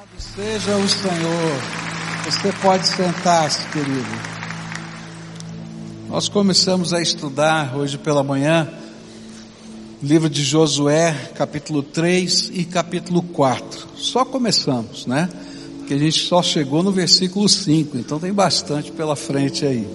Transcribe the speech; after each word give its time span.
Louvado 0.00 0.22
seja 0.34 0.76
o 0.76 0.88
Senhor. 0.88 1.60
Você 2.24 2.52
pode 2.62 2.88
sentar-se, 2.88 3.66
querido. 3.66 4.08
Nós 6.08 6.26
começamos 6.26 6.94
a 6.94 7.02
estudar 7.02 7.76
hoje 7.76 7.98
pela 7.98 8.22
manhã 8.22 8.66
livro 10.02 10.30
de 10.30 10.42
Josué, 10.42 11.12
capítulo 11.34 11.82
3 11.82 12.50
e 12.54 12.64
capítulo 12.64 13.20
4. 13.20 13.88
Só 13.96 14.24
começamos, 14.24 15.06
né? 15.06 15.28
Porque 15.78 15.92
a 15.92 15.98
gente 15.98 16.20
só 16.20 16.42
chegou 16.42 16.82
no 16.82 16.92
versículo 16.92 17.46
5, 17.46 17.98
então 17.98 18.18
tem 18.18 18.32
bastante 18.32 18.90
pela 18.92 19.16
frente 19.16 19.66
aí. 19.66 19.86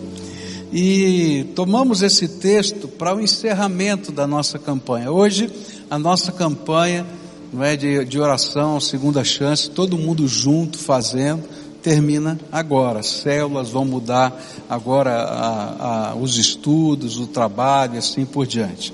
E 0.72 1.46
tomamos 1.56 2.04
esse 2.04 2.28
texto 2.28 2.88
para 2.88 3.16
o 3.16 3.20
encerramento 3.20 4.12
da 4.12 4.28
nossa 4.28 4.60
campanha. 4.60 5.10
Hoje, 5.10 5.50
a 5.90 5.98
nossa 5.98 6.32
campanha 6.32 7.08
não 7.56 7.64
é 7.64 7.78
de, 7.78 8.04
de 8.04 8.20
oração, 8.20 8.82
segunda 8.82 9.24
chance, 9.24 9.70
todo 9.70 9.98
mundo 9.98 10.28
junto 10.28 10.78
fazendo, 10.78 11.42
termina 11.82 12.38
agora. 12.52 13.00
As 13.00 13.07
células 13.07 13.70
vão 13.70 13.86
mudar 13.86 14.38
agora 14.70 15.12
a, 15.14 16.10
a, 16.10 16.15
os 16.15 16.38
estudos, 16.38 17.18
o 17.18 17.28
trabalho, 17.28 17.98
assim 17.98 18.26
por 18.26 18.46
diante. 18.46 18.93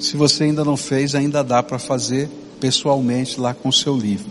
Se 0.00 0.16
você 0.16 0.44
ainda 0.44 0.64
não 0.64 0.76
fez, 0.76 1.14
ainda 1.14 1.44
dá 1.44 1.62
para 1.62 1.78
fazer 1.78 2.28
pessoalmente 2.58 3.40
lá 3.40 3.54
com 3.54 3.68
o 3.68 3.72
seu 3.72 3.96
livro. 3.96 4.26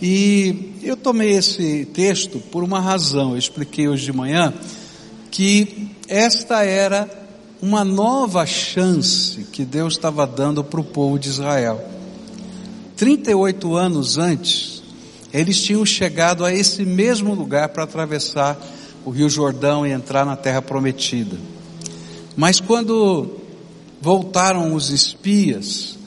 E 0.00 0.72
eu 0.82 0.96
tomei 0.96 1.32
esse 1.32 1.84
texto 1.92 2.38
por 2.50 2.64
uma 2.64 2.80
razão. 2.80 3.32
Eu 3.32 3.38
expliquei 3.38 3.86
hoje 3.86 4.06
de 4.06 4.14
manhã 4.14 4.54
que 5.30 5.90
esta 6.08 6.64
era 6.64 7.06
uma 7.60 7.84
nova 7.84 8.46
chance 8.46 9.44
que 9.52 9.62
Deus 9.62 9.92
estava 9.92 10.26
dando 10.26 10.64
para 10.64 10.80
o 10.80 10.84
povo 10.84 11.18
de 11.18 11.28
Israel. 11.28 11.93
38 12.96 13.74
anos 13.76 14.18
antes, 14.18 14.82
eles 15.32 15.60
tinham 15.60 15.84
chegado 15.84 16.44
a 16.44 16.52
esse 16.52 16.84
mesmo 16.84 17.34
lugar 17.34 17.70
para 17.70 17.82
atravessar 17.82 18.56
o 19.04 19.10
Rio 19.10 19.28
Jordão 19.28 19.86
e 19.86 19.90
entrar 19.90 20.24
na 20.24 20.36
terra 20.36 20.62
prometida. 20.62 21.36
Mas 22.36 22.60
quando 22.60 23.40
voltaram 24.00 24.74
os 24.74 24.90
espias, 24.90 25.98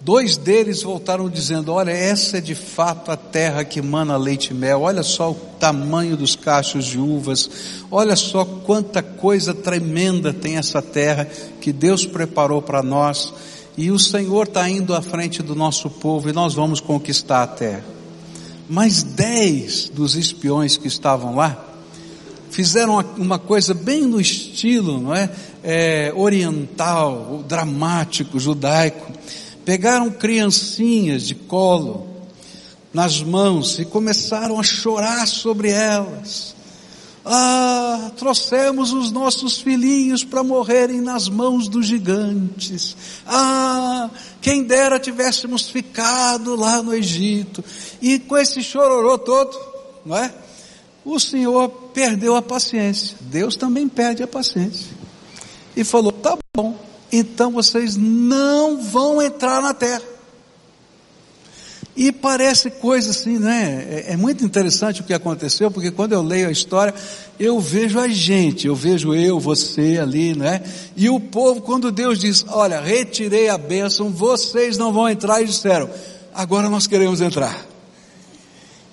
dois 0.00 0.38
deles 0.38 0.82
voltaram 0.82 1.28
dizendo: 1.28 1.72
Olha, 1.72 1.90
essa 1.90 2.38
é 2.38 2.40
de 2.40 2.54
fato 2.54 3.10
a 3.10 3.16
terra 3.16 3.62
que 3.62 3.82
mana 3.82 4.16
leite 4.16 4.52
e 4.52 4.54
mel, 4.54 4.82
olha 4.82 5.02
só 5.02 5.32
o 5.32 5.34
tamanho 5.34 6.16
dos 6.16 6.34
cachos 6.34 6.86
de 6.86 6.98
uvas, 6.98 7.50
olha 7.90 8.16
só 8.16 8.44
quanta 8.44 9.02
coisa 9.02 9.52
tremenda 9.52 10.32
tem 10.32 10.56
essa 10.56 10.80
terra 10.80 11.26
que 11.60 11.72
Deus 11.72 12.06
preparou 12.06 12.62
para 12.62 12.82
nós 12.82 13.32
e 13.80 13.90
o 13.90 13.98
Senhor 13.98 14.46
está 14.46 14.68
indo 14.68 14.94
à 14.94 15.00
frente 15.00 15.42
do 15.42 15.54
nosso 15.54 15.88
povo 15.88 16.28
e 16.28 16.34
nós 16.34 16.52
vamos 16.52 16.80
conquistar 16.80 17.42
a 17.42 17.46
terra. 17.46 17.84
Mas 18.68 19.02
dez 19.02 19.88
dos 19.88 20.16
espiões 20.16 20.76
que 20.76 20.86
estavam 20.86 21.34
lá 21.34 21.64
fizeram 22.50 23.02
uma 23.16 23.38
coisa 23.38 23.72
bem 23.72 24.02
no 24.02 24.20
estilo, 24.20 25.00
não 25.00 25.14
é? 25.14 25.30
é 25.64 26.12
oriental, 26.14 27.42
dramático, 27.48 28.38
judaico. 28.38 29.10
Pegaram 29.64 30.10
criancinhas 30.10 31.26
de 31.26 31.34
colo 31.34 32.06
nas 32.92 33.22
mãos 33.22 33.78
e 33.78 33.86
começaram 33.86 34.60
a 34.60 34.62
chorar 34.62 35.26
sobre 35.26 35.70
elas. 35.70 36.54
Ah, 37.24 38.10
trouxemos 38.16 38.92
os 38.92 39.12
nossos 39.12 39.58
filhinhos 39.58 40.24
para 40.24 40.42
morrerem 40.42 41.00
nas 41.00 41.28
mãos 41.28 41.68
dos 41.68 41.86
gigantes. 41.86 42.96
Ah, 43.26 44.08
quem 44.40 44.64
dera 44.64 44.98
tivéssemos 44.98 45.68
ficado 45.68 46.56
lá 46.56 46.82
no 46.82 46.94
Egito. 46.94 47.62
E 48.00 48.18
com 48.18 48.38
esse 48.38 48.62
chororô 48.62 49.18
todo, 49.18 49.56
não 50.04 50.16
é? 50.16 50.32
O 51.04 51.18
Senhor 51.18 51.68
perdeu 51.92 52.36
a 52.36 52.42
paciência. 52.42 53.16
Deus 53.20 53.56
também 53.56 53.88
perde 53.88 54.22
a 54.22 54.26
paciência. 54.26 54.90
E 55.76 55.84
falou: 55.84 56.12
tá 56.12 56.38
bom, 56.56 56.76
então 57.12 57.52
vocês 57.52 57.96
não 57.96 58.82
vão 58.82 59.20
entrar 59.20 59.60
na 59.60 59.74
terra. 59.74 60.02
E 62.00 62.10
parece 62.10 62.70
coisa 62.70 63.10
assim, 63.10 63.38
né? 63.38 63.86
É, 63.90 64.12
é, 64.14 64.16
muito 64.16 64.42
interessante 64.42 65.02
o 65.02 65.04
que 65.04 65.12
aconteceu, 65.12 65.70
porque 65.70 65.90
quando 65.90 66.14
eu 66.14 66.22
leio 66.22 66.48
a 66.48 66.50
história, 66.50 66.94
eu 67.38 67.60
vejo 67.60 68.00
a 68.00 68.08
gente, 68.08 68.66
eu 68.66 68.74
vejo 68.74 69.12
eu, 69.14 69.38
você 69.38 69.98
ali, 70.00 70.34
né? 70.34 70.62
E 70.96 71.10
o 71.10 71.20
povo, 71.20 71.60
quando 71.60 71.92
Deus 71.92 72.18
diz, 72.18 72.42
olha, 72.48 72.80
retirei 72.80 73.50
a 73.50 73.58
bênção, 73.58 74.08
vocês 74.08 74.78
não 74.78 74.94
vão 74.94 75.10
entrar, 75.10 75.42
e 75.42 75.44
disseram, 75.44 75.90
agora 76.34 76.70
nós 76.70 76.86
queremos 76.86 77.20
entrar. 77.20 77.66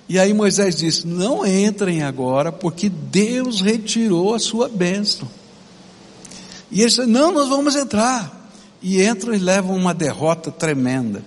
E 0.06 0.18
aí 0.18 0.34
Moisés 0.34 0.76
disse, 0.76 1.06
não 1.06 1.46
entrem 1.46 2.02
agora, 2.02 2.52
porque 2.52 2.90
Deus 2.90 3.62
retirou 3.62 4.34
a 4.34 4.38
sua 4.38 4.68
bênção. 4.68 5.26
E 6.70 6.82
eles 6.82 6.92
disseram, 6.92 7.08
não, 7.10 7.32
nós 7.32 7.48
vamos 7.48 7.74
entrar. 7.74 8.50
E 8.82 9.02
entram 9.02 9.32
e 9.32 9.38
levam 9.38 9.74
uma 9.74 9.94
derrota 9.94 10.52
tremenda. 10.52 11.24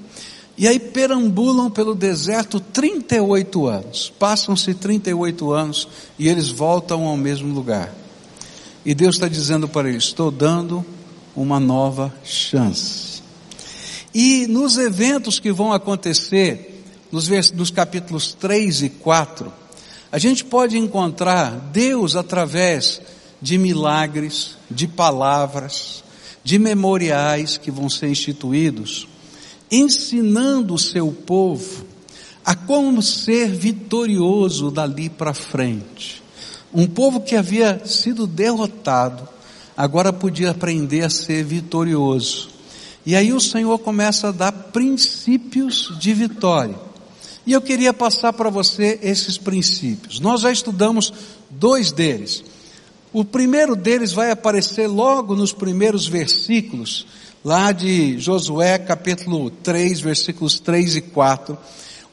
E 0.58 0.68
aí 0.68 0.80
perambulam 0.80 1.70
pelo 1.70 1.96
deserto 1.96 2.60
38 2.60 3.68
anos. 3.68 4.14
Passam-se 4.20 4.74
38 4.74 5.52
anos 5.52 5.88
e 6.20 6.28
eles 6.28 6.50
voltam 6.50 7.06
ao 7.06 7.18
mesmo 7.18 7.54
lugar. 7.54 7.94
E 8.86 8.94
Deus 8.94 9.16
está 9.16 9.28
dizendo 9.28 9.68
para 9.68 9.90
eles: 9.90 10.04
estou 10.04 10.30
dando 10.30 10.86
uma 11.36 11.60
nova 11.60 12.14
chance. 12.24 13.22
E 14.14 14.46
nos 14.48 14.78
eventos 14.78 15.40
que 15.40 15.52
vão 15.52 15.72
acontecer, 15.72 16.84
nos, 17.12 17.30
nos 17.52 17.72
capítulos 17.72 18.34
3 18.34 18.84
e 18.84 18.90
4, 18.90 19.52
a 20.12 20.20
gente 20.20 20.44
pode 20.44 20.78
encontrar 20.78 21.52
Deus 21.72 22.18
através 22.18 23.02
de 23.42 23.58
milagres, 23.58 24.58
de 24.70 24.88
palavras, 24.88 26.04
de 26.44 26.60
memoriais 26.60 27.58
que 27.58 27.72
vão 27.72 27.90
ser 27.90 28.10
instituídos 28.10 29.08
ensinando 29.72 30.74
o 30.74 30.80
seu 30.80 31.12
povo 31.12 31.86
a 32.44 32.56
como 32.56 33.02
ser 33.02 33.50
vitorioso 33.50 34.70
dali 34.70 35.10
para 35.10 35.34
frente. 35.34 36.22
Um 36.74 36.88
povo 36.88 37.22
que 37.22 37.36
havia 37.36 37.86
sido 37.86 38.26
derrotado, 38.26 39.28
agora 39.78 40.12
podia 40.12 40.52
aprender 40.52 41.04
a 41.04 41.10
ser 41.10 41.44
vitorioso. 41.44 42.50
E 43.06 43.16
aí 43.16 43.32
o 43.32 43.40
Senhor 43.40 43.78
começa 43.80 44.30
a 44.30 44.32
dar 44.32 44.52
princípios 44.52 45.94
de 46.00 46.14
vitória. 46.14 46.76
E 47.46 47.54
eu 47.54 47.62
queria 47.62 47.94
passar 47.94 48.34
para 48.34 48.50
você 48.50 49.00
esses 49.02 49.38
princípios. 49.38 50.20
Nós 50.20 50.42
já 50.42 50.52
estudamos 50.52 51.12
dois 51.50 51.92
deles. 51.92 52.44
O 53.12 53.26
primeiro 53.26 53.76
deles 53.76 54.14
vai 54.14 54.32
aparecer 54.32 54.88
logo 54.88 55.36
nos 55.36 55.52
primeiros 55.52 56.08
versículos 56.08 57.06
lá 57.44 57.72
de 57.72 58.20
Josué 58.20 58.78
capítulo 58.78 59.50
3, 59.50 60.00
versículos 60.00 60.60
3 60.60 60.98
e 60.98 61.02
4, 61.02 61.58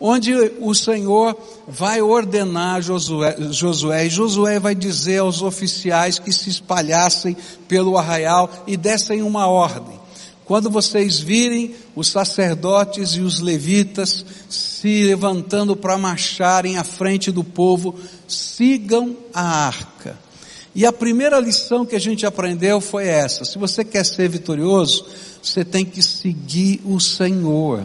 onde 0.00 0.32
o 0.60 0.74
Senhor 0.74 1.36
vai 1.66 2.00
ordenar 2.00 2.80
Josué, 2.80 3.36
Josué, 3.50 4.06
e 4.06 4.10
Josué 4.10 4.58
vai 4.58 4.74
dizer 4.74 5.18
aos 5.18 5.42
oficiais 5.42 6.18
que 6.18 6.32
se 6.32 6.48
espalhassem 6.48 7.36
pelo 7.66 7.98
arraial 7.98 8.50
e 8.66 8.76
dessem 8.76 9.22
uma 9.22 9.46
ordem. 9.46 9.98
Quando 10.44 10.70
vocês 10.70 11.20
virem 11.20 11.74
os 11.94 12.08
sacerdotes 12.08 13.10
e 13.10 13.20
os 13.20 13.40
levitas 13.40 14.24
se 14.48 15.04
levantando 15.04 15.76
para 15.76 15.98
marcharem 15.98 16.78
à 16.78 16.84
frente 16.84 17.30
do 17.30 17.44
povo, 17.44 17.94
sigam 18.26 19.14
a 19.34 19.66
arca. 19.66 20.27
E 20.78 20.86
a 20.86 20.92
primeira 20.92 21.40
lição 21.40 21.84
que 21.84 21.96
a 21.96 21.98
gente 21.98 22.24
aprendeu 22.24 22.80
foi 22.80 23.08
essa: 23.08 23.44
se 23.44 23.58
você 23.58 23.84
quer 23.84 24.06
ser 24.06 24.28
vitorioso, 24.28 25.06
você 25.42 25.64
tem 25.64 25.84
que 25.84 26.00
seguir 26.00 26.80
o 26.84 27.00
Senhor. 27.00 27.82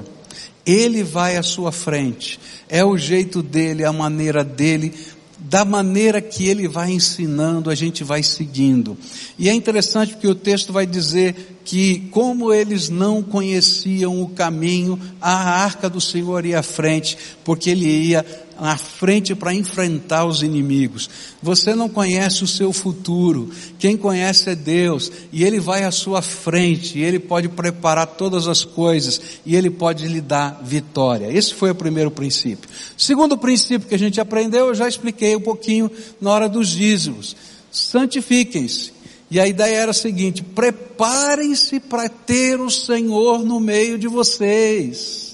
Ele 0.63 1.01
vai 1.01 1.35
à 1.35 1.41
sua 1.41 1.71
frente. 1.71 2.39
É 2.69 2.85
o 2.85 2.95
jeito 2.95 3.41
dele, 3.41 3.83
a 3.83 3.91
maneira 3.91 4.43
dele, 4.43 4.93
da 5.39 5.65
maneira 5.65 6.21
que 6.21 6.47
ele 6.47 6.67
vai 6.67 6.91
ensinando, 6.91 7.71
a 7.71 7.75
gente 7.75 8.03
vai 8.03 8.21
seguindo. 8.21 8.95
E 9.39 9.49
é 9.49 9.53
interessante 9.53 10.13
porque 10.13 10.27
o 10.27 10.35
texto 10.35 10.71
vai 10.71 10.85
dizer 10.85 11.57
que 11.65 12.07
como 12.11 12.53
eles 12.53 12.89
não 12.89 13.23
conheciam 13.23 14.21
o 14.21 14.29
caminho, 14.29 14.99
a 15.19 15.63
arca 15.63 15.89
do 15.89 15.99
Senhor 15.99 16.45
ia 16.45 16.59
à 16.59 16.63
frente, 16.63 17.17
porque 17.43 17.71
ele 17.71 17.87
ia 17.87 18.23
na 18.59 18.77
frente 18.77 19.35
para 19.35 19.53
enfrentar 19.53 20.25
os 20.25 20.41
inimigos. 20.41 21.09
Você 21.41 21.75
não 21.75 21.89
conhece 21.89 22.43
o 22.43 22.47
seu 22.47 22.71
futuro. 22.71 23.49
Quem 23.77 23.97
conhece 23.97 24.49
é 24.49 24.55
Deus. 24.55 25.11
E 25.31 25.43
Ele 25.43 25.59
vai 25.59 25.83
à 25.83 25.91
sua 25.91 26.21
frente. 26.21 26.99
E 26.99 27.03
Ele 27.03 27.19
pode 27.19 27.49
preparar 27.49 28.07
todas 28.07 28.47
as 28.47 28.63
coisas. 28.63 29.19
E 29.45 29.55
Ele 29.55 29.69
pode 29.69 30.07
lhe 30.07 30.21
dar 30.21 30.61
vitória. 30.63 31.31
Esse 31.31 31.53
foi 31.53 31.71
o 31.71 31.75
primeiro 31.75 32.11
princípio. 32.11 32.69
Segundo 32.97 33.37
princípio 33.37 33.87
que 33.87 33.95
a 33.95 33.99
gente 33.99 34.21
aprendeu, 34.21 34.67
eu 34.67 34.75
já 34.75 34.87
expliquei 34.87 35.35
um 35.35 35.41
pouquinho 35.41 35.89
na 36.21 36.31
hora 36.31 36.49
dos 36.49 36.69
dízimos. 36.69 37.35
Santifiquem-se. 37.71 38.93
E 39.33 39.39
a 39.39 39.47
ideia 39.47 39.77
era 39.77 39.91
a 39.91 39.95
seguinte: 39.95 40.43
preparem-se 40.43 41.79
para 41.79 42.07
ter 42.07 42.61
o 42.61 42.69
Senhor 42.69 43.43
no 43.43 43.59
meio 43.59 43.97
de 43.97 44.07
vocês. 44.07 45.32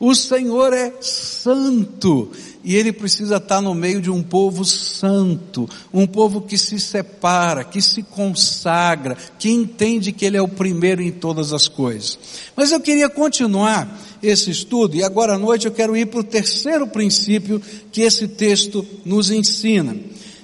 O 0.00 0.14
Senhor 0.14 0.72
é 0.72 0.92
santo 1.00 2.30
e 2.62 2.76
ele 2.76 2.92
precisa 2.92 3.38
estar 3.38 3.60
no 3.60 3.74
meio 3.74 4.00
de 4.00 4.10
um 4.10 4.22
povo 4.22 4.64
santo, 4.64 5.68
um 5.92 6.06
povo 6.06 6.42
que 6.42 6.56
se 6.56 6.78
separa, 6.78 7.64
que 7.64 7.82
se 7.82 8.04
consagra, 8.04 9.16
que 9.38 9.50
entende 9.50 10.12
que 10.12 10.24
ele 10.24 10.36
é 10.36 10.42
o 10.42 10.46
primeiro 10.46 11.02
em 11.02 11.10
todas 11.10 11.52
as 11.52 11.66
coisas. 11.66 12.16
Mas 12.54 12.70
eu 12.70 12.80
queria 12.80 13.08
continuar 13.08 13.98
esse 14.22 14.50
estudo 14.50 14.94
e 14.96 15.02
agora 15.02 15.34
à 15.34 15.38
noite 15.38 15.66
eu 15.66 15.72
quero 15.72 15.96
ir 15.96 16.06
para 16.06 16.20
o 16.20 16.24
terceiro 16.24 16.86
princípio 16.86 17.60
que 17.90 18.02
esse 18.02 18.28
texto 18.28 18.86
nos 19.04 19.32
ensina. 19.32 19.96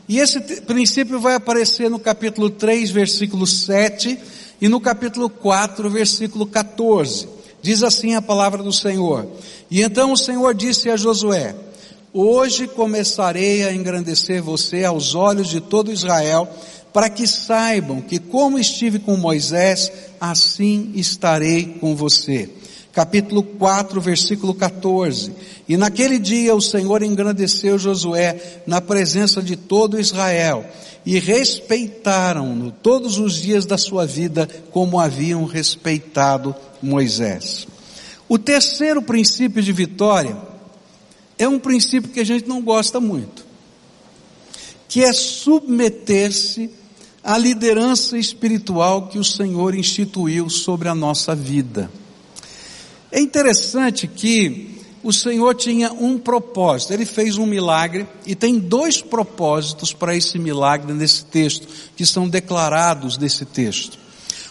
E 0.09 0.19
esse 0.19 0.41
princípio 0.63 1.21
vai 1.21 1.35
aparecer 1.35 1.89
no 1.89 2.01
capítulo 2.01 2.51
3, 2.51 2.91
versículo 2.91 3.47
7 3.47 4.19
e 4.61 4.69
no 4.69 4.81
capítulo 4.81 5.31
4, 5.31 5.89
versículo 5.91 6.45
14. 6.45 7.34
Diz 7.65 7.83
assim 7.83 8.15
a 8.15 8.21
palavra 8.21 8.63
do 8.63 8.75
Senhor. 8.75 9.27
E 9.71 9.81
então 9.81 10.13
o 10.13 10.19
Senhor 10.19 10.55
disse 10.55 10.91
a 10.91 10.99
Josué, 10.99 11.55
Hoje 12.13 12.69
começarei 12.69 13.65
a 13.65 13.73
engrandecer 13.73 14.43
você 14.43 14.85
aos 14.85 15.15
olhos 15.15 15.49
de 15.49 15.63
todo 15.63 15.91
Israel, 15.91 16.47
para 16.93 17.09
que 17.09 17.27
saibam 17.27 18.03
que 18.03 18.19
como 18.19 18.59
estive 18.59 18.99
com 18.99 19.17
Moisés, 19.17 19.91
assim 20.21 20.93
estarei 20.95 21.79
com 21.81 21.97
você. 21.97 22.51
Capítulo 22.95 23.43
4, 23.43 24.01
versículo 24.01 24.55
14. 24.55 25.33
E 25.69 25.77
naquele 25.77 26.17
dia 26.17 26.55
o 26.55 26.61
Senhor 26.61 27.03
engrandeceu 27.03 27.77
Josué 27.77 28.63
na 28.67 28.81
presença 28.81 29.43
de 29.43 29.57
todo 29.57 29.99
Israel, 29.99 30.65
e 31.05 31.19
respeitaram-no 31.19 32.71
todos 32.71 33.19
os 33.19 33.35
dias 33.35 33.67
da 33.67 33.77
sua 33.77 34.07
vida, 34.07 34.49
como 34.71 35.01
haviam 35.01 35.45
respeitado 35.45 36.55
Moisés. 36.81 37.67
O 38.29 38.39
terceiro 38.39 39.03
princípio 39.03 39.61
de 39.61 39.73
vitória 39.73 40.37
é 41.37 41.49
um 41.49 41.59
princípio 41.59 42.11
que 42.11 42.21
a 42.21 42.25
gente 42.25 42.49
não 42.49 42.63
gosta 42.63 43.01
muito, 43.01 43.45
que 44.89 45.03
é 45.03 45.13
submeter-se 45.13 46.71
à 47.25 47.37
liderança 47.37 48.17
espiritual 48.17 49.09
que 49.09 49.19
o 49.19 49.25
Senhor 49.25 49.75
instituiu 49.75 50.49
sobre 50.49 50.89
a 50.89 50.95
nossa 50.95 51.35
vida. 51.35 51.91
É 53.15 53.21
interessante 53.21 54.09
que 54.09 54.81
o 55.01 55.13
Senhor 55.13 55.55
tinha 55.55 55.93
um 55.93 56.19
propósito, 56.19 56.93
ele 56.93 57.07
fez 57.07 57.39
um 57.39 57.47
milagre 57.47 58.09
e 58.27 58.35
tem 58.35 58.59
dois 58.59 59.01
propósitos 59.01 59.93
para 59.93 60.17
esse 60.17 60.37
milagre 60.37 60.93
nesse 60.93 61.25
texto, 61.25 61.69
que 61.95 62.05
são 62.05 62.29
declarados 62.29 63.17
nesse 63.17 63.45
texto. 63.45 63.97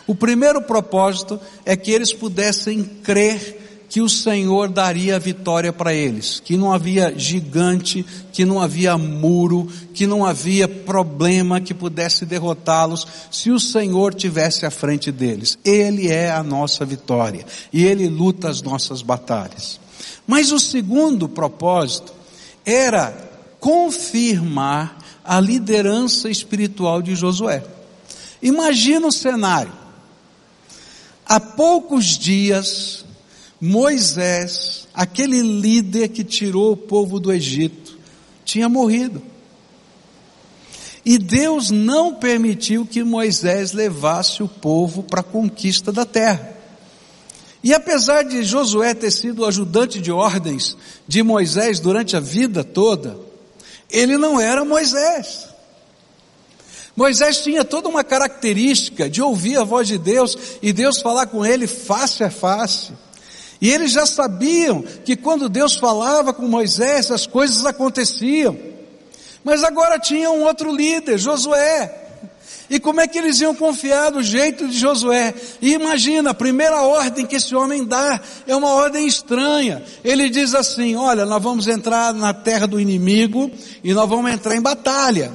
O 0.07 0.15
primeiro 0.15 0.61
propósito 0.61 1.37
é 1.65 1.75
que 1.75 1.91
eles 1.91 2.13
pudessem 2.13 2.85
crer 3.03 3.62
que 3.93 4.01
o 4.01 4.09
Senhor 4.09 4.69
daria 4.69 5.17
a 5.17 5.19
vitória 5.19 5.71
para 5.71 5.93
eles, 5.93 6.39
que 6.39 6.57
não 6.57 6.73
havia 6.73 7.13
gigante, 7.15 8.03
que 8.31 8.43
não 8.43 8.59
havia 8.59 8.97
muro, 8.97 9.71
que 9.93 10.07
não 10.07 10.25
havia 10.25 10.67
problema 10.67 11.61
que 11.61 11.75
pudesse 11.75 12.25
derrotá-los 12.25 13.05
se 13.29 13.51
o 13.51 13.59
Senhor 13.59 14.15
tivesse 14.15 14.65
à 14.65 14.71
frente 14.71 15.11
deles. 15.11 15.59
Ele 15.63 16.07
é 16.07 16.31
a 16.31 16.41
nossa 16.41 16.83
vitória 16.83 17.45
e 17.71 17.85
ele 17.85 18.09
luta 18.09 18.49
as 18.49 18.63
nossas 18.63 19.03
batalhas. 19.03 19.79
Mas 20.25 20.51
o 20.51 20.59
segundo 20.59 21.29
propósito 21.29 22.15
era 22.65 23.15
confirmar 23.59 24.97
a 25.23 25.39
liderança 25.39 26.31
espiritual 26.31 26.99
de 26.99 27.13
Josué. 27.13 27.63
Imagina 28.41 29.05
o 29.05 29.11
cenário. 29.11 29.71
Há 31.27 31.39
poucos 31.39 32.17
dias, 32.17 33.05
Moisés, 33.65 34.89
aquele 34.93 35.41
líder 35.41 36.09
que 36.09 36.21
tirou 36.21 36.73
o 36.73 36.77
povo 36.77 37.17
do 37.17 37.31
Egito, 37.31 37.97
tinha 38.43 38.67
morrido. 38.67 39.21
E 41.05 41.17
Deus 41.17 41.71
não 41.71 42.13
permitiu 42.13 42.85
que 42.85 43.05
Moisés 43.05 43.71
levasse 43.71 44.43
o 44.43 44.49
povo 44.49 45.01
para 45.01 45.21
a 45.21 45.23
conquista 45.23 45.93
da 45.93 46.03
terra. 46.03 46.57
E 47.63 47.73
apesar 47.73 48.23
de 48.23 48.43
Josué 48.43 48.93
ter 48.93 49.11
sido 49.11 49.45
ajudante 49.45 50.01
de 50.01 50.11
ordens 50.11 50.75
de 51.07 51.23
Moisés 51.23 51.79
durante 51.79 52.17
a 52.17 52.19
vida 52.19 52.65
toda, 52.65 53.17
ele 53.89 54.17
não 54.17 54.41
era 54.41 54.65
Moisés. 54.65 55.47
Moisés 56.97 57.41
tinha 57.41 57.63
toda 57.63 57.87
uma 57.87 58.03
característica 58.03 59.09
de 59.09 59.21
ouvir 59.21 59.57
a 59.57 59.63
voz 59.63 59.87
de 59.87 59.97
Deus 59.97 60.37
e 60.61 60.73
Deus 60.73 60.99
falar 60.99 61.27
com 61.27 61.45
ele 61.45 61.65
face 61.65 62.25
a 62.25 62.29
face. 62.29 62.91
E 63.63 63.71
eles 63.71 63.93
já 63.93 64.05
sabiam 64.05 64.83
que 65.05 65.15
quando 65.15 65.47
Deus 65.47 65.77
falava 65.77 66.33
com 66.33 66.45
Moisés, 66.49 67.09
as 67.09 67.25
coisas 67.25 67.65
aconteciam. 67.65 68.57
Mas 69.41 69.63
agora 69.63 69.97
tinha 69.97 70.29
um 70.29 70.43
outro 70.43 70.69
líder, 70.69 71.17
Josué. 71.17 72.01
E 72.69 72.77
como 72.77 72.99
é 72.99 73.07
que 73.07 73.17
eles 73.17 73.39
iam 73.39 73.55
confiar 73.55 74.11
no 74.11 74.21
jeito 74.21 74.67
de 74.67 74.77
Josué? 74.77 75.33
E 75.61 75.71
imagina, 75.71 76.31
a 76.31 76.33
primeira 76.33 76.81
ordem 76.81 77.25
que 77.25 77.37
esse 77.37 77.55
homem 77.55 77.85
dá 77.85 78.19
é 78.45 78.53
uma 78.53 78.73
ordem 78.73 79.07
estranha. 79.07 79.81
Ele 80.03 80.29
diz 80.29 80.53
assim: 80.53 80.97
Olha, 80.97 81.25
nós 81.25 81.41
vamos 81.41 81.65
entrar 81.65 82.13
na 82.13 82.33
terra 82.33 82.67
do 82.67 82.81
inimigo 82.81 83.49
e 83.81 83.93
nós 83.93 84.09
vamos 84.09 84.29
entrar 84.29 84.57
em 84.57 84.61
batalha. 84.61 85.31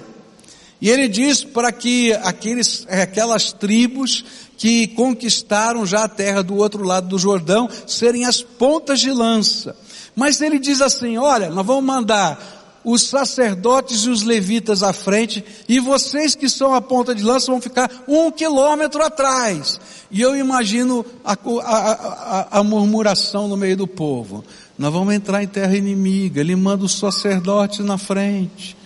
E 0.83 0.91
ele 0.91 1.09
diz 1.09 1.43
para 1.43 1.73
que 1.73 2.13
aqueles, 2.13 2.87
aquelas 2.89 3.53
tribos 3.53 4.23
que 4.59 4.89
conquistaram 4.89 5.87
já 5.87 6.05
a 6.05 6.09
terra 6.09 6.43
do 6.43 6.57
outro 6.57 6.83
lado 6.83 7.09
do 7.09 7.19
Jordão 7.19 7.71
serem 7.87 8.27
as 8.27 8.43
pontas 8.43 9.01
de 9.01 9.11
lança. 9.11 9.75
Mas 10.15 10.41
ele 10.41 10.59
diz 10.59 10.83
assim: 10.83 11.17
olha, 11.17 11.49
nós 11.49 11.65
vamos 11.65 11.85
mandar 11.85 12.57
os 12.85 13.03
sacerdotes 13.03 14.05
e 14.05 14.11
os 14.11 14.23
levitas 14.23 14.83
à 14.83 14.93
frente, 14.93 15.45
e 15.69 15.79
vocês 15.79 16.35
que 16.35 16.49
são 16.49 16.75
a 16.75 16.81
ponta 16.81 17.15
de 17.15 17.23
lança 17.23 17.53
vão 17.53 17.61
ficar 17.61 17.91
um 18.09 18.31
quilômetro 18.31 19.03
atrás. 19.03 19.81
E 20.11 20.21
eu 20.21 20.37
imagino 20.37 21.05
a, 21.25 21.33
a, 21.33 21.93
a, 21.93 22.59
a 22.59 22.65
murmuração 22.65 23.47
no 23.47 23.57
meio 23.57 23.77
do 23.77 23.87
povo. 23.87 24.45
Nós 24.77 24.93
vamos 24.93 25.15
entrar 25.15 25.43
em 25.43 25.47
terra 25.47 25.77
inimiga, 25.77 26.41
ele 26.41 26.57
manda 26.57 26.85
os 26.85 26.99
sacerdotes 26.99 27.81
na 27.81 27.99
frente. 27.99 28.77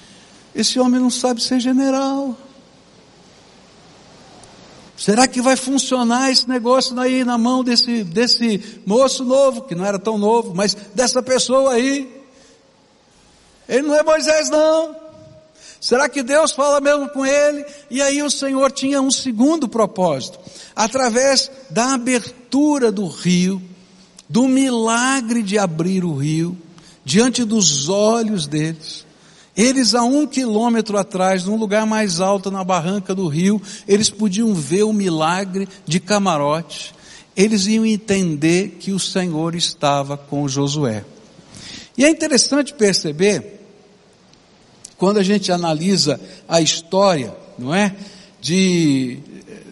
Esse 0.54 0.78
homem 0.78 1.00
não 1.00 1.10
sabe 1.10 1.42
ser 1.42 1.60
general. 1.60 2.36
Será 5.02 5.26
que 5.26 5.43
vai 5.43 5.56
funcionar 5.56 6.31
esse 6.31 6.49
negócio 6.49 6.96
aí 7.00 7.25
na 7.25 7.37
mão 7.37 7.64
desse, 7.64 8.04
desse 8.04 8.81
moço 8.87 9.25
novo, 9.25 9.62
que 9.62 9.75
não 9.75 9.84
era 9.84 9.99
tão 9.99 10.16
novo, 10.16 10.54
mas 10.54 10.76
dessa 10.94 11.20
pessoa 11.20 11.72
aí? 11.72 12.22
Ele 13.68 13.82
não 13.82 13.97
é 13.97 14.04
Moisés 14.04 14.49
não. 14.49 14.94
Será 15.80 16.09
que 16.09 16.23
Deus 16.23 16.52
fala 16.52 16.80
mesmo 16.80 17.09
com 17.09 17.26
ele? 17.26 17.66
E 17.90 18.00
aí 18.00 18.23
o 18.23 18.30
Senhor 18.30 18.71
tinha 18.71 19.02
um 19.02 19.11
segundo 19.11 19.68
propósito. 19.68 20.38
Através 20.76 21.50
da 21.68 21.94
abertura 21.94 22.92
do 22.92 23.09
rio, 23.09 23.61
do 24.28 24.47
milagre 24.47 25.42
de 25.42 25.59
abrir 25.59 26.04
o 26.04 26.14
rio, 26.14 26.56
diante 27.04 27.42
dos 27.42 27.88
olhos 27.88 28.47
deles, 28.47 29.04
eles 29.56 29.94
a 29.94 30.02
um 30.02 30.26
quilômetro 30.26 30.97
atrás, 30.97 31.44
num 31.44 31.56
lugar 31.56 31.87
mais 31.87 32.21
alto 32.21 32.50
na 32.50 32.64
barranca 32.64 33.14
do 33.14 33.28
rio, 33.28 33.61
eles 33.87 34.09
podiam 34.09 34.54
ver 34.54 34.85
o 34.85 34.92
milagre 34.92 35.68
de 35.87 36.00
camarote. 36.00 36.94
Eles 37.37 37.66
iam 37.66 37.85
entender 37.85 38.76
que 38.80 38.92
o 38.92 38.99
Senhor 38.99 39.54
estava 39.54 40.16
com 40.16 40.49
Josué. 40.49 41.04
E 41.97 42.04
é 42.04 42.09
interessante 42.09 42.73
perceber, 42.73 43.61
quando 44.97 45.18
a 45.18 45.23
gente 45.23 45.52
analisa 45.52 46.18
a 46.49 46.61
história, 46.61 47.35
não 47.59 47.75
é? 47.75 47.94
De, 48.40 49.18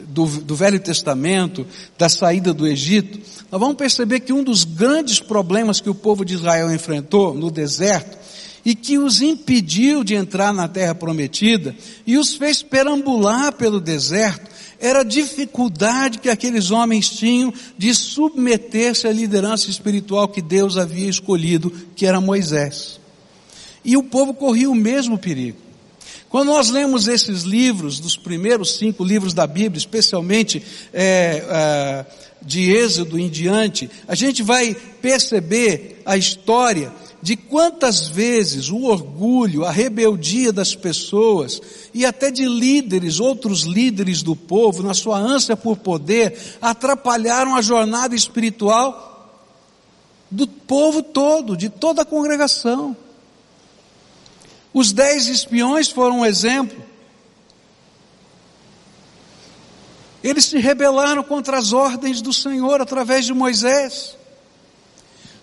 do, 0.08 0.26
do 0.26 0.54
Velho 0.54 0.78
Testamento, 0.78 1.66
da 1.98 2.08
saída 2.08 2.52
do 2.52 2.66
Egito, 2.66 3.18
nós 3.50 3.60
vamos 3.60 3.76
perceber 3.76 4.20
que 4.20 4.32
um 4.32 4.44
dos 4.44 4.64
grandes 4.64 5.18
problemas 5.18 5.80
que 5.80 5.88
o 5.88 5.94
povo 5.94 6.24
de 6.24 6.34
Israel 6.34 6.72
enfrentou 6.72 7.34
no 7.34 7.50
deserto 7.50 8.19
e 8.64 8.74
que 8.74 8.98
os 8.98 9.22
impediu 9.22 10.04
de 10.04 10.14
entrar 10.14 10.52
na 10.52 10.68
terra 10.68 10.94
prometida 10.94 11.74
e 12.06 12.18
os 12.18 12.34
fez 12.34 12.62
perambular 12.62 13.52
pelo 13.52 13.80
deserto, 13.80 14.50
era 14.78 15.00
a 15.00 15.04
dificuldade 15.04 16.18
que 16.18 16.30
aqueles 16.30 16.70
homens 16.70 17.10
tinham 17.10 17.52
de 17.76 17.94
submeter-se 17.94 19.06
à 19.06 19.12
liderança 19.12 19.68
espiritual 19.68 20.28
que 20.28 20.40
Deus 20.40 20.78
havia 20.78 21.08
escolhido, 21.08 21.70
que 21.94 22.06
era 22.06 22.20
Moisés. 22.20 22.98
E 23.84 23.96
o 23.96 24.02
povo 24.02 24.32
corria 24.32 24.70
o 24.70 24.74
mesmo 24.74 25.18
perigo. 25.18 25.58
Quando 26.30 26.48
nós 26.48 26.70
lemos 26.70 27.08
esses 27.08 27.42
livros, 27.42 27.98
dos 27.98 28.16
primeiros 28.16 28.76
cinco 28.76 29.04
livros 29.04 29.34
da 29.34 29.46
Bíblia, 29.46 29.78
especialmente 29.78 30.62
é, 30.92 31.44
é, 31.48 32.06
de 32.40 32.70
Êxodo 32.70 33.18
em 33.18 33.28
diante, 33.28 33.90
a 34.06 34.14
gente 34.14 34.42
vai 34.42 34.74
perceber 35.02 36.00
a 36.06 36.16
história 36.16 36.92
de 37.22 37.36
quantas 37.36 38.08
vezes 38.08 38.70
o 38.70 38.84
orgulho, 38.84 39.64
a 39.64 39.70
rebeldia 39.70 40.52
das 40.52 40.74
pessoas 40.74 41.60
e 41.92 42.06
até 42.06 42.30
de 42.30 42.46
líderes, 42.46 43.20
outros 43.20 43.62
líderes 43.62 44.22
do 44.22 44.34
povo, 44.34 44.82
na 44.82 44.94
sua 44.94 45.18
ânsia 45.18 45.56
por 45.56 45.76
poder, 45.76 46.56
atrapalharam 46.62 47.54
a 47.54 47.62
jornada 47.62 48.14
espiritual 48.14 49.08
do 50.30 50.46
povo 50.46 51.02
todo, 51.02 51.56
de 51.56 51.68
toda 51.68 52.02
a 52.02 52.06
congregação. 52.06 52.96
Os 54.72 54.92
dez 54.92 55.26
espiões 55.26 55.88
foram 55.88 56.20
um 56.20 56.26
exemplo. 56.26 56.90
Eles 60.22 60.44
se 60.44 60.58
rebelaram 60.58 61.22
contra 61.22 61.58
as 61.58 61.72
ordens 61.72 62.22
do 62.22 62.32
Senhor 62.32 62.80
através 62.80 63.24
de 63.24 63.34
Moisés. 63.34 64.16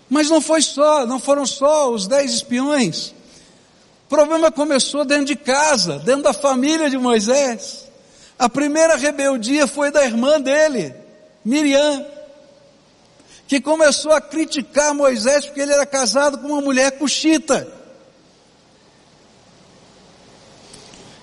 Mas 0.10 0.30
não 0.30 0.40
foi 0.40 0.62
só, 0.62 1.06
não 1.06 1.20
foram 1.20 1.46
só 1.46 1.92
os 1.92 2.08
dez 2.08 2.32
espiões. 2.34 3.14
O 4.06 4.10
problema 4.10 4.52
começou 4.52 5.04
dentro 5.04 5.26
de 5.26 5.36
casa, 5.36 6.00
dentro 6.00 6.24
da 6.24 6.34
família 6.34 6.90
de 6.90 6.98
Moisés. 6.98 7.88
A 8.40 8.48
primeira 8.48 8.96
rebeldia 8.96 9.68
foi 9.68 9.92
da 9.92 10.06
irmã 10.06 10.40
dele, 10.40 10.96
Miriam, 11.44 12.06
que 13.48 13.60
começou 13.60 14.12
a 14.12 14.22
criticar 14.22 14.94
Moisés 14.94 15.46
porque 15.46 15.60
ele 15.60 15.74
era 15.74 15.86
casado 15.86 16.38
com 16.38 16.48
uma 16.48 16.62
mulher 16.62 16.92
cuxita. 16.98 17.68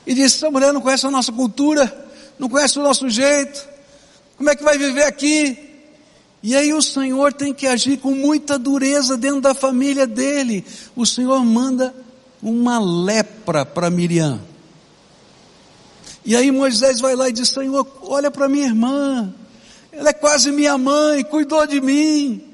E 0.07 0.13
disse: 0.13 0.37
essa 0.37 0.51
mulher 0.51 0.73
não 0.73 0.81
conhece 0.81 1.07
a 1.07 1.11
nossa 1.11 1.33
cultura, 1.33 2.07
não 2.39 2.49
conhece 2.49 2.79
o 2.79 2.83
nosso 2.83 3.09
jeito, 3.09 3.67
como 4.37 4.51
é 4.51 4.57
que 4.57 4.65
vai 4.65 4.77
viver 4.77 5.05
aqui? 5.05 5.74
E 6.45 6.55
aí 6.55 6.75
o 6.75 6.83
Senhor 6.83 7.33
tem 7.33 7.55
que 7.55 7.67
agir 7.67 7.97
com 7.97 8.11
muita 8.11 8.59
dureza 8.59 9.17
dentro 9.17 9.41
da 9.41 9.55
família 9.55 10.07
dele. 10.07 10.63
O 10.95 11.07
Senhor 11.07 11.43
manda 11.43 11.95
uma 12.43 12.79
lepra 12.79 13.65
para 13.65 13.89
Miriam. 13.89 14.39
E 16.23 16.37
aí 16.37 16.51
Moisés 16.51 17.01
vai 17.01 17.17
lá 17.17 17.31
e 17.31 17.33
diz: 17.33 17.49
Senhor, 17.49 17.87
olha 18.03 18.31
para 18.31 18.47
minha 18.47 18.67
irmã, 18.67 19.33
ela 19.91 20.11
é 20.11 20.13
quase 20.13 20.53
minha 20.53 20.77
mãe, 20.77 21.25
cuidou 21.25 21.67
de 21.67 21.81
mim. 21.81 22.45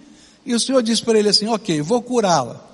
E 0.47 0.55
o 0.55 0.61
Senhor 0.61 0.85
diz 0.85 1.01
para 1.01 1.19
ele 1.19 1.31
assim: 1.31 1.49
Ok, 1.49 1.83
vou 1.83 2.01
curá-la, 2.01 2.65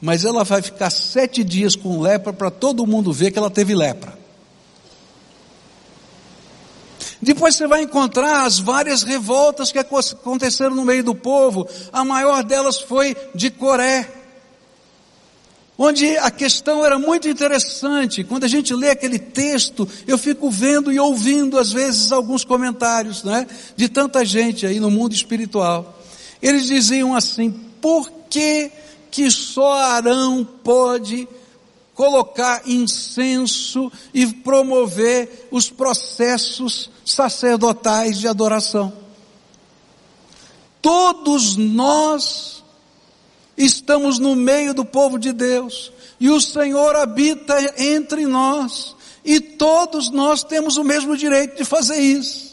mas 0.00 0.24
ela 0.24 0.42
vai 0.42 0.62
ficar 0.62 0.88
sete 0.88 1.44
dias 1.44 1.76
com 1.76 2.00
lepra 2.00 2.32
para 2.32 2.50
todo 2.50 2.86
mundo 2.86 3.12
ver 3.12 3.30
que 3.30 3.38
ela 3.38 3.50
teve 3.50 3.74
lepra. 3.74 4.21
Depois 7.22 7.54
você 7.54 7.68
vai 7.68 7.82
encontrar 7.82 8.44
as 8.44 8.58
várias 8.58 9.04
revoltas 9.04 9.70
que 9.70 9.78
aconteceram 9.78 10.74
no 10.74 10.84
meio 10.84 11.04
do 11.04 11.14
povo. 11.14 11.68
A 11.92 12.04
maior 12.04 12.42
delas 12.42 12.80
foi 12.80 13.16
de 13.32 13.48
Coré. 13.48 14.12
Onde 15.78 16.16
a 16.18 16.32
questão 16.32 16.84
era 16.84 16.98
muito 16.98 17.28
interessante. 17.28 18.24
Quando 18.24 18.42
a 18.42 18.48
gente 18.48 18.74
lê 18.74 18.90
aquele 18.90 19.20
texto, 19.20 19.88
eu 20.04 20.18
fico 20.18 20.50
vendo 20.50 20.92
e 20.92 20.98
ouvindo 20.98 21.60
às 21.60 21.72
vezes 21.72 22.10
alguns 22.10 22.44
comentários, 22.44 23.22
né? 23.22 23.46
De 23.76 23.88
tanta 23.88 24.24
gente 24.24 24.66
aí 24.66 24.80
no 24.80 24.90
mundo 24.90 25.14
espiritual. 25.14 26.02
Eles 26.42 26.66
diziam 26.66 27.14
assim: 27.14 27.52
por 27.80 28.10
que 28.28 28.70
que 29.12 29.30
só 29.30 29.74
Arão 29.74 30.44
pode 30.64 31.28
colocar 31.94 32.62
incenso 32.66 33.92
e 34.12 34.26
promover 34.26 35.48
os 35.52 35.70
processos 35.70 36.90
sacerdotais 37.04 38.18
de 38.18 38.28
adoração. 38.28 38.92
Todos 40.80 41.56
nós 41.56 42.64
estamos 43.56 44.18
no 44.18 44.34
meio 44.34 44.74
do 44.74 44.84
povo 44.84 45.18
de 45.18 45.32
Deus 45.32 45.92
e 46.18 46.28
o 46.30 46.40
Senhor 46.40 46.96
habita 46.96 47.56
entre 47.80 48.26
nós 48.26 48.96
e 49.24 49.40
todos 49.40 50.10
nós 50.10 50.42
temos 50.42 50.76
o 50.76 50.84
mesmo 50.84 51.16
direito 51.16 51.56
de 51.56 51.64
fazer 51.64 52.00
isso. 52.00 52.52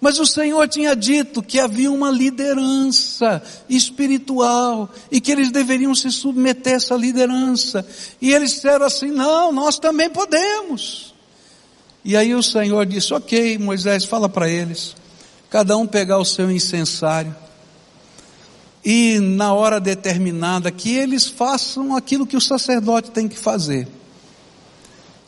Mas 0.00 0.18
o 0.20 0.26
Senhor 0.26 0.68
tinha 0.68 0.94
dito 0.94 1.42
que 1.42 1.58
havia 1.58 1.90
uma 1.90 2.10
liderança 2.10 3.42
espiritual 3.68 4.88
e 5.10 5.20
que 5.20 5.32
eles 5.32 5.50
deveriam 5.50 5.92
se 5.94 6.10
submeter 6.10 6.74
a 6.74 6.76
essa 6.76 6.94
liderança. 6.94 7.84
E 8.20 8.32
eles 8.32 8.52
disseram 8.52 8.86
assim: 8.86 9.10
não, 9.10 9.50
nós 9.52 9.78
também 9.78 10.08
podemos. 10.08 11.14
E 12.08 12.16
aí 12.16 12.34
o 12.34 12.42
Senhor 12.42 12.86
disse: 12.86 13.12
ok, 13.12 13.58
Moisés, 13.58 14.06
fala 14.06 14.30
para 14.30 14.48
eles, 14.48 14.96
cada 15.50 15.76
um 15.76 15.86
pegar 15.86 16.16
o 16.16 16.24
seu 16.24 16.50
incensário 16.50 17.36
e 18.82 19.18
na 19.18 19.52
hora 19.52 19.78
determinada 19.78 20.70
que 20.70 20.96
eles 20.96 21.26
façam 21.26 21.94
aquilo 21.94 22.26
que 22.26 22.34
o 22.34 22.40
sacerdote 22.40 23.10
tem 23.10 23.28
que 23.28 23.38
fazer. 23.38 23.86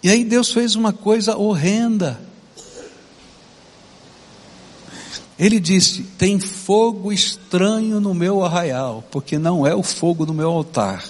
E 0.03 0.09
aí 0.09 0.25
Deus 0.25 0.55
fez 0.55 0.75
uma 0.75 0.91
coisa 0.91 1.37
horrenda. 1.37 2.19
Ele 5.39 5.61
disse: 5.61 6.03
Tem 6.17 6.41
fogo 6.41 7.13
estranho 7.13 8.01
no 8.01 8.15
meu 8.15 8.43
arraial, 8.43 9.05
porque 9.11 9.37
não 9.37 9.67
é 9.67 9.75
o 9.75 9.83
fogo 9.83 10.25
do 10.25 10.33
meu 10.33 10.51
altar. 10.51 11.05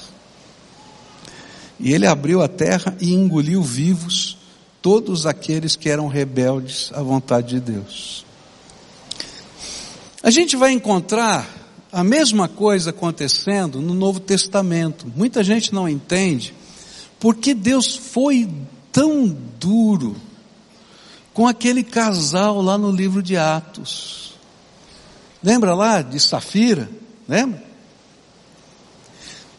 E 1.78 1.92
ele 1.92 2.08
abriu 2.08 2.42
a 2.42 2.48
terra 2.48 2.96
e 3.00 3.14
engoliu 3.14 3.62
vivos 3.62 4.39
todos 4.82 5.26
aqueles 5.26 5.76
que 5.76 5.88
eram 5.88 6.08
rebeldes 6.08 6.90
à 6.94 7.02
vontade 7.02 7.48
de 7.48 7.60
Deus. 7.60 8.24
A 10.22 10.30
gente 10.30 10.56
vai 10.56 10.72
encontrar 10.72 11.48
a 11.92 12.04
mesma 12.04 12.48
coisa 12.48 12.90
acontecendo 12.90 13.80
no 13.80 13.94
Novo 13.94 14.20
Testamento. 14.20 15.10
Muita 15.16 15.42
gente 15.42 15.72
não 15.72 15.88
entende 15.88 16.54
porque 17.18 17.54
Deus 17.54 17.96
foi 17.96 18.48
tão 18.92 19.26
duro 19.58 20.16
com 21.32 21.46
aquele 21.46 21.82
casal 21.82 22.60
lá 22.60 22.76
no 22.76 22.90
livro 22.90 23.22
de 23.22 23.36
Atos. 23.36 24.34
Lembra 25.42 25.74
lá 25.74 26.02
de 26.02 26.18
Safira? 26.20 26.88
Lembra? 27.28 27.69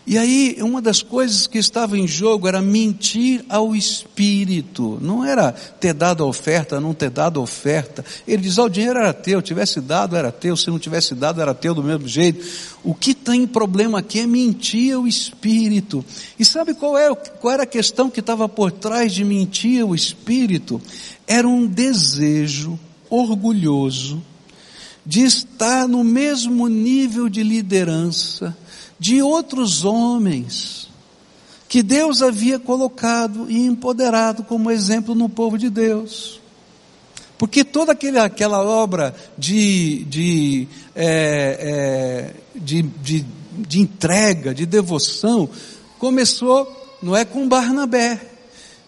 E 0.05 0.17
aí, 0.17 0.57
uma 0.61 0.81
das 0.81 1.03
coisas 1.03 1.45
que 1.45 1.59
estava 1.59 1.95
em 1.95 2.07
jogo 2.07 2.47
era 2.47 2.59
mentir 2.59 3.45
ao 3.47 3.75
espírito, 3.75 4.97
não 4.99 5.23
era 5.23 5.51
ter 5.51 5.93
dado 5.93 6.23
a 6.23 6.25
oferta, 6.25 6.79
não 6.79 6.91
ter 6.91 7.11
dado 7.11 7.39
a 7.39 7.43
oferta. 7.43 8.03
Ele 8.27 8.41
diz: 8.41 8.57
oh, 8.57 8.63
o 8.63 8.69
dinheiro 8.69 8.97
era 8.97 9.13
teu, 9.13 9.41
tivesse 9.43 9.79
dado 9.79 10.15
era 10.15 10.31
teu, 10.31 10.57
se 10.57 10.71
não 10.71 10.79
tivesse 10.79 11.13
dado 11.13 11.39
era 11.39 11.53
teu 11.53 11.75
do 11.75 11.83
mesmo 11.83 12.07
jeito. 12.07 12.43
O 12.83 12.95
que 12.95 13.13
tem 13.13 13.45
problema 13.45 13.99
aqui 13.99 14.21
é 14.21 14.27
mentir 14.27 14.95
ao 14.95 15.07
espírito. 15.07 16.03
E 16.39 16.43
sabe 16.43 16.73
qual, 16.73 16.97
é, 16.97 17.13
qual 17.13 17.53
era 17.53 17.63
a 17.63 17.67
questão 17.67 18.09
que 18.09 18.21
estava 18.21 18.49
por 18.49 18.71
trás 18.71 19.13
de 19.13 19.23
mentir 19.23 19.83
ao 19.83 19.93
espírito? 19.93 20.81
Era 21.27 21.47
um 21.47 21.67
desejo 21.67 22.79
orgulhoso 23.07 24.21
de 25.05 25.21
estar 25.21 25.87
no 25.87 26.03
mesmo 26.03 26.67
nível 26.67 27.29
de 27.29 27.43
liderança 27.43 28.57
de 29.01 29.19
outros 29.19 29.83
homens 29.83 30.87
que 31.67 31.81
Deus 31.81 32.21
havia 32.21 32.59
colocado 32.59 33.49
e 33.49 33.65
empoderado 33.65 34.43
como 34.43 34.69
exemplo 34.69 35.15
no 35.15 35.27
povo 35.27 35.57
de 35.57 35.71
Deus. 35.71 36.39
Porque 37.35 37.63
toda 37.63 37.93
aquele, 37.93 38.19
aquela 38.19 38.61
obra 38.61 39.15
de, 39.35 40.03
de, 40.03 40.67
é, 40.95 42.29
é, 42.29 42.35
de, 42.53 42.83
de, 42.83 43.25
de 43.57 43.79
entrega, 43.79 44.53
de 44.53 44.67
devoção, 44.67 45.49
começou, 45.97 46.71
não 47.01 47.17
é, 47.17 47.25
com 47.25 47.49
Barnabé. 47.49 48.21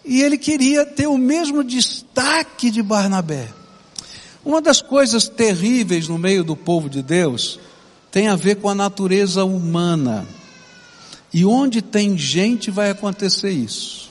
E 0.04 0.22
ele 0.22 0.38
queria 0.38 0.86
ter 0.86 1.08
o 1.08 1.18
mesmo 1.18 1.64
destaque 1.64 2.70
de 2.70 2.84
Barnabé. 2.84 3.48
Uma 4.44 4.62
das 4.62 4.80
coisas 4.80 5.28
terríveis 5.28 6.06
no 6.06 6.18
meio 6.18 6.44
do 6.44 6.54
povo 6.54 6.88
de 6.88 7.02
Deus 7.02 7.58
tem 8.14 8.28
a 8.28 8.36
ver 8.36 8.60
com 8.60 8.68
a 8.68 8.76
natureza 8.76 9.44
humana. 9.44 10.24
E 11.32 11.44
onde 11.44 11.82
tem 11.82 12.16
gente 12.16 12.70
vai 12.70 12.88
acontecer 12.88 13.50
isso. 13.50 14.08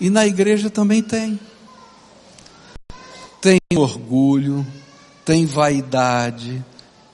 E 0.00 0.08
na 0.08 0.26
igreja 0.26 0.70
também 0.70 1.02
tem. 1.02 1.38
Tem 3.42 3.58
orgulho, 3.76 4.66
tem 5.22 5.44
vaidade, 5.44 6.64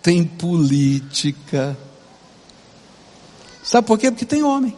tem 0.01 0.23
política. 0.23 1.77
Sabe 3.61 3.85
por 3.85 3.99
quê? 3.99 4.13
Porque 4.13 4.25
tem 4.25 4.45
homem. 4.45 4.77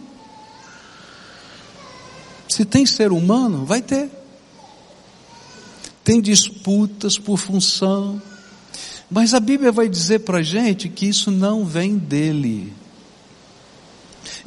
Se 2.49 2.64
tem 2.64 2.87
ser 2.87 3.12
humano, 3.12 3.66
vai 3.66 3.82
ter. 3.82 4.10
Tem 6.02 6.22
disputas 6.22 7.18
por 7.18 7.37
função, 7.37 8.22
mas 9.10 9.34
a 9.34 9.40
Bíblia 9.40 9.72
vai 9.72 9.88
dizer 9.88 10.20
para 10.20 10.38
a 10.38 10.42
gente 10.42 10.88
que 10.88 11.06
isso 11.06 11.30
não 11.30 11.64
vem 11.64 11.96
dele. 11.96 12.72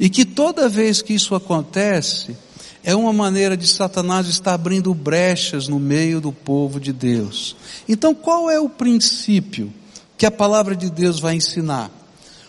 E 0.00 0.08
que 0.08 0.24
toda 0.24 0.68
vez 0.68 1.02
que 1.02 1.12
isso 1.12 1.34
acontece, 1.34 2.36
é 2.82 2.94
uma 2.94 3.12
maneira 3.12 3.56
de 3.56 3.66
Satanás 3.66 4.26
estar 4.28 4.54
abrindo 4.54 4.92
brechas 4.94 5.68
no 5.68 5.78
meio 5.78 6.20
do 6.20 6.32
povo 6.32 6.78
de 6.78 6.92
Deus. 6.92 7.56
Então, 7.88 8.14
qual 8.14 8.50
é 8.50 8.60
o 8.60 8.68
princípio 8.68 9.72
que 10.18 10.26
a 10.26 10.30
palavra 10.30 10.76
de 10.76 10.90
Deus 10.90 11.18
vai 11.18 11.34
ensinar? 11.34 11.90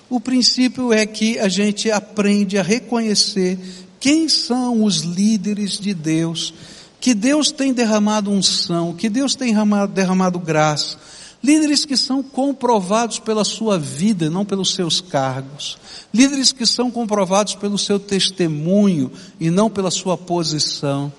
O 0.10 0.20
princípio 0.20 0.94
é 0.94 1.06
que 1.06 1.40
a 1.40 1.48
gente 1.48 1.90
aprende 1.90 2.58
a 2.58 2.64
reconhecer 2.64 3.58
quem 4.00 4.30
são 4.30 4.84
os 4.84 5.00
líderes 5.00 5.80
de 5.80 5.94
Deus, 5.94 6.54
que 7.00 7.14
Deus 7.14 7.52
tem 7.52 7.74
derramado 7.74 8.30
unção, 8.30 8.94
que 8.94 9.10
Deus 9.10 9.36
tem 9.36 9.56
derramado, 9.94 10.38
graça, 10.38 10.98
líderes 11.46 11.86
que 11.86 11.96
são 11.96 12.24
comprovados 12.24 13.20
pela 13.20 13.44
sua 13.44 13.78
vida, 13.78 14.32
não 14.32 14.44
pelos 14.44 14.74
seus 14.74 15.00
cargos, 15.00 15.78
líderes 16.12 16.52
que 16.52 16.66
são 16.66 16.90
comprovados 16.90 17.54
pelo 17.54 17.78
seu 17.78 18.00
testemunho 18.00 19.12
e 19.40 19.52
não 19.52 19.70
pela 19.70 19.92
sua 19.92 20.18
posição. 20.18 21.14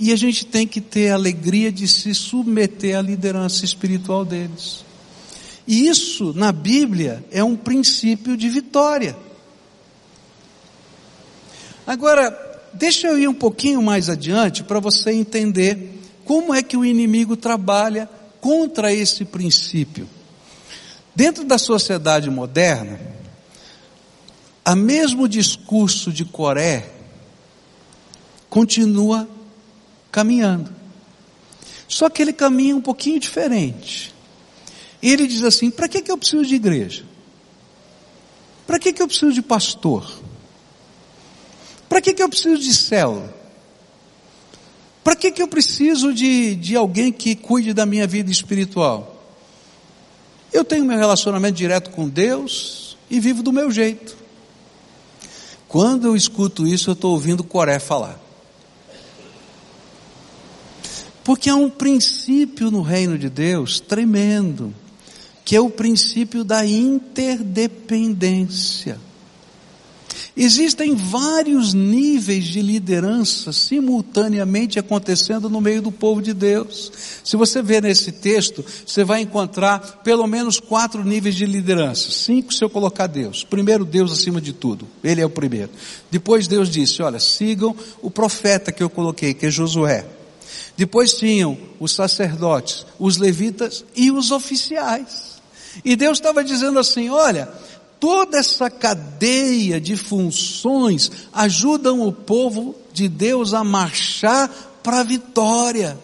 E 0.00 0.12
a 0.12 0.16
gente 0.16 0.46
tem 0.46 0.66
que 0.66 0.80
ter 0.80 1.10
a 1.10 1.14
alegria 1.14 1.70
de 1.70 1.86
se 1.86 2.14
submeter 2.14 2.98
à 2.98 3.02
liderança 3.02 3.64
espiritual 3.64 4.24
deles. 4.24 4.84
E 5.66 5.86
isso, 5.86 6.32
na 6.34 6.52
Bíblia, 6.52 7.24
é 7.30 7.44
um 7.44 7.56
princípio 7.56 8.36
de 8.36 8.48
vitória. 8.48 9.16
Agora, 11.86 12.34
deixa 12.72 13.08
eu 13.08 13.18
ir 13.18 13.28
um 13.28 13.34
pouquinho 13.34 13.82
mais 13.82 14.08
adiante 14.08 14.62
para 14.62 14.80
você 14.80 15.12
entender 15.12 16.00
como 16.24 16.54
é 16.54 16.62
que 16.62 16.76
o 16.76 16.84
inimigo 16.84 17.36
trabalha 17.36 18.08
contra 18.46 18.92
esse 18.92 19.24
princípio. 19.24 20.08
Dentro 21.16 21.42
da 21.42 21.58
sociedade 21.58 22.30
moderna, 22.30 23.00
a 24.64 24.76
mesmo 24.76 25.28
discurso 25.28 26.12
de 26.12 26.24
Coré 26.24 26.88
continua 28.48 29.28
caminhando. 30.12 30.72
Só 31.88 32.08
que 32.08 32.22
ele 32.22 32.32
caminha 32.32 32.76
um 32.76 32.80
pouquinho 32.80 33.18
diferente. 33.18 34.14
Ele 35.02 35.26
diz 35.26 35.42
assim: 35.42 35.68
para 35.68 35.88
que, 35.88 36.00
que 36.00 36.12
eu 36.12 36.16
preciso 36.16 36.46
de 36.46 36.54
igreja? 36.54 37.04
Para 38.64 38.78
que, 38.78 38.92
que 38.92 39.02
eu 39.02 39.08
preciso 39.08 39.32
de 39.32 39.42
pastor? 39.42 40.08
Para 41.88 42.00
que, 42.00 42.14
que 42.14 42.22
eu 42.22 42.28
preciso 42.28 42.62
de 42.62 42.72
célula? 42.72 43.35
Para 45.06 45.14
que, 45.14 45.30
que 45.30 45.40
eu 45.40 45.46
preciso 45.46 46.12
de, 46.12 46.56
de 46.56 46.74
alguém 46.74 47.12
que 47.12 47.36
cuide 47.36 47.72
da 47.72 47.86
minha 47.86 48.08
vida 48.08 48.28
espiritual? 48.28 49.24
Eu 50.52 50.64
tenho 50.64 50.84
meu 50.84 50.98
relacionamento 50.98 51.56
direto 51.56 51.90
com 51.90 52.08
Deus 52.08 52.98
e 53.08 53.20
vivo 53.20 53.40
do 53.40 53.52
meu 53.52 53.70
jeito. 53.70 54.16
Quando 55.68 56.08
eu 56.08 56.16
escuto 56.16 56.66
isso, 56.66 56.90
eu 56.90 56.94
estou 56.94 57.12
ouvindo 57.12 57.44
Coré 57.44 57.78
falar. 57.78 58.20
Porque 61.22 61.48
há 61.48 61.54
um 61.54 61.70
princípio 61.70 62.68
no 62.68 62.82
reino 62.82 63.16
de 63.16 63.30
Deus 63.30 63.78
tremendo, 63.78 64.74
que 65.44 65.54
é 65.54 65.60
o 65.60 65.70
princípio 65.70 66.42
da 66.42 66.66
interdependência. 66.66 68.98
Existem 70.36 70.94
vários 70.94 71.72
níveis 71.72 72.44
de 72.44 72.60
liderança 72.60 73.54
simultaneamente 73.54 74.78
acontecendo 74.78 75.48
no 75.48 75.62
meio 75.62 75.80
do 75.80 75.90
povo 75.90 76.20
de 76.20 76.34
Deus. 76.34 76.92
Se 77.24 77.38
você 77.38 77.62
ver 77.62 77.82
nesse 77.82 78.12
texto, 78.12 78.62
você 78.86 79.02
vai 79.02 79.22
encontrar 79.22 80.02
pelo 80.04 80.26
menos 80.26 80.60
quatro 80.60 81.02
níveis 81.02 81.34
de 81.34 81.46
liderança. 81.46 82.10
Cinco 82.10 82.52
se 82.52 82.62
eu 82.62 82.68
colocar 82.68 83.06
Deus. 83.06 83.44
Primeiro, 83.44 83.82
Deus 83.82 84.12
acima 84.12 84.38
de 84.38 84.52
tudo. 84.52 84.86
Ele 85.02 85.22
é 85.22 85.24
o 85.24 85.30
primeiro. 85.30 85.70
Depois 86.10 86.46
Deus 86.46 86.68
disse, 86.68 87.00
olha, 87.00 87.18
sigam 87.18 87.74
o 88.02 88.10
profeta 88.10 88.70
que 88.70 88.82
eu 88.82 88.90
coloquei, 88.90 89.32
que 89.32 89.46
é 89.46 89.50
Josué. 89.50 90.04
Depois 90.76 91.14
tinham 91.14 91.56
os 91.80 91.92
sacerdotes, 91.92 92.84
os 92.98 93.16
levitas 93.16 93.86
e 93.96 94.10
os 94.10 94.30
oficiais. 94.30 95.36
E 95.82 95.96
Deus 95.96 96.18
estava 96.18 96.44
dizendo 96.44 96.78
assim, 96.78 97.08
olha, 97.08 97.48
toda 98.00 98.38
essa 98.38 98.70
cadeia 98.70 99.80
de 99.80 99.96
funções 99.96 101.10
ajudam 101.32 102.00
o 102.06 102.12
povo 102.12 102.74
de 102.92 103.08
Deus 103.08 103.54
a 103.54 103.62
marchar 103.64 104.50
para 104.82 105.00
a 105.00 105.04
vitória. 105.04 105.98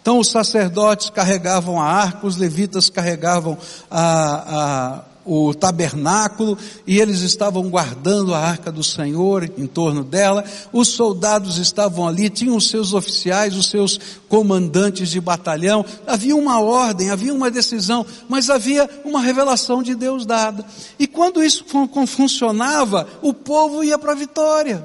Então 0.00 0.18
os 0.18 0.28
sacerdotes 0.28 1.10
carregavam 1.10 1.80
a 1.80 1.84
arca, 1.84 2.26
os 2.26 2.36
levitas 2.36 2.88
carregavam 2.88 3.58
a, 3.90 5.04
o 5.28 5.52
tabernáculo 5.54 6.56
e 6.86 6.98
eles 6.98 7.20
estavam 7.20 7.68
guardando 7.68 8.34
a 8.34 8.38
arca 8.38 8.72
do 8.72 8.82
Senhor 8.82 9.44
em 9.58 9.66
torno 9.66 10.02
dela. 10.02 10.42
Os 10.72 10.88
soldados 10.88 11.58
estavam 11.58 12.08
ali, 12.08 12.30
tinham 12.30 12.56
os 12.56 12.70
seus 12.70 12.94
oficiais, 12.94 13.54
os 13.54 13.68
seus 13.68 14.00
comandantes 14.28 15.10
de 15.10 15.20
batalhão. 15.20 15.84
Havia 16.06 16.34
uma 16.34 16.60
ordem, 16.60 17.10
havia 17.10 17.34
uma 17.34 17.50
decisão, 17.50 18.06
mas 18.28 18.48
havia 18.48 18.88
uma 19.04 19.20
revelação 19.20 19.82
de 19.82 19.94
Deus 19.94 20.24
dada. 20.24 20.64
E 20.98 21.06
quando 21.06 21.44
isso 21.44 21.64
funcionava, 22.06 23.06
o 23.20 23.34
povo 23.34 23.84
ia 23.84 23.98
para 23.98 24.12
a 24.12 24.16
vitória. 24.16 24.82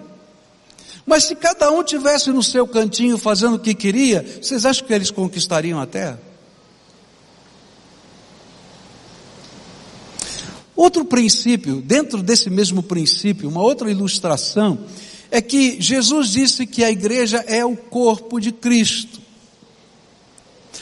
Mas 1.05 1.25
se 1.25 1.35
cada 1.35 1.71
um 1.71 1.83
tivesse 1.83 2.31
no 2.31 2.43
seu 2.43 2.67
cantinho 2.67 3.17
fazendo 3.17 3.55
o 3.55 3.59
que 3.59 3.73
queria, 3.73 4.25
vocês 4.41 4.65
acham 4.65 4.85
que 4.85 4.93
eles 4.93 5.11
conquistariam 5.11 5.79
a 5.79 5.85
terra? 5.85 6.32
Outro 10.75 11.05
princípio, 11.05 11.81
dentro 11.81 12.23
desse 12.23 12.49
mesmo 12.49 12.81
princípio, 12.81 13.47
uma 13.47 13.61
outra 13.61 13.91
ilustração, 13.91 14.85
é 15.29 15.41
que 15.41 15.79
Jesus 15.79 16.29
disse 16.29 16.65
que 16.65 16.83
a 16.83 16.91
igreja 16.91 17.37
é 17.47 17.63
o 17.63 17.75
corpo 17.75 18.39
de 18.39 18.51
Cristo. 18.51 19.21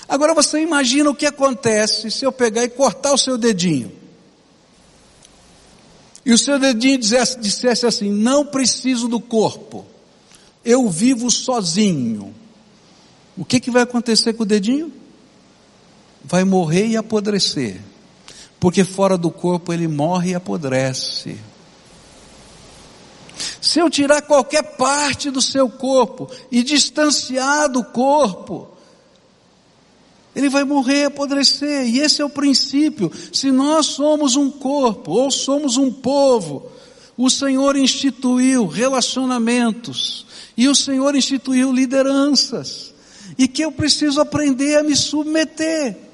Agora 0.07 0.33
você 0.33 0.61
imagina 0.61 1.09
o 1.09 1.15
que 1.15 1.25
acontece 1.25 2.09
se 2.09 2.25
eu 2.25 2.31
pegar 2.31 2.63
e 2.63 2.69
cortar 2.69 3.13
o 3.13 3.17
seu 3.17 3.37
dedinho. 3.37 3.91
E 6.25 6.31
o 6.31 6.37
seu 6.37 6.59
dedinho 6.59 6.97
dissesse, 6.97 7.39
dissesse 7.39 7.85
assim: 7.85 8.09
não 8.09 8.45
preciso 8.45 9.07
do 9.07 9.19
corpo, 9.19 9.85
eu 10.63 10.87
vivo 10.89 11.29
sozinho. 11.29 12.33
O 13.37 13.43
que, 13.43 13.59
que 13.59 13.71
vai 13.71 13.81
acontecer 13.83 14.33
com 14.33 14.43
o 14.43 14.45
dedinho? 14.45 14.91
Vai 16.23 16.43
morrer 16.43 16.87
e 16.87 16.97
apodrecer 16.97 17.81
porque 18.61 18.83
fora 18.83 19.17
do 19.17 19.31
corpo 19.31 19.73
ele 19.73 19.87
morre 19.87 20.31
e 20.31 20.35
apodrece. 20.35 21.35
Se 23.59 23.79
eu 23.79 23.89
tirar 23.89 24.21
qualquer 24.21 24.77
parte 24.77 25.31
do 25.31 25.41
seu 25.41 25.67
corpo 25.67 26.29
e 26.51 26.61
distanciar 26.61 27.67
do 27.67 27.83
corpo, 27.83 28.67
ele 30.35 30.47
vai 30.47 30.63
morrer 30.63 31.01
e 31.01 31.05
apodrecer. 31.05 31.87
E 31.87 32.01
esse 32.01 32.21
é 32.21 32.25
o 32.25 32.29
princípio. 32.29 33.11
Se 33.33 33.49
nós 33.49 33.87
somos 33.87 34.35
um 34.35 34.51
corpo 34.51 35.09
ou 35.11 35.31
somos 35.31 35.75
um 35.75 35.91
povo, 35.91 36.71
o 37.17 37.31
Senhor 37.31 37.75
instituiu 37.75 38.67
relacionamentos 38.67 40.23
e 40.55 40.69
o 40.69 40.75
Senhor 40.75 41.15
instituiu 41.15 41.73
lideranças. 41.73 42.93
E 43.39 43.47
que 43.47 43.65
eu 43.65 43.71
preciso 43.71 44.21
aprender 44.21 44.77
a 44.77 44.83
me 44.83 44.95
submeter. 44.95 46.10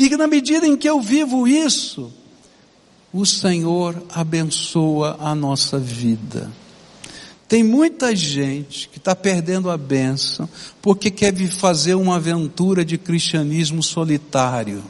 E 0.00 0.08
na 0.16 0.26
medida 0.26 0.66
em 0.66 0.78
que 0.78 0.88
eu 0.88 0.98
vivo 0.98 1.46
isso, 1.46 2.10
o 3.12 3.26
Senhor 3.26 4.02
abençoa 4.08 5.18
a 5.20 5.34
nossa 5.34 5.78
vida. 5.78 6.50
Tem 7.46 7.62
muita 7.62 8.16
gente 8.16 8.88
que 8.88 8.96
está 8.96 9.14
perdendo 9.14 9.70
a 9.70 9.76
bênção 9.76 10.48
porque 10.80 11.10
quer 11.10 11.36
fazer 11.50 11.96
uma 11.96 12.16
aventura 12.16 12.82
de 12.82 12.96
cristianismo 12.96 13.82
solitário. 13.82 14.82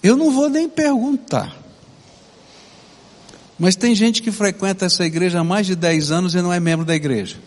Eu 0.00 0.16
não 0.16 0.30
vou 0.30 0.48
nem 0.48 0.68
perguntar. 0.68 1.60
Mas 3.58 3.74
tem 3.74 3.92
gente 3.92 4.22
que 4.22 4.30
frequenta 4.30 4.86
essa 4.86 5.04
igreja 5.04 5.40
há 5.40 5.44
mais 5.44 5.66
de 5.66 5.74
10 5.74 6.12
anos 6.12 6.34
e 6.36 6.40
não 6.40 6.52
é 6.52 6.60
membro 6.60 6.86
da 6.86 6.94
igreja. 6.94 7.38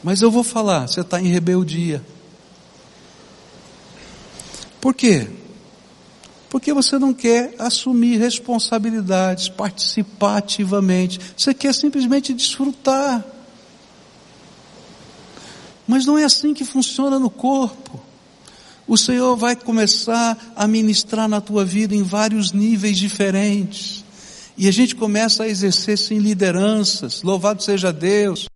Mas 0.00 0.22
eu 0.22 0.30
vou 0.30 0.44
falar, 0.44 0.86
você 0.86 1.00
está 1.00 1.20
em 1.20 1.26
rebeldia. 1.26 2.00
Por 4.82 4.94
quê? 4.94 5.28
Porque 6.50 6.72
você 6.72 6.98
não 6.98 7.14
quer 7.14 7.54
assumir 7.56 8.18
responsabilidades, 8.18 9.48
participar 9.48 10.38
ativamente. 10.38 11.20
Você 11.36 11.54
quer 11.54 11.72
simplesmente 11.72 12.34
desfrutar. 12.34 13.24
Mas 15.86 16.04
não 16.04 16.18
é 16.18 16.24
assim 16.24 16.52
que 16.52 16.64
funciona 16.64 17.16
no 17.16 17.30
corpo. 17.30 18.02
O 18.84 18.98
Senhor 18.98 19.36
vai 19.36 19.54
começar 19.54 20.36
a 20.56 20.66
ministrar 20.66 21.28
na 21.28 21.40
tua 21.40 21.64
vida 21.64 21.94
em 21.94 22.02
vários 22.02 22.50
níveis 22.50 22.98
diferentes. 22.98 24.04
E 24.58 24.66
a 24.66 24.72
gente 24.72 24.96
começa 24.96 25.44
a 25.44 25.48
exercer 25.48 25.96
sim 25.96 26.18
lideranças. 26.18 27.22
Louvado 27.22 27.62
seja 27.62 27.92
Deus 27.92 28.48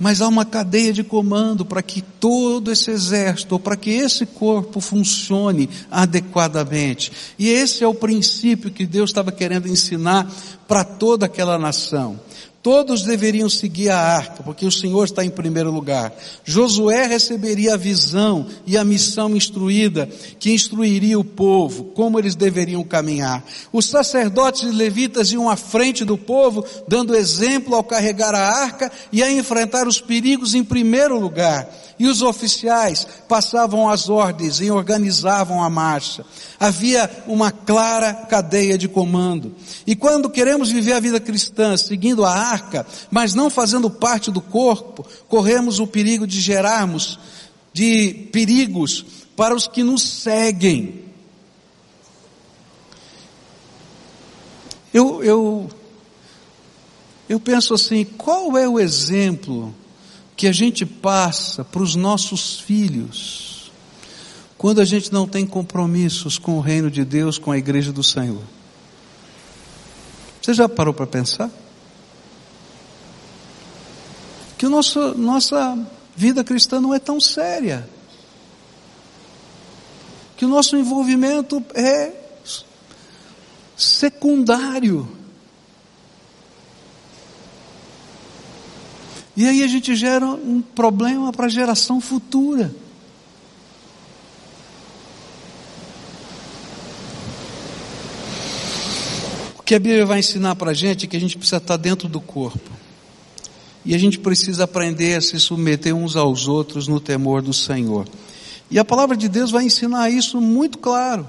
mas 0.00 0.22
há 0.22 0.26
uma 0.26 0.46
cadeia 0.46 0.94
de 0.94 1.04
comando 1.04 1.64
para 1.64 1.82
que 1.82 2.00
todo 2.00 2.72
esse 2.72 2.90
exército, 2.90 3.52
ou 3.52 3.60
para 3.60 3.76
que 3.76 3.90
esse 3.90 4.24
corpo 4.24 4.80
funcione 4.80 5.68
adequadamente. 5.90 7.12
E 7.38 7.50
esse 7.50 7.84
é 7.84 7.86
o 7.86 7.94
princípio 7.94 8.70
que 8.70 8.86
Deus 8.86 9.10
estava 9.10 9.30
querendo 9.30 9.68
ensinar 9.68 10.26
para 10.66 10.82
toda 10.84 11.26
aquela 11.26 11.58
nação. 11.58 12.18
Todos 12.62 13.04
deveriam 13.04 13.48
seguir 13.48 13.88
a 13.88 13.98
arca, 13.98 14.42
porque 14.42 14.66
o 14.66 14.70
Senhor 14.70 15.04
está 15.04 15.24
em 15.24 15.30
primeiro 15.30 15.70
lugar. 15.70 16.12
Josué 16.44 17.06
receberia 17.06 17.72
a 17.72 17.78
visão 17.78 18.46
e 18.66 18.76
a 18.76 18.84
missão 18.84 19.34
instruída, 19.34 20.06
que 20.38 20.52
instruiria 20.52 21.18
o 21.18 21.24
povo, 21.24 21.84
como 21.84 22.18
eles 22.18 22.34
deveriam 22.34 22.84
caminhar. 22.84 23.42
Os 23.72 23.86
sacerdotes 23.86 24.62
e 24.62 24.72
levitas 24.72 25.32
iam 25.32 25.48
à 25.48 25.56
frente 25.56 26.04
do 26.04 26.18
povo, 26.18 26.62
dando 26.86 27.16
exemplo 27.16 27.74
ao 27.74 27.82
carregar 27.82 28.34
a 28.34 28.46
arca 28.62 28.92
e 29.10 29.22
a 29.22 29.32
enfrentar 29.32 29.88
os 29.88 29.98
perigos 29.98 30.54
em 30.54 30.62
primeiro 30.62 31.18
lugar 31.18 31.66
e 32.00 32.06
os 32.06 32.22
oficiais 32.22 33.06
passavam 33.28 33.86
as 33.86 34.08
ordens 34.08 34.58
e 34.58 34.70
organizavam 34.70 35.62
a 35.62 35.68
marcha. 35.68 36.24
Havia 36.58 37.10
uma 37.26 37.52
clara 37.52 38.14
cadeia 38.14 38.78
de 38.78 38.88
comando. 38.88 39.54
E 39.86 39.94
quando 39.94 40.30
queremos 40.30 40.70
viver 40.70 40.94
a 40.94 41.00
vida 41.00 41.20
cristã 41.20 41.76
seguindo 41.76 42.24
a 42.24 42.32
arca, 42.50 42.86
mas 43.10 43.34
não 43.34 43.50
fazendo 43.50 43.90
parte 43.90 44.30
do 44.30 44.40
corpo, 44.40 45.06
corremos 45.28 45.78
o 45.78 45.86
perigo 45.86 46.26
de 46.26 46.40
gerarmos 46.40 47.18
de 47.72 48.28
perigos 48.32 49.04
para 49.36 49.54
os 49.54 49.66
que 49.66 49.82
nos 49.82 50.02
seguem. 50.02 51.04
Eu, 54.92 55.22
eu, 55.22 55.70
eu 57.28 57.38
penso 57.38 57.74
assim, 57.74 58.04
qual 58.04 58.58
é 58.58 58.68
o 58.68 58.78
exemplo 58.78 59.74
que 60.36 60.48
a 60.48 60.52
gente 60.52 60.84
passa 60.84 61.62
para 61.62 61.82
os 61.82 61.94
nossos 61.94 62.58
filhos 62.58 63.50
quando 64.60 64.80
a 64.80 64.84
gente 64.84 65.10
não 65.10 65.26
tem 65.26 65.46
compromissos 65.46 66.38
com 66.38 66.58
o 66.58 66.60
reino 66.60 66.90
de 66.90 67.02
Deus, 67.02 67.38
com 67.38 67.50
a 67.50 67.56
igreja 67.56 67.90
do 67.90 68.02
Senhor. 68.02 68.42
Você 70.42 70.52
já 70.52 70.68
parou 70.68 70.92
para 70.92 71.06
pensar? 71.06 71.50
Que 74.60 74.66
o 74.66 74.68
nosso, 74.68 75.14
nossa 75.16 75.74
vida 76.14 76.44
cristã 76.44 76.82
não 76.82 76.92
é 76.92 76.98
tão 76.98 77.18
séria. 77.18 77.88
Que 80.36 80.44
o 80.44 80.48
nosso 80.48 80.76
envolvimento 80.76 81.64
é 81.74 82.12
secundário. 83.74 85.08
E 89.34 89.48
aí 89.48 89.62
a 89.62 89.66
gente 89.66 89.94
gera 89.94 90.26
um 90.26 90.60
problema 90.60 91.32
para 91.32 91.46
a 91.46 91.48
geração 91.48 91.98
futura. 91.98 92.70
O 99.58 99.62
que 99.62 99.74
a 99.74 99.78
Bíblia 99.78 100.04
vai 100.04 100.18
ensinar 100.18 100.54
para 100.54 100.72
a 100.72 100.74
gente 100.74 101.06
é 101.06 101.08
que 101.08 101.16
a 101.16 101.20
gente 101.20 101.38
precisa 101.38 101.56
estar 101.56 101.78
dentro 101.78 102.10
do 102.10 102.20
corpo. 102.20 102.79
E 103.84 103.94
a 103.94 103.98
gente 103.98 104.18
precisa 104.18 104.64
aprender 104.64 105.16
a 105.16 105.20
se 105.20 105.38
submeter 105.40 105.94
uns 105.94 106.16
aos 106.16 106.46
outros 106.46 106.86
no 106.86 107.00
temor 107.00 107.40
do 107.40 107.52
Senhor. 107.52 108.06
E 108.70 108.78
a 108.78 108.84
palavra 108.84 109.16
de 109.16 109.28
Deus 109.28 109.50
vai 109.50 109.64
ensinar 109.64 110.10
isso 110.10 110.40
muito 110.40 110.78
claro. 110.78 111.26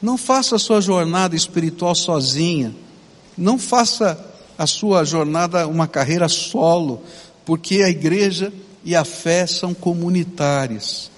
Não 0.00 0.16
faça 0.16 0.56
a 0.56 0.58
sua 0.58 0.80
jornada 0.80 1.36
espiritual 1.36 1.94
sozinha. 1.94 2.74
Não 3.36 3.58
faça 3.58 4.24
a 4.56 4.66
sua 4.66 5.04
jornada 5.04 5.66
uma 5.68 5.86
carreira 5.86 6.28
solo, 6.28 7.02
porque 7.44 7.82
a 7.82 7.88
igreja 7.88 8.52
e 8.84 8.96
a 8.96 9.04
fé 9.04 9.46
são 9.46 9.74
comunitárias. 9.74 11.10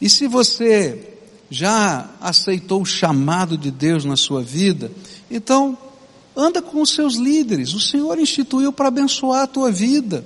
E 0.00 0.08
se 0.08 0.26
você 0.26 1.14
já 1.50 2.10
aceitou 2.20 2.82
o 2.82 2.86
chamado 2.86 3.56
de 3.56 3.70
Deus 3.70 4.04
na 4.04 4.16
sua 4.16 4.42
vida, 4.42 4.90
então 5.30 5.76
anda 6.36 6.60
com 6.60 6.80
os 6.80 6.90
seus 6.90 7.14
líderes. 7.14 7.74
O 7.74 7.80
Senhor 7.80 8.18
instituiu 8.18 8.72
para 8.72 8.88
abençoar 8.88 9.42
a 9.42 9.46
tua 9.46 9.70
vida. 9.70 10.24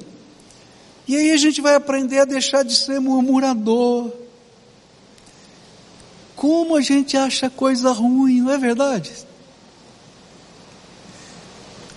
E 1.06 1.16
aí 1.16 1.30
a 1.30 1.36
gente 1.36 1.60
vai 1.60 1.74
aprender 1.74 2.20
a 2.20 2.24
deixar 2.24 2.62
de 2.62 2.74
ser 2.74 3.00
murmurador. 3.00 4.12
Como 6.36 6.76
a 6.76 6.80
gente 6.80 7.16
acha 7.16 7.50
coisa 7.50 7.90
ruim, 7.92 8.42
não 8.42 8.52
é 8.52 8.58
verdade? 8.58 9.10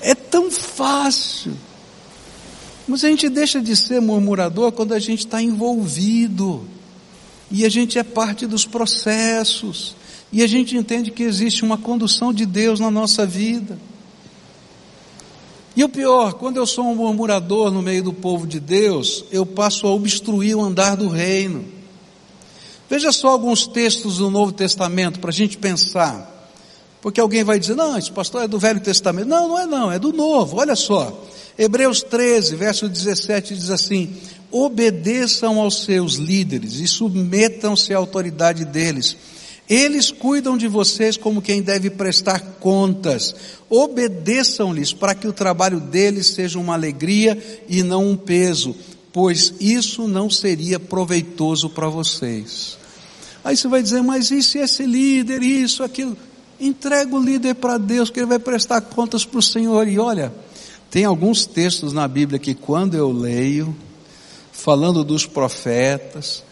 É 0.01 0.15
tão 0.15 0.49
fácil. 0.49 1.55
Mas 2.87 3.03
a 3.03 3.09
gente 3.09 3.29
deixa 3.29 3.61
de 3.61 3.75
ser 3.75 4.01
murmurador 4.01 4.71
quando 4.71 4.93
a 4.93 4.99
gente 4.99 5.19
está 5.19 5.41
envolvido. 5.41 6.65
E 7.51 7.65
a 7.65 7.69
gente 7.69 7.99
é 7.99 8.03
parte 8.03 8.47
dos 8.47 8.65
processos. 8.65 9.95
E 10.31 10.41
a 10.41 10.47
gente 10.47 10.75
entende 10.77 11.11
que 11.11 11.23
existe 11.23 11.63
uma 11.63 11.77
condução 11.77 12.33
de 12.33 12.45
Deus 12.45 12.79
na 12.79 12.89
nossa 12.89 13.25
vida. 13.25 13.77
E 15.75 15.83
o 15.83 15.89
pior, 15.89 16.33
quando 16.33 16.57
eu 16.57 16.65
sou 16.65 16.85
um 16.85 16.95
murmurador 16.95 17.71
no 17.71 17.81
meio 17.81 18.03
do 18.03 18.13
povo 18.13 18.45
de 18.45 18.59
Deus, 18.59 19.23
eu 19.31 19.45
passo 19.45 19.87
a 19.87 19.93
obstruir 19.93 20.55
o 20.55 20.61
andar 20.61 20.97
do 20.97 21.07
reino. 21.07 21.63
Veja 22.89 23.11
só 23.13 23.29
alguns 23.29 23.65
textos 23.65 24.17
do 24.17 24.29
Novo 24.29 24.51
Testamento 24.51 25.19
para 25.19 25.29
a 25.29 25.33
gente 25.33 25.57
pensar. 25.57 26.29
Porque 27.01 27.21
alguém 27.21 27.43
vai 27.43 27.57
dizer, 27.57 27.73
não, 27.73 27.97
esse 27.97 28.11
pastor 28.11 28.43
é 28.43 28.47
do 28.47 28.59
Velho 28.59 28.81
Testamento. 28.81 29.27
Não, 29.27 29.47
não 29.47 29.57
é 29.57 29.65
não, 29.65 29.91
é 29.91 29.97
do 29.97 30.11
Novo, 30.11 30.57
olha 30.57 30.75
só. 30.75 31.25
Hebreus 31.57 32.03
13, 32.03 32.55
verso 32.55 32.89
17 32.89 33.55
diz 33.55 33.69
assim, 33.69 34.13
obedeçam 34.51 35.59
aos 35.59 35.83
seus 35.83 36.15
líderes 36.15 36.75
e 36.75 36.87
submetam-se 36.87 37.93
à 37.93 37.97
autoridade 37.97 38.65
deles. 38.65 39.15
Eles 39.69 40.11
cuidam 40.11 40.57
de 40.57 40.67
vocês 40.67 41.15
como 41.15 41.41
quem 41.41 41.61
deve 41.61 41.89
prestar 41.89 42.39
contas. 42.59 43.33
Obedeçam-lhes 43.69 44.91
para 44.91 45.15
que 45.15 45.27
o 45.27 45.33
trabalho 45.33 45.79
deles 45.79 46.27
seja 46.27 46.59
uma 46.59 46.73
alegria 46.73 47.41
e 47.69 47.81
não 47.81 48.09
um 48.09 48.17
peso, 48.17 48.75
pois 49.13 49.53
isso 49.59 50.07
não 50.07 50.29
seria 50.29 50.79
proveitoso 50.79 51.69
para 51.69 51.87
vocês. 51.87 52.77
Aí 53.43 53.55
você 53.55 53.67
vai 53.67 53.81
dizer, 53.81 54.03
mas 54.03 54.29
e 54.29 54.43
se 54.43 54.59
esse 54.59 54.85
líder, 54.85 55.41
isso, 55.41 55.83
aquilo? 55.83 56.17
Entrega 56.59 57.15
o 57.15 57.23
líder 57.23 57.55
para 57.55 57.77
Deus, 57.77 58.09
que 58.09 58.19
ele 58.19 58.27
vai 58.27 58.39
prestar 58.39 58.81
contas 58.81 59.25
para 59.25 59.39
o 59.39 59.41
Senhor. 59.41 59.87
E 59.87 59.97
olha, 59.97 60.31
tem 60.91 61.05
alguns 61.05 61.45
textos 61.45 61.93
na 61.93 62.07
Bíblia 62.07 62.37
que 62.37 62.53
quando 62.53 62.95
eu 62.95 63.11
leio, 63.11 63.75
falando 64.51 65.03
dos 65.03 65.25
profetas, 65.25 66.43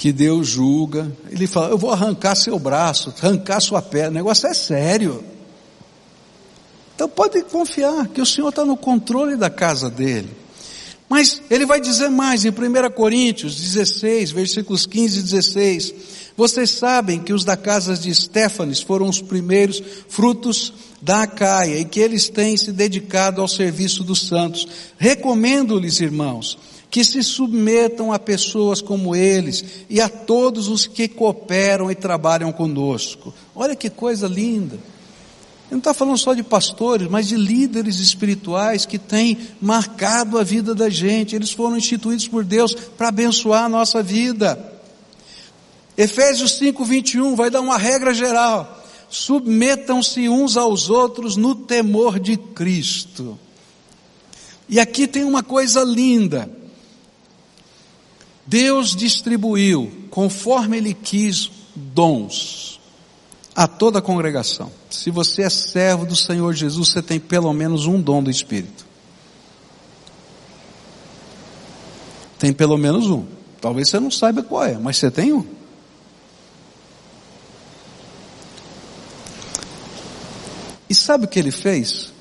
que 0.00 0.12
Deus 0.12 0.48
julga, 0.48 1.14
ele 1.30 1.46
fala, 1.46 1.68
eu 1.68 1.76
vou 1.76 1.90
arrancar 1.90 2.34
seu 2.34 2.58
braço, 2.58 3.12
arrancar 3.20 3.60
sua 3.60 3.82
perna, 3.82 4.08
o 4.08 4.14
negócio 4.14 4.46
é 4.48 4.54
sério. 4.54 5.22
Então 6.94 7.06
pode 7.06 7.42
confiar 7.42 8.08
que 8.08 8.18
o 8.18 8.24
Senhor 8.24 8.48
está 8.48 8.64
no 8.64 8.78
controle 8.78 9.36
da 9.36 9.50
casa 9.50 9.90
dele. 9.90 10.30
Mas 11.06 11.42
ele 11.50 11.66
vai 11.66 11.82
dizer 11.82 12.08
mais 12.08 12.46
em 12.46 12.48
1 12.48 12.54
Coríntios 12.96 13.60
16, 13.60 14.30
versículos 14.30 14.86
15 14.86 15.18
e 15.18 15.22
16. 15.22 15.94
Vocês 16.34 16.70
sabem 16.70 17.20
que 17.20 17.34
os 17.34 17.44
da 17.44 17.54
casa 17.54 17.94
de 17.94 18.08
Estéfanes 18.08 18.80
foram 18.80 19.06
os 19.06 19.20
primeiros 19.20 19.82
frutos 20.08 20.72
da 21.02 21.24
Acaia 21.24 21.78
e 21.78 21.84
que 21.84 22.00
eles 22.00 22.30
têm 22.30 22.56
se 22.56 22.72
dedicado 22.72 23.42
ao 23.42 23.48
serviço 23.48 24.02
dos 24.02 24.26
santos. 24.26 24.66
Recomendo-lhes, 24.96 26.00
irmãos, 26.00 26.56
que 26.90 27.04
se 27.04 27.22
submetam 27.22 28.12
a 28.12 28.18
pessoas 28.18 28.82
como 28.82 29.14
eles 29.14 29.64
e 29.88 30.00
a 30.00 30.08
todos 30.08 30.66
os 30.66 30.86
que 30.86 31.06
cooperam 31.06 31.90
e 31.90 31.94
trabalham 31.94 32.50
conosco. 32.50 33.32
Olha 33.54 33.76
que 33.76 33.88
coisa 33.88 34.26
linda. 34.26 34.74
Ele 34.74 35.76
não 35.76 35.78
está 35.78 35.94
falando 35.94 36.18
só 36.18 36.34
de 36.34 36.42
pastores, 36.42 37.08
mas 37.08 37.28
de 37.28 37.36
líderes 37.36 38.00
espirituais 38.00 38.84
que 38.84 38.98
têm 38.98 39.38
marcado 39.60 40.36
a 40.36 40.42
vida 40.42 40.74
da 40.74 40.90
gente. 40.90 41.36
Eles 41.36 41.52
foram 41.52 41.76
instituídos 41.76 42.26
por 42.26 42.44
Deus 42.44 42.74
para 42.74 43.08
abençoar 43.08 43.64
a 43.64 43.68
nossa 43.68 44.02
vida. 44.02 44.58
Efésios 45.96 46.58
5, 46.58 46.84
21 46.84 47.36
vai 47.36 47.50
dar 47.50 47.60
uma 47.60 47.78
regra 47.78 48.12
geral. 48.12 48.82
Submetam-se 49.08 50.28
uns 50.28 50.56
aos 50.56 50.90
outros 50.90 51.36
no 51.36 51.54
temor 51.54 52.18
de 52.18 52.36
Cristo. 52.36 53.38
E 54.68 54.80
aqui 54.80 55.06
tem 55.06 55.22
uma 55.22 55.42
coisa 55.42 55.84
linda. 55.84 56.50
Deus 58.50 58.96
distribuiu, 58.96 60.08
conforme 60.10 60.76
Ele 60.76 60.92
quis, 60.92 61.48
dons 61.76 62.80
a 63.54 63.68
toda 63.68 64.00
a 64.00 64.02
congregação. 64.02 64.72
Se 64.90 65.08
você 65.08 65.42
é 65.42 65.50
servo 65.50 66.04
do 66.04 66.16
Senhor 66.16 66.52
Jesus, 66.52 66.88
você 66.88 67.00
tem 67.00 67.20
pelo 67.20 67.52
menos 67.52 67.86
um 67.86 68.02
dom 68.02 68.20
do 68.20 68.28
Espírito. 68.28 68.84
Tem 72.40 72.52
pelo 72.52 72.76
menos 72.76 73.08
um. 73.08 73.24
Talvez 73.60 73.88
você 73.88 74.00
não 74.00 74.10
saiba 74.10 74.42
qual 74.42 74.64
é, 74.64 74.76
mas 74.76 74.96
você 74.96 75.12
tem 75.12 75.32
um. 75.32 75.46
E 80.88 80.94
sabe 80.94 81.26
o 81.26 81.28
que 81.28 81.38
ele 81.38 81.52
fez? 81.52 82.12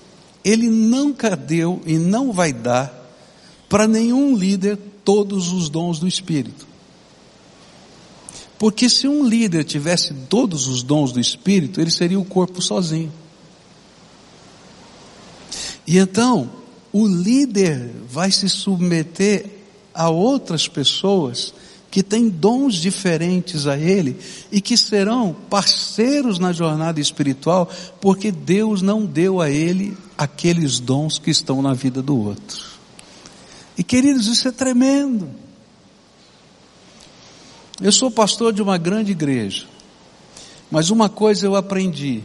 Ele 0.43 0.69
nunca 0.69 1.35
deu 1.35 1.81
e 1.87 1.97
não 1.97 2.31
vai 2.31 2.53
dar 2.53 2.93
para 3.67 3.87
nenhum 3.87 4.35
líder 4.35 4.77
todos 5.09 5.51
os 5.51 5.69
dons 5.69 5.97
do 5.97 6.07
Espírito. 6.07 6.67
Porque 8.59 8.87
se 8.87 9.07
um 9.07 9.27
líder 9.27 9.63
tivesse 9.63 10.13
todos 10.29 10.67
os 10.67 10.83
dons 10.83 11.11
do 11.11 11.19
Espírito, 11.19 11.81
ele 11.81 11.89
seria 11.89 12.19
o 12.19 12.23
corpo 12.23 12.61
sozinho. 12.61 13.11
E 15.87 15.97
então, 15.97 16.47
o 16.93 17.07
líder 17.07 17.89
vai 18.07 18.31
se 18.31 18.47
submeter 18.47 19.49
a 19.95 20.11
outras 20.11 20.67
pessoas 20.67 21.55
que 21.89 22.03
têm 22.03 22.29
dons 22.29 22.75
diferentes 22.75 23.65
a 23.65 23.75
ele 23.75 24.15
e 24.51 24.61
que 24.61 24.77
serão 24.77 25.35
parceiros 25.49 26.37
na 26.37 26.53
jornada 26.53 27.01
espiritual, 27.01 27.67
porque 27.99 28.31
Deus 28.31 28.83
não 28.83 29.07
deu 29.07 29.41
a 29.41 29.49
ele 29.49 29.97
aqueles 30.15 30.79
dons 30.79 31.17
que 31.17 31.31
estão 31.31 31.63
na 31.63 31.73
vida 31.73 31.99
do 31.99 32.15
outro. 32.15 32.68
E 33.79 33.83
queridos, 33.83 34.27
isso 34.27 34.45
é 34.45 34.51
tremendo. 34.51 35.29
Eu 37.81 37.93
sou 37.93 38.11
pastor 38.11 38.51
de 38.51 38.61
uma 38.61 38.77
grande 38.77 39.13
igreja, 39.13 39.67
mas 40.69 40.89
uma 40.89 41.07
coisa 41.07 41.45
eu 41.45 41.55
aprendi. 41.55 42.21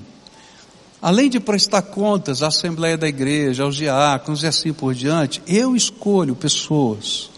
Além 1.01 1.31
de 1.31 1.39
prestar 1.39 1.83
contas 1.83 2.43
à 2.43 2.49
Assembleia 2.49 2.99
da 2.99 3.07
Igreja, 3.07 3.63
aos 3.63 3.77
diáconos 3.77 4.43
e 4.43 4.49
assim 4.49 4.73
por 4.73 4.97
diante, 4.97 5.41
eu 5.47 5.77
escolho 5.77 6.35
pessoas 6.35 7.31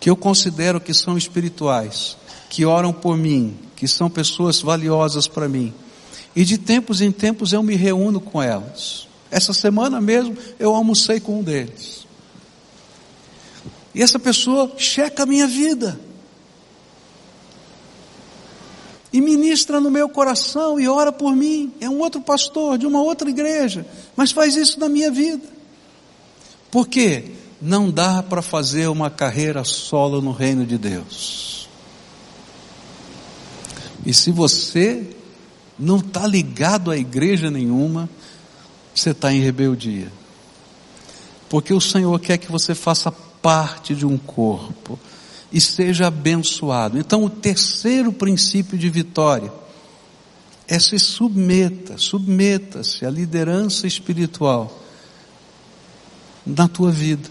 que 0.00 0.10
eu 0.10 0.16
considero 0.16 0.80
que 0.80 0.92
são 0.92 1.16
espirituais, 1.16 2.16
que 2.50 2.66
oram 2.66 2.92
por 2.92 3.16
mim, 3.16 3.56
que 3.76 3.86
são 3.86 4.10
pessoas 4.10 4.60
valiosas 4.60 5.28
para 5.28 5.48
mim. 5.48 5.72
E 6.34 6.44
de 6.44 6.58
tempos 6.58 7.00
em 7.00 7.12
tempos 7.12 7.52
eu 7.52 7.62
me 7.62 7.76
reúno 7.76 8.20
com 8.20 8.42
elas. 8.42 9.06
Essa 9.30 9.52
semana 9.52 10.00
mesmo 10.00 10.36
eu 10.58 10.74
almocei 10.74 11.20
com 11.20 11.38
um 11.38 11.44
deles. 11.44 12.05
E 13.96 14.02
essa 14.02 14.18
pessoa 14.18 14.70
checa 14.76 15.22
a 15.22 15.26
minha 15.26 15.46
vida. 15.46 15.98
E 19.10 19.22
ministra 19.22 19.80
no 19.80 19.90
meu 19.90 20.06
coração 20.06 20.78
e 20.78 20.86
ora 20.86 21.10
por 21.10 21.34
mim. 21.34 21.72
É 21.80 21.88
um 21.88 22.00
outro 22.00 22.20
pastor 22.20 22.76
de 22.76 22.86
uma 22.86 23.00
outra 23.00 23.30
igreja, 23.30 23.86
mas 24.14 24.32
faz 24.32 24.54
isso 24.54 24.78
na 24.78 24.86
minha 24.86 25.10
vida. 25.10 25.48
Por 26.70 26.86
quê? 26.86 27.32
Não 27.58 27.90
dá 27.90 28.22
para 28.22 28.42
fazer 28.42 28.86
uma 28.88 29.08
carreira 29.08 29.64
solo 29.64 30.20
no 30.20 30.30
reino 30.30 30.66
de 30.66 30.76
Deus. 30.76 31.66
E 34.04 34.12
se 34.12 34.30
você 34.30 35.16
não 35.78 35.96
está 35.96 36.26
ligado 36.26 36.90
a 36.90 36.98
igreja 36.98 37.50
nenhuma, 37.50 38.10
você 38.94 39.12
está 39.12 39.32
em 39.32 39.40
rebeldia. 39.40 40.12
Porque 41.48 41.72
o 41.72 41.80
Senhor 41.80 42.20
quer 42.20 42.36
que 42.36 42.52
você 42.52 42.74
faça 42.74 43.10
parte 43.46 43.94
de 43.94 44.04
um 44.04 44.18
corpo 44.18 44.98
e 45.52 45.60
seja 45.60 46.08
abençoado. 46.08 46.98
Então, 46.98 47.22
o 47.22 47.30
terceiro 47.30 48.12
princípio 48.12 48.76
de 48.76 48.90
vitória 48.90 49.52
é 50.66 50.80
se 50.80 50.98
submeta, 50.98 51.96
submeta-se 51.96 53.06
à 53.06 53.10
liderança 53.10 53.86
espiritual 53.86 54.76
na 56.44 56.66
tua 56.66 56.90
vida. 56.90 57.30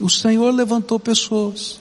O 0.00 0.08
Senhor 0.08 0.50
levantou 0.54 0.98
pessoas. 0.98 1.78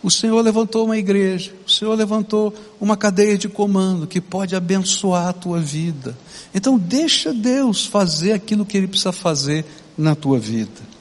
O 0.00 0.08
Senhor 0.08 0.40
levantou 0.40 0.84
uma 0.84 0.96
igreja. 0.96 1.52
O 1.66 1.70
Senhor 1.72 1.96
levantou 1.96 2.54
uma 2.80 2.96
cadeia 2.96 3.36
de 3.36 3.48
comando 3.48 4.06
que 4.06 4.20
pode 4.20 4.54
abençoar 4.54 5.26
a 5.26 5.32
tua 5.32 5.58
vida. 5.58 6.16
Então 6.54 6.78
deixa 6.78 7.34
Deus 7.34 7.84
fazer 7.84 8.30
aquilo 8.30 8.64
que 8.64 8.76
Ele 8.76 8.86
precisa 8.86 9.10
fazer 9.10 9.64
na 9.98 10.14
tua 10.14 10.38
vida. 10.38 10.97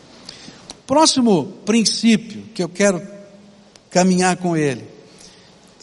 Próximo 0.87 1.43
princípio 1.65 2.43
que 2.55 2.63
eu 2.63 2.69
quero 2.69 3.05
caminhar 3.91 4.37
com 4.37 4.55
ele. 4.55 4.87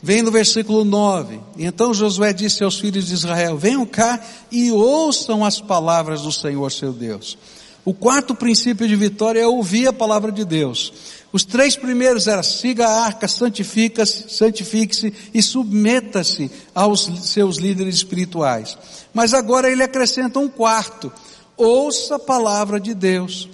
Vem 0.03 0.23
no 0.23 0.31
versículo 0.31 0.85
9. 0.85 1.41
Então 1.59 1.93
Josué 1.93 2.33
disse 2.33 2.65
aos 2.65 2.79
filhos 2.79 3.07
de 3.07 3.15
Israel: 3.15 3.59
Venham 3.59 3.85
cá 3.85 4.19
e 4.51 4.73
ouçam 4.73 5.45
as 5.45 5.61
palavras 5.61 6.23
do 6.23 6.33
Senhor 6.33 6.73
seu 6.73 6.93
Deus. 6.93 7.37
O 7.85 7.93
quarto 7.93 8.35
princípio 8.35 8.89
de 8.89 8.97
vitória 8.97 9.41
é 9.41 9.47
ouvir 9.47 9.87
a 9.87 9.93
palavra 9.93 10.33
de 10.33 10.43
Deus. 10.43 10.93
Os 11.31 11.45
três 11.45 11.77
primeiros 11.77 12.27
eram 12.27 12.43
siga 12.43 12.87
a 12.87 13.05
arca, 13.05 13.29
santifique-se 13.29 14.31
santifique 14.31 15.13
e 15.35 15.43
submeta-se 15.43 16.51
aos 16.75 17.11
seus 17.31 17.59
líderes 17.59 17.97
espirituais. 17.97 18.79
Mas 19.13 19.35
agora 19.35 19.71
ele 19.71 19.83
acrescenta 19.83 20.39
um 20.39 20.49
quarto. 20.49 21.13
Ouça 21.59 22.17
a 22.17 22.19
palavra 22.19 22.81
de 22.81 22.95
Deus. 22.95 23.51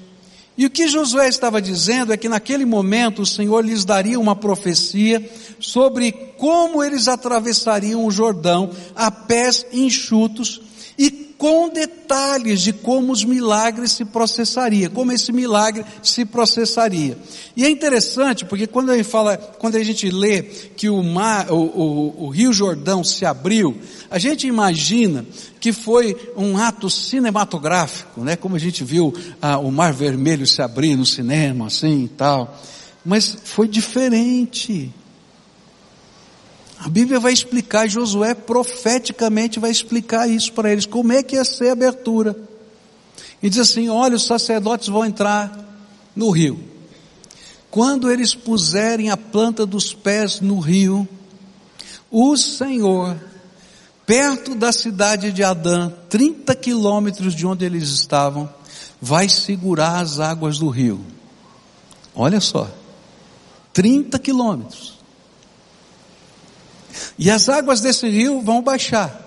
E 0.61 0.67
o 0.67 0.71
que 0.71 0.87
Josué 0.87 1.27
estava 1.27 1.59
dizendo 1.59 2.13
é 2.13 2.19
que 2.19 2.29
naquele 2.29 2.67
momento 2.67 3.23
o 3.23 3.27
Senhor 3.27 3.65
lhes 3.65 3.83
daria 3.83 4.21
uma 4.21 4.37
profecia 4.37 5.27
sobre 5.59 6.13
como 6.13 6.85
eles 6.85 7.09
atravessariam 7.09 8.05
o 8.05 8.11
Jordão 8.11 8.71
a 8.95 9.11
pés 9.11 9.65
enxutos 9.73 10.61
e 10.99 11.30
com 11.41 11.71
detalhes 11.71 12.61
de 12.61 12.71
como 12.71 13.11
os 13.11 13.25
milagres 13.25 13.93
se 13.93 14.05
processaria, 14.05 14.91
como 14.91 15.11
esse 15.11 15.33
milagre 15.33 15.87
se 16.03 16.27
processaria. 16.27 17.17
E 17.57 17.65
é 17.65 17.71
interessante 17.71 18.45
porque 18.45 18.67
quando 18.67 18.91
a 18.91 19.03
fala, 19.03 19.39
quando 19.39 19.77
a 19.77 19.83
gente 19.83 20.11
lê 20.11 20.43
que 20.43 20.91
o 20.91 21.03
mar, 21.03 21.51
o, 21.51 21.57
o, 21.57 22.25
o 22.27 22.29
Rio 22.29 22.53
Jordão 22.53 23.03
se 23.03 23.25
abriu, 23.25 23.75
a 24.11 24.19
gente 24.19 24.47
imagina 24.47 25.25
que 25.59 25.73
foi 25.73 26.15
um 26.37 26.59
ato 26.59 26.91
cinematográfico, 26.91 28.23
né? 28.23 28.37
Como 28.37 28.57
a 28.57 28.59
gente 28.61 28.85
viu 28.85 29.15
ah, 29.41 29.59
o 29.59 29.73
Mar 29.73 29.95
Vermelho 29.95 30.47
se 30.47 30.61
abrir 30.61 30.95
no 30.95 31.07
cinema, 31.07 31.69
assim 31.69 32.05
e 32.05 32.09
tal. 32.09 32.55
Mas 33.03 33.35
foi 33.45 33.67
diferente. 33.67 34.93
A 36.81 36.89
Bíblia 36.89 37.21
vai 37.21 37.31
explicar, 37.31 37.87
Josué 37.87 38.33
profeticamente 38.33 39.61
vai 39.61 39.71
explicar 39.71 40.29
isso 40.29 40.51
para 40.55 40.73
eles, 40.73 40.87
como 40.87 41.13
é 41.13 41.23
que 41.23 41.37
ia 41.37 41.45
ser 41.45 41.69
a 41.69 41.73
abertura. 41.73 42.35
E 43.43 43.51
diz 43.51 43.59
assim: 43.59 43.91
olha, 43.91 44.17
os 44.17 44.27
sacerdotes 44.27 44.89
vão 44.89 45.05
entrar 45.05 45.53
no 46.17 46.31
rio. 46.31 46.59
Quando 47.71 48.11
eles 48.11 48.35
puserem 48.35 49.11
a 49.11 49.17
planta 49.17 49.67
dos 49.67 49.93
pés 49.93 50.41
no 50.41 50.59
rio, 50.59 51.07
o 52.11 52.35
Senhor, 52.35 53.15
perto 54.07 54.55
da 54.55 54.73
cidade 54.73 55.31
de 55.33 55.45
Adã, 55.45 55.93
30 56.09 56.55
quilômetros 56.57 57.35
de 57.35 57.47
onde 57.47 57.63
eles 57.63 57.91
estavam, 57.91 58.49
vai 58.99 59.29
segurar 59.29 60.01
as 60.01 60.19
águas 60.19 60.59
do 60.59 60.69
rio. 60.71 61.05
Olha 62.15 62.41
só, 62.41 62.71
30 63.75 64.19
quilômetros. 64.19 65.00
E 67.19 67.31
as 67.31 67.49
águas 67.49 67.81
desse 67.81 68.09
rio 68.09 68.41
vão 68.41 68.63
baixar, 68.63 69.21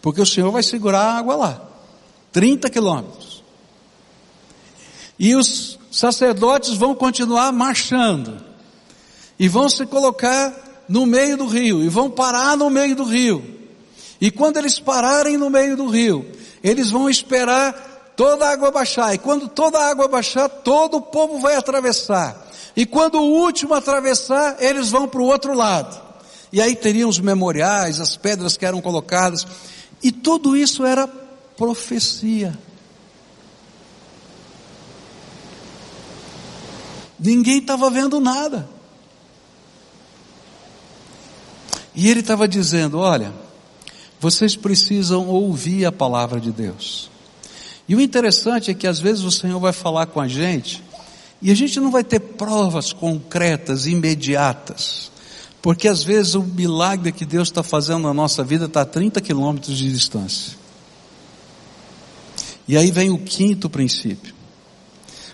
porque 0.00 0.20
o 0.20 0.26
Senhor 0.26 0.50
vai 0.50 0.62
segurar 0.62 1.00
a 1.00 1.18
água 1.18 1.36
lá, 1.36 1.62
30 2.32 2.70
quilômetros. 2.70 3.42
E 5.18 5.34
os 5.34 5.78
sacerdotes 5.90 6.74
vão 6.74 6.94
continuar 6.94 7.52
marchando, 7.52 8.42
e 9.38 9.48
vão 9.48 9.68
se 9.68 9.86
colocar 9.86 10.84
no 10.88 11.06
meio 11.06 11.36
do 11.36 11.46
rio, 11.46 11.82
e 11.82 11.88
vão 11.88 12.10
parar 12.10 12.56
no 12.56 12.70
meio 12.70 12.94
do 12.94 13.04
rio. 13.04 13.58
E 14.20 14.30
quando 14.30 14.56
eles 14.56 14.78
pararem 14.80 15.36
no 15.36 15.48
meio 15.48 15.76
do 15.76 15.86
rio, 15.86 16.26
eles 16.62 16.90
vão 16.90 17.08
esperar 17.08 18.12
toda 18.16 18.46
a 18.46 18.50
água 18.50 18.70
baixar, 18.70 19.14
e 19.14 19.18
quando 19.18 19.48
toda 19.48 19.78
a 19.78 19.88
água 19.88 20.08
baixar, 20.08 20.48
todo 20.48 20.96
o 20.96 21.02
povo 21.02 21.38
vai 21.38 21.54
atravessar. 21.54 22.48
E 22.76 22.84
quando 22.86 23.16
o 23.16 23.42
último 23.42 23.74
atravessar, 23.74 24.56
eles 24.60 24.90
vão 24.90 25.08
para 25.08 25.20
o 25.20 25.24
outro 25.24 25.54
lado. 25.54 26.07
E 26.52 26.60
aí 26.60 26.74
teriam 26.74 27.08
os 27.08 27.18
memoriais, 27.18 28.00
as 28.00 28.16
pedras 28.16 28.56
que 28.56 28.64
eram 28.64 28.80
colocadas. 28.80 29.46
E 30.02 30.10
tudo 30.10 30.56
isso 30.56 30.84
era 30.84 31.06
profecia. 31.56 32.58
Ninguém 37.18 37.58
estava 37.58 37.90
vendo 37.90 38.20
nada. 38.20 38.68
E 41.94 42.08
ele 42.08 42.20
estava 42.20 42.46
dizendo: 42.46 42.98
olha, 42.98 43.34
vocês 44.20 44.54
precisam 44.54 45.26
ouvir 45.26 45.84
a 45.84 45.92
palavra 45.92 46.40
de 46.40 46.52
Deus. 46.52 47.10
E 47.88 47.94
o 47.96 48.00
interessante 48.00 48.70
é 48.70 48.74
que 48.74 48.86
às 48.86 49.00
vezes 49.00 49.24
o 49.24 49.30
Senhor 49.30 49.58
vai 49.58 49.72
falar 49.72 50.06
com 50.06 50.20
a 50.20 50.28
gente, 50.28 50.84
e 51.42 51.50
a 51.50 51.54
gente 51.54 51.80
não 51.80 51.90
vai 51.90 52.04
ter 52.04 52.20
provas 52.20 52.92
concretas, 52.92 53.86
imediatas. 53.86 55.10
Porque 55.60 55.88
às 55.88 56.02
vezes 56.02 56.34
o 56.34 56.42
milagre 56.42 57.12
que 57.12 57.24
Deus 57.24 57.48
está 57.48 57.62
fazendo 57.62 58.02
na 58.02 58.14
nossa 58.14 58.44
vida 58.44 58.66
está 58.66 58.82
a 58.82 58.86
30 58.86 59.20
quilômetros 59.20 59.76
de 59.76 59.92
distância. 59.92 60.56
E 62.66 62.76
aí 62.76 62.90
vem 62.90 63.10
o 63.10 63.18
quinto 63.18 63.68
princípio. 63.68 64.34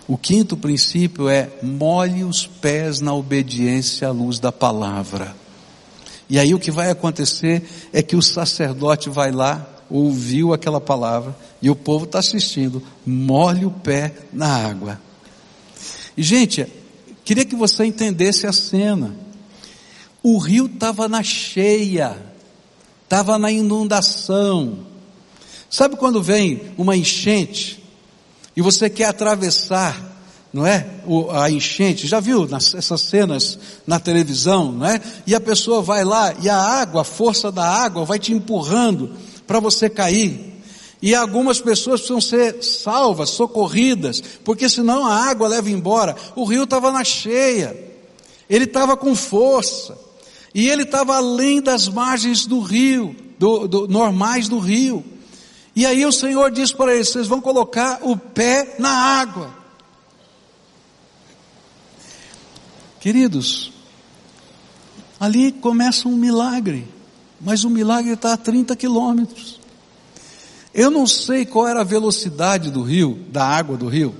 O 0.07 0.17
quinto 0.17 0.55
princípio 0.55 1.27
é 1.27 1.49
molhe 1.61 2.23
os 2.23 2.45
pés 2.45 3.01
na 3.01 3.13
obediência 3.13 4.07
à 4.07 4.11
luz 4.11 4.39
da 4.39 4.51
palavra. 4.51 5.35
E 6.29 6.39
aí 6.39 6.53
o 6.53 6.59
que 6.59 6.71
vai 6.71 6.89
acontecer 6.89 7.63
é 7.91 8.01
que 8.01 8.15
o 8.15 8.21
sacerdote 8.21 9.09
vai 9.09 9.31
lá, 9.31 9.67
ouviu 9.89 10.53
aquela 10.53 10.79
palavra, 10.79 11.35
e 11.61 11.69
o 11.69 11.75
povo 11.75 12.05
está 12.05 12.19
assistindo, 12.19 12.81
molhe 13.05 13.65
o 13.65 13.71
pé 13.71 14.13
na 14.31 14.47
água. 14.47 14.99
E 16.15 16.23
gente, 16.23 16.65
queria 17.23 17.45
que 17.45 17.55
você 17.55 17.85
entendesse 17.85 18.47
a 18.47 18.53
cena. 18.53 19.24
O 20.27 20.37
rio 20.37 20.65
estava 20.65 21.07
na 21.07 21.21
cheia, 21.21 22.17
estava 23.03 23.37
na 23.37 23.51
inundação. 23.51 24.79
Sabe 25.69 25.95
quando 25.95 26.21
vem 26.23 26.73
uma 26.77 26.95
enchente? 26.95 27.85
e 28.55 28.61
você 28.61 28.89
quer 28.89 29.05
atravessar, 29.05 30.13
não 30.53 30.65
é? 30.65 30.87
O, 31.05 31.29
a 31.29 31.51
enchente, 31.51 32.07
já 32.07 32.19
viu 32.19 32.47
nas, 32.47 32.73
essas 32.73 33.01
cenas 33.01 33.59
na 33.85 33.99
televisão, 33.99 34.71
não 34.71 34.85
é? 34.85 35.01
E 35.27 35.35
a 35.35 35.41
pessoa 35.41 35.81
vai 35.81 36.05
lá 36.05 36.33
e 36.41 36.49
a 36.49 36.57
água, 36.57 37.01
a 37.01 37.03
força 37.03 37.51
da 37.51 37.67
água 37.67 38.05
vai 38.05 38.17
te 38.17 38.31
empurrando 38.31 39.11
para 39.45 39.59
você 39.59 39.89
cair. 39.89 40.53
E 41.01 41.13
algumas 41.13 41.59
pessoas 41.59 41.99
precisam 41.99 42.21
ser 42.21 42.63
salvas, 42.63 43.29
socorridas, 43.31 44.23
porque 44.43 44.69
senão 44.69 45.05
a 45.05 45.29
água 45.29 45.49
leva 45.49 45.69
embora. 45.69 46.15
O 46.35 46.45
rio 46.45 46.63
estava 46.63 46.89
na 46.91 47.03
cheia, 47.03 47.77
ele 48.49 48.63
estava 48.63 48.95
com 48.95 49.13
força, 49.13 49.97
e 50.55 50.69
ele 50.69 50.83
estava 50.83 51.17
além 51.17 51.61
das 51.61 51.89
margens 51.89 52.45
do 52.45 52.61
rio, 52.61 53.13
do, 53.37 53.67
do, 53.67 53.87
normais 53.89 54.47
do 54.47 54.57
rio. 54.57 55.03
E 55.75 55.85
aí 55.85 56.05
o 56.05 56.13
Senhor 56.13 56.49
diz 56.49 56.71
para 56.71 56.95
eles: 56.95 57.09
vocês 57.09 57.27
vão 57.27 57.41
colocar 57.41 57.99
o 58.01 58.15
pé 58.15 58.77
na 58.79 58.89
água. 58.89 59.53
Queridos, 63.01 63.73
ali 65.19 65.51
começa 65.51 66.07
um 66.07 66.15
milagre, 66.15 66.87
mas 67.41 67.65
o 67.65 67.69
milagre 67.69 68.13
está 68.13 68.31
a 68.31 68.37
30 68.37 68.77
quilômetros. 68.77 69.59
Eu 70.73 70.89
não 70.89 71.05
sei 71.05 71.45
qual 71.45 71.67
era 71.67 71.81
a 71.81 71.85
velocidade 71.85 72.71
do 72.71 72.81
rio, 72.81 73.19
da 73.27 73.45
água 73.45 73.75
do 73.75 73.89
rio, 73.89 74.15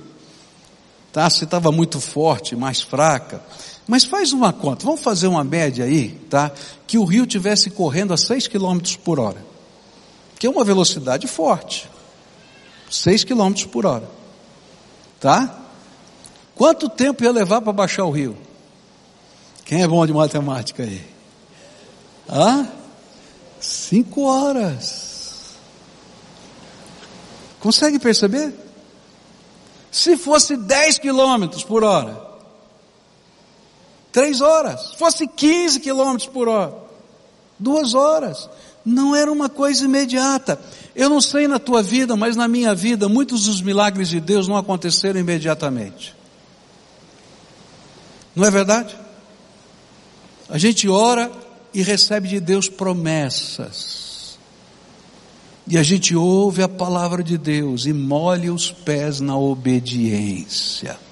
tá? 1.13 1.29
Se 1.29 1.45
estava 1.45 1.71
muito 1.71 2.01
forte, 2.01 2.57
mais 2.57 2.81
fraca. 2.81 3.41
Mas 3.87 4.03
faz 4.03 4.33
uma 4.33 4.51
conta, 4.51 4.85
vamos 4.85 5.01
fazer 5.01 5.27
uma 5.27 5.43
média 5.43 5.85
aí, 5.85 6.09
tá? 6.29 6.51
Que 6.87 6.97
o 6.97 7.05
rio 7.05 7.25
tivesse 7.25 7.69
correndo 7.69 8.13
a 8.13 8.17
6 8.17 8.47
km 8.47 8.79
por 9.03 9.19
hora. 9.19 9.45
Que 10.39 10.47
é 10.47 10.49
uma 10.49 10.63
velocidade 10.63 11.27
forte. 11.27 11.89
6 12.89 13.23
km 13.23 13.53
por 13.71 13.85
hora. 13.85 14.09
Tá? 15.19 15.59
Quanto 16.55 16.89
tempo 16.89 17.23
ia 17.23 17.31
levar 17.31 17.61
para 17.61 17.73
baixar 17.73 18.05
o 18.05 18.11
rio? 18.11 18.35
Quem 19.65 19.81
é 19.81 19.87
bom 19.87 20.05
de 20.05 20.13
matemática 20.13 20.83
aí? 20.83 21.01
Hã? 22.29 22.67
Cinco 23.59 24.23
horas. 24.23 25.55
Consegue 27.59 27.97
perceber? 27.99 28.53
Se 29.91 30.17
fosse 30.17 30.55
10 30.55 30.99
quilômetros 30.99 31.63
por 31.63 31.83
hora, 31.83 32.24
Três 34.15 34.39
horas. 34.39 34.93
Fosse 34.93 35.27
15 35.27 35.81
quilômetros 35.81 36.25
por 36.25 36.47
hora. 36.47 36.73
Duas 37.59 37.93
horas. 37.93 38.49
Não 38.85 39.13
era 39.13 39.29
uma 39.29 39.49
coisa 39.49 39.83
imediata. 39.83 40.57
Eu 40.95 41.09
não 41.09 41.19
sei 41.19 41.49
na 41.49 41.59
tua 41.59 41.83
vida, 41.83 42.15
mas 42.15 42.37
na 42.37 42.47
minha 42.47 42.73
vida, 42.73 43.09
muitos 43.09 43.43
dos 43.43 43.61
milagres 43.61 44.07
de 44.07 44.21
Deus 44.21 44.47
não 44.47 44.55
aconteceram 44.55 45.19
imediatamente. 45.19 46.15
Não 48.33 48.45
é 48.45 48.49
verdade? 48.49 48.95
A 50.47 50.57
gente 50.57 50.87
ora 50.87 51.29
e 51.73 51.81
recebe 51.81 52.29
de 52.29 52.39
Deus 52.39 52.69
promessas. 52.69 54.39
E 55.67 55.77
a 55.77 55.83
gente 55.83 56.15
ouve 56.15 56.63
a 56.63 56.69
palavra 56.69 57.21
de 57.21 57.37
Deus 57.37 57.85
e 57.85 57.91
molha 57.91 58.53
os 58.53 58.71
pés 58.71 59.19
na 59.19 59.37
obediência. 59.37 61.03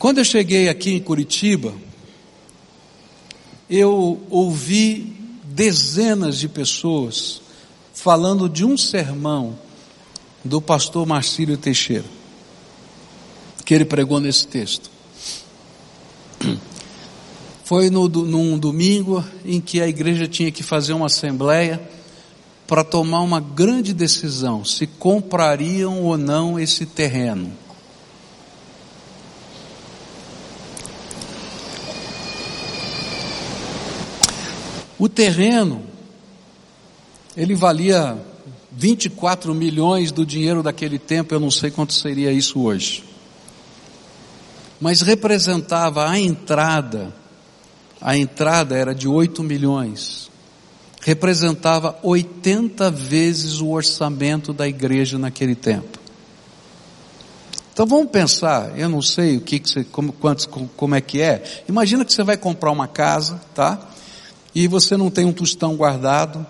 Quando 0.00 0.16
eu 0.16 0.24
cheguei 0.24 0.66
aqui 0.66 0.92
em 0.92 0.98
Curitiba, 0.98 1.74
eu 3.68 4.18
ouvi 4.30 5.14
dezenas 5.44 6.38
de 6.38 6.48
pessoas 6.48 7.42
falando 7.92 8.48
de 8.48 8.64
um 8.64 8.78
sermão 8.78 9.58
do 10.42 10.58
pastor 10.58 11.06
Marcílio 11.06 11.58
Teixeira, 11.58 12.06
que 13.62 13.74
ele 13.74 13.84
pregou 13.84 14.18
nesse 14.20 14.46
texto. 14.46 14.90
Foi 17.62 17.90
no, 17.90 18.08
num 18.08 18.58
domingo 18.58 19.22
em 19.44 19.60
que 19.60 19.82
a 19.82 19.86
igreja 19.86 20.26
tinha 20.26 20.50
que 20.50 20.62
fazer 20.62 20.94
uma 20.94 21.06
assembleia 21.08 21.78
para 22.66 22.82
tomar 22.82 23.20
uma 23.20 23.38
grande 23.38 23.92
decisão 23.92 24.64
se 24.64 24.86
comprariam 24.86 26.04
ou 26.04 26.16
não 26.16 26.58
esse 26.58 26.86
terreno. 26.86 27.52
O 35.00 35.08
terreno, 35.08 35.82
ele 37.34 37.54
valia 37.54 38.18
24 38.70 39.54
milhões 39.54 40.12
do 40.12 40.26
dinheiro 40.26 40.62
daquele 40.62 40.98
tempo, 40.98 41.34
eu 41.34 41.40
não 41.40 41.50
sei 41.50 41.70
quanto 41.70 41.94
seria 41.94 42.30
isso 42.30 42.60
hoje. 42.60 43.02
Mas 44.78 45.00
representava 45.00 46.06
a 46.06 46.18
entrada, 46.18 47.14
a 47.98 48.14
entrada 48.14 48.76
era 48.76 48.94
de 48.94 49.08
8 49.08 49.42
milhões, 49.42 50.30
representava 51.00 51.98
80 52.02 52.90
vezes 52.90 53.58
o 53.62 53.70
orçamento 53.70 54.52
da 54.52 54.68
igreja 54.68 55.18
naquele 55.18 55.54
tempo. 55.54 55.98
Então 57.72 57.86
vamos 57.86 58.10
pensar, 58.10 58.78
eu 58.78 58.90
não 58.90 59.00
sei 59.00 59.38
o 59.38 59.40
que, 59.40 59.60
que 59.60 59.70
você, 59.70 59.82
como, 59.82 60.12
quantos, 60.12 60.44
como 60.76 60.94
é 60.94 61.00
que 61.00 61.22
é. 61.22 61.62
Imagina 61.66 62.04
que 62.04 62.12
você 62.12 62.22
vai 62.22 62.36
comprar 62.36 62.70
uma 62.70 62.86
casa, 62.86 63.40
tá? 63.54 63.88
E 64.54 64.66
você 64.66 64.96
não 64.96 65.10
tem 65.10 65.24
um 65.24 65.32
tostão 65.32 65.76
guardado, 65.76 66.46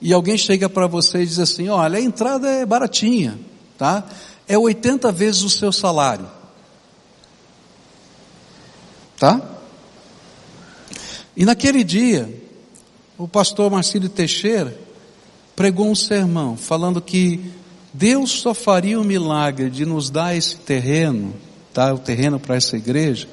e 0.00 0.12
alguém 0.12 0.36
chega 0.36 0.68
para 0.68 0.86
você 0.86 1.22
e 1.22 1.26
diz 1.26 1.38
assim: 1.38 1.68
olha, 1.68 1.98
a 1.98 2.02
entrada 2.02 2.48
é 2.48 2.66
baratinha, 2.66 3.38
tá? 3.78 4.04
É 4.46 4.58
80 4.58 5.10
vezes 5.12 5.42
o 5.42 5.50
seu 5.50 5.72
salário. 5.72 6.28
Tá? 9.18 9.40
E 11.36 11.44
naquele 11.44 11.82
dia, 11.82 12.28
o 13.16 13.26
pastor 13.26 13.70
Marcílio 13.70 14.08
Teixeira 14.08 14.76
pregou 15.56 15.88
um 15.88 15.94
sermão 15.94 16.56
falando 16.56 17.00
que 17.00 17.52
Deus 17.92 18.30
só 18.30 18.52
faria 18.52 19.00
o 19.00 19.04
milagre 19.04 19.70
de 19.70 19.86
nos 19.86 20.10
dar 20.10 20.36
esse 20.36 20.56
terreno, 20.56 21.34
tá? 21.72 21.94
O 21.94 21.98
terreno 21.98 22.40
para 22.40 22.56
essa 22.56 22.76
igreja, 22.76 23.28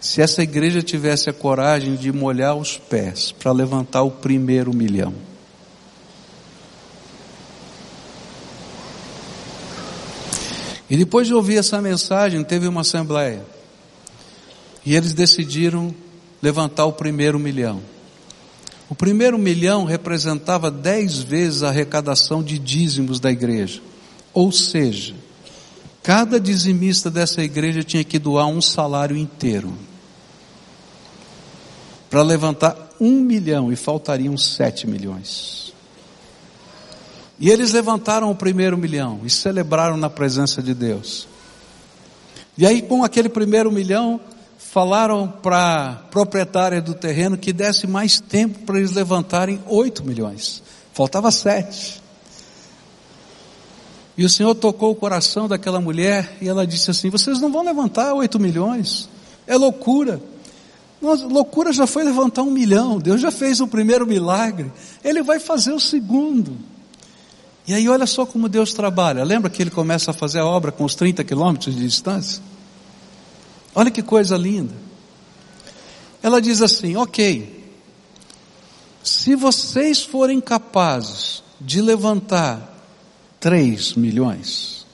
se 0.00 0.22
essa 0.22 0.42
igreja 0.42 0.80
tivesse 0.80 1.28
a 1.28 1.32
coragem 1.32 1.96
de 1.96 2.12
molhar 2.12 2.56
os 2.56 2.76
pés 2.76 3.32
para 3.32 3.50
levantar 3.52 4.02
o 4.02 4.10
primeiro 4.10 4.72
milhão. 4.72 5.14
E 10.88 10.96
depois 10.96 11.26
de 11.26 11.34
ouvir 11.34 11.58
essa 11.58 11.82
mensagem, 11.82 12.42
teve 12.42 12.66
uma 12.66 12.80
assembleia. 12.80 13.44
E 14.86 14.94
eles 14.94 15.12
decidiram 15.12 15.94
levantar 16.40 16.86
o 16.86 16.92
primeiro 16.92 17.38
milhão. 17.38 17.82
O 18.88 18.94
primeiro 18.94 19.38
milhão 19.38 19.84
representava 19.84 20.70
dez 20.70 21.18
vezes 21.18 21.62
a 21.62 21.68
arrecadação 21.68 22.42
de 22.42 22.58
dízimos 22.58 23.20
da 23.20 23.30
igreja. 23.30 23.82
Ou 24.32 24.50
seja, 24.50 25.14
cada 26.02 26.40
dizimista 26.40 27.10
dessa 27.10 27.42
igreja 27.42 27.82
tinha 27.82 28.02
que 28.02 28.18
doar 28.18 28.46
um 28.46 28.62
salário 28.62 29.16
inteiro 29.16 29.74
para 32.10 32.22
levantar 32.22 32.76
um 33.00 33.20
milhão 33.20 33.72
e 33.72 33.76
faltariam 33.76 34.36
sete 34.36 34.86
milhões. 34.86 35.72
E 37.38 37.50
eles 37.50 37.72
levantaram 37.72 38.30
o 38.30 38.34
primeiro 38.34 38.76
milhão 38.76 39.20
e 39.24 39.30
celebraram 39.30 39.96
na 39.96 40.10
presença 40.10 40.60
de 40.60 40.74
Deus. 40.74 41.28
E 42.56 42.66
aí, 42.66 42.82
com 42.82 43.04
aquele 43.04 43.28
primeiro 43.28 43.70
milhão, 43.70 44.20
falaram 44.58 45.28
para 45.28 45.90
a 45.90 45.94
proprietária 46.10 46.82
do 46.82 46.94
terreno 46.94 47.38
que 47.38 47.52
desse 47.52 47.86
mais 47.86 48.18
tempo 48.20 48.58
para 48.60 48.78
eles 48.78 48.90
levantarem 48.90 49.62
oito 49.66 50.04
milhões. 50.04 50.62
Faltava 50.92 51.30
sete. 51.30 52.02
E 54.16 54.24
o 54.24 54.28
Senhor 54.28 54.52
tocou 54.56 54.90
o 54.90 54.96
coração 54.96 55.46
daquela 55.46 55.80
mulher 55.80 56.36
e 56.40 56.48
ela 56.48 56.66
disse 56.66 56.90
assim: 56.90 57.08
Vocês 57.08 57.40
não 57.40 57.52
vão 57.52 57.64
levantar 57.64 58.12
oito 58.14 58.40
milhões, 58.40 59.08
é 59.46 59.56
loucura. 59.56 60.20
Nossa, 61.00 61.26
loucura 61.26 61.72
já 61.72 61.86
foi 61.86 62.02
levantar 62.04 62.42
um 62.42 62.50
milhão. 62.50 62.98
Deus 62.98 63.20
já 63.20 63.30
fez 63.30 63.60
o 63.60 63.68
primeiro 63.68 64.06
milagre. 64.06 64.72
Ele 65.02 65.22
vai 65.22 65.38
fazer 65.38 65.72
o 65.72 65.80
segundo. 65.80 66.56
E 67.66 67.74
aí 67.74 67.88
olha 67.88 68.06
só 68.06 68.26
como 68.26 68.48
Deus 68.48 68.72
trabalha. 68.72 69.22
Lembra 69.22 69.50
que 69.50 69.62
ele 69.62 69.70
começa 69.70 70.10
a 70.10 70.14
fazer 70.14 70.40
a 70.40 70.46
obra 70.46 70.72
com 70.72 70.84
os 70.84 70.94
30 70.94 71.22
quilômetros 71.22 71.74
de 71.74 71.82
distância? 71.82 72.42
Olha 73.74 73.90
que 73.90 74.02
coisa 74.02 74.36
linda. 74.36 74.74
Ela 76.22 76.40
diz 76.40 76.62
assim: 76.62 76.96
ok, 76.96 77.72
se 79.04 79.36
vocês 79.36 80.02
forem 80.02 80.40
capazes 80.40 81.44
de 81.60 81.80
levantar 81.80 82.74
3 83.38 83.94
milhões, 83.94 84.86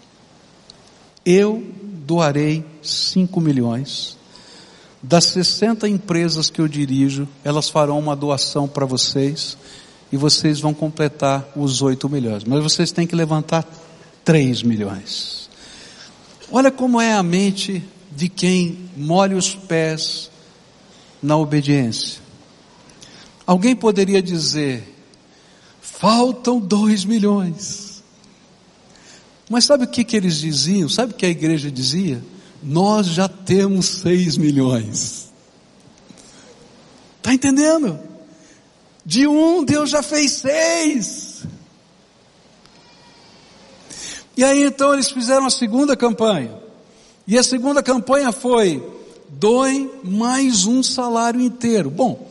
eu 1.24 1.64
doarei 1.82 2.64
5 2.82 3.40
milhões 3.40 4.18
das 5.06 5.26
60 5.26 5.86
empresas 5.86 6.48
que 6.48 6.62
eu 6.62 6.66
dirijo, 6.66 7.28
elas 7.44 7.68
farão 7.68 7.98
uma 7.98 8.16
doação 8.16 8.66
para 8.66 8.86
vocês 8.86 9.56
e 10.10 10.16
vocês 10.16 10.60
vão 10.60 10.72
completar 10.72 11.46
os 11.54 11.82
8 11.82 12.08
milhões. 12.08 12.42
Mas 12.44 12.62
vocês 12.62 12.90
têm 12.90 13.06
que 13.06 13.14
levantar 13.14 13.66
3 14.24 14.62
milhões. 14.62 15.50
Olha 16.50 16.70
como 16.70 17.02
é 17.02 17.12
a 17.12 17.22
mente 17.22 17.84
de 18.16 18.30
quem 18.30 18.88
molha 18.96 19.36
os 19.36 19.54
pés 19.54 20.30
na 21.22 21.36
obediência. 21.36 22.22
Alguém 23.46 23.76
poderia 23.76 24.22
dizer, 24.22 24.90
faltam 25.82 26.58
2 26.58 27.04
milhões. 27.04 28.02
Mas 29.50 29.66
sabe 29.66 29.84
o 29.84 29.88
que, 29.88 30.02
que 30.02 30.16
eles 30.16 30.38
diziam? 30.38 30.88
Sabe 30.88 31.12
o 31.12 31.14
que 31.14 31.26
a 31.26 31.30
igreja 31.30 31.70
dizia? 31.70 32.22
Nós 32.64 33.06
já 33.06 33.28
temos 33.28 34.00
6 34.00 34.36
milhões. 34.38 35.24
Está 37.24 37.32
entendendo? 37.32 37.98
De 39.04 39.26
um, 39.26 39.64
Deus 39.64 39.88
já 39.88 40.02
fez 40.02 40.32
seis. 40.32 41.44
E 44.36 44.44
aí 44.44 44.64
então 44.64 44.92
eles 44.92 45.10
fizeram 45.10 45.46
a 45.46 45.50
segunda 45.50 45.96
campanha. 45.96 46.52
E 47.26 47.38
a 47.38 47.42
segunda 47.42 47.82
campanha 47.82 48.30
foi: 48.30 48.86
doem 49.28 49.90
mais 50.04 50.66
um 50.66 50.82
salário 50.82 51.40
inteiro. 51.40 51.88
Bom, 51.88 52.28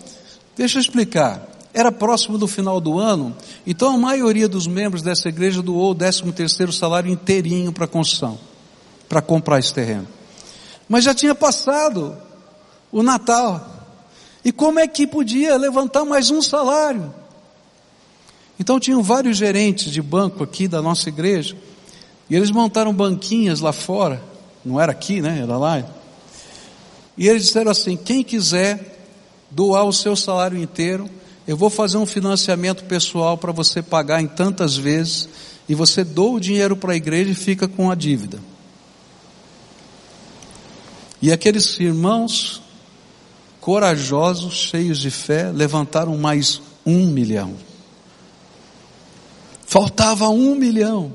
deixa 0.55 0.77
eu 0.77 0.81
explicar. 0.81 1.49
Era 1.73 1.91
próximo 1.91 2.37
do 2.37 2.47
final 2.47 2.79
do 2.79 2.99
ano, 2.99 3.35
então 3.65 3.95
a 3.95 3.97
maioria 3.97 4.47
dos 4.47 4.67
membros 4.67 5.01
dessa 5.01 5.27
igreja 5.27 5.59
doou 5.59 5.89
o 5.89 5.95
décimo 5.95 6.31
terceiro 6.31 6.71
salário 6.71 7.11
inteirinho 7.11 7.73
para 7.73 7.85
a 7.85 7.87
construção, 7.87 8.37
para 9.09 9.23
comprar 9.23 9.57
esse 9.57 9.73
terreno. 9.73 10.07
Mas 10.87 11.03
já 11.03 11.13
tinha 11.13 11.33
passado 11.33 12.17
o 12.91 13.01
Natal. 13.01 13.69
E 14.45 14.51
como 14.51 14.79
é 14.79 14.87
que 14.87 15.07
podia 15.07 15.57
levantar 15.57 16.05
mais 16.05 16.29
um 16.29 16.41
salário? 16.41 17.13
Então 18.59 18.79
tinham 18.79 19.01
vários 19.01 19.37
gerentes 19.37 19.91
de 19.91 20.01
banco 20.01 20.43
aqui 20.43 20.67
da 20.67 20.81
nossa 20.81 21.09
igreja, 21.09 21.55
e 22.29 22.35
eles 22.35 22.51
montaram 22.51 22.93
banquinhas 22.93 23.59
lá 23.59 23.73
fora, 23.73 24.21
não 24.63 24.79
era 24.79 24.91
aqui, 24.91 25.21
né? 25.21 25.39
Era 25.41 25.57
lá. 25.57 25.83
E 27.17 27.27
eles 27.27 27.45
disseram 27.45 27.71
assim: 27.71 27.97
quem 27.97 28.23
quiser 28.23 28.99
doar 29.49 29.85
o 29.85 29.93
seu 29.93 30.15
salário 30.15 30.57
inteiro, 30.57 31.09
eu 31.47 31.57
vou 31.57 31.69
fazer 31.69 31.97
um 31.97 32.05
financiamento 32.05 32.83
pessoal 32.85 33.37
para 33.37 33.51
você 33.51 33.81
pagar 33.81 34.21
em 34.21 34.27
tantas 34.27 34.77
vezes, 34.77 35.27
e 35.67 35.75
você 35.75 36.03
doa 36.03 36.33
o 36.33 36.39
dinheiro 36.39 36.75
para 36.75 36.93
a 36.93 36.95
igreja 36.95 37.31
e 37.31 37.35
fica 37.35 37.67
com 37.67 37.89
a 37.89 37.95
dívida. 37.95 38.39
E 41.23 41.31
aqueles 41.31 41.79
irmãos 41.79 42.61
corajosos, 43.61 44.55
cheios 44.55 44.99
de 44.99 45.09
fé, 45.09 45.53
levantaram 45.53 46.17
mais 46.17 46.61
um 46.85 47.07
milhão. 47.07 47.55
Faltava 49.65 50.27
um 50.27 50.53
milhão. 50.53 51.13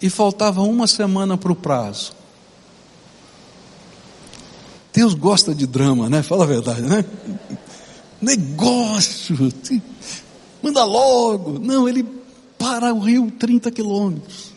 E 0.00 0.08
faltava 0.08 0.62
uma 0.62 0.86
semana 0.86 1.36
para 1.36 1.52
o 1.52 1.54
prazo. 1.54 2.14
Deus 4.90 5.12
gosta 5.12 5.54
de 5.54 5.66
drama, 5.66 6.08
né? 6.08 6.22
Fala 6.22 6.44
a 6.44 6.46
verdade, 6.46 6.80
né? 6.80 7.04
Negócio. 8.22 9.52
Manda 10.62 10.82
logo. 10.82 11.58
Não, 11.58 11.86
ele 11.86 12.06
para 12.56 12.94
o 12.94 13.00
rio 13.00 13.30
30 13.32 13.70
quilômetros. 13.70 14.51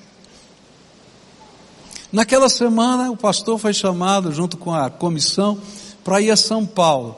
Naquela 2.15 2.47
semana, 2.47 3.11
o 3.11 3.17
pastor 3.17 3.59
foi 3.59 3.73
chamado 3.73 4.31
junto 4.31 4.55
com 4.55 4.73
a 4.73 4.89
comissão 4.89 5.59
para 6.01 6.21
ir 6.21 6.31
a 6.31 6.37
São 6.37 6.65
Paulo. 6.65 7.13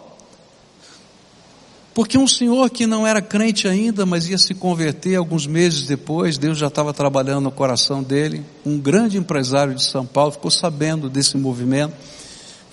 Porque 1.93 2.17
um 2.17 2.27
senhor 2.27 2.67
que 2.71 2.87
não 2.87 3.05
era 3.05 3.21
crente 3.21 3.67
ainda, 3.67 4.07
mas 4.07 4.27
ia 4.27 4.39
se 4.39 4.55
converter 4.55 5.15
alguns 5.15 5.45
meses 5.45 5.85
depois, 5.85 6.39
Deus 6.39 6.57
já 6.57 6.65
estava 6.65 6.95
trabalhando 6.95 7.43
no 7.43 7.51
coração 7.51 8.01
dele, 8.01 8.43
um 8.65 8.79
grande 8.79 9.19
empresário 9.19 9.75
de 9.75 9.83
São 9.83 10.03
Paulo, 10.03 10.31
ficou 10.31 10.49
sabendo 10.49 11.11
desse 11.11 11.37
movimento 11.37 11.93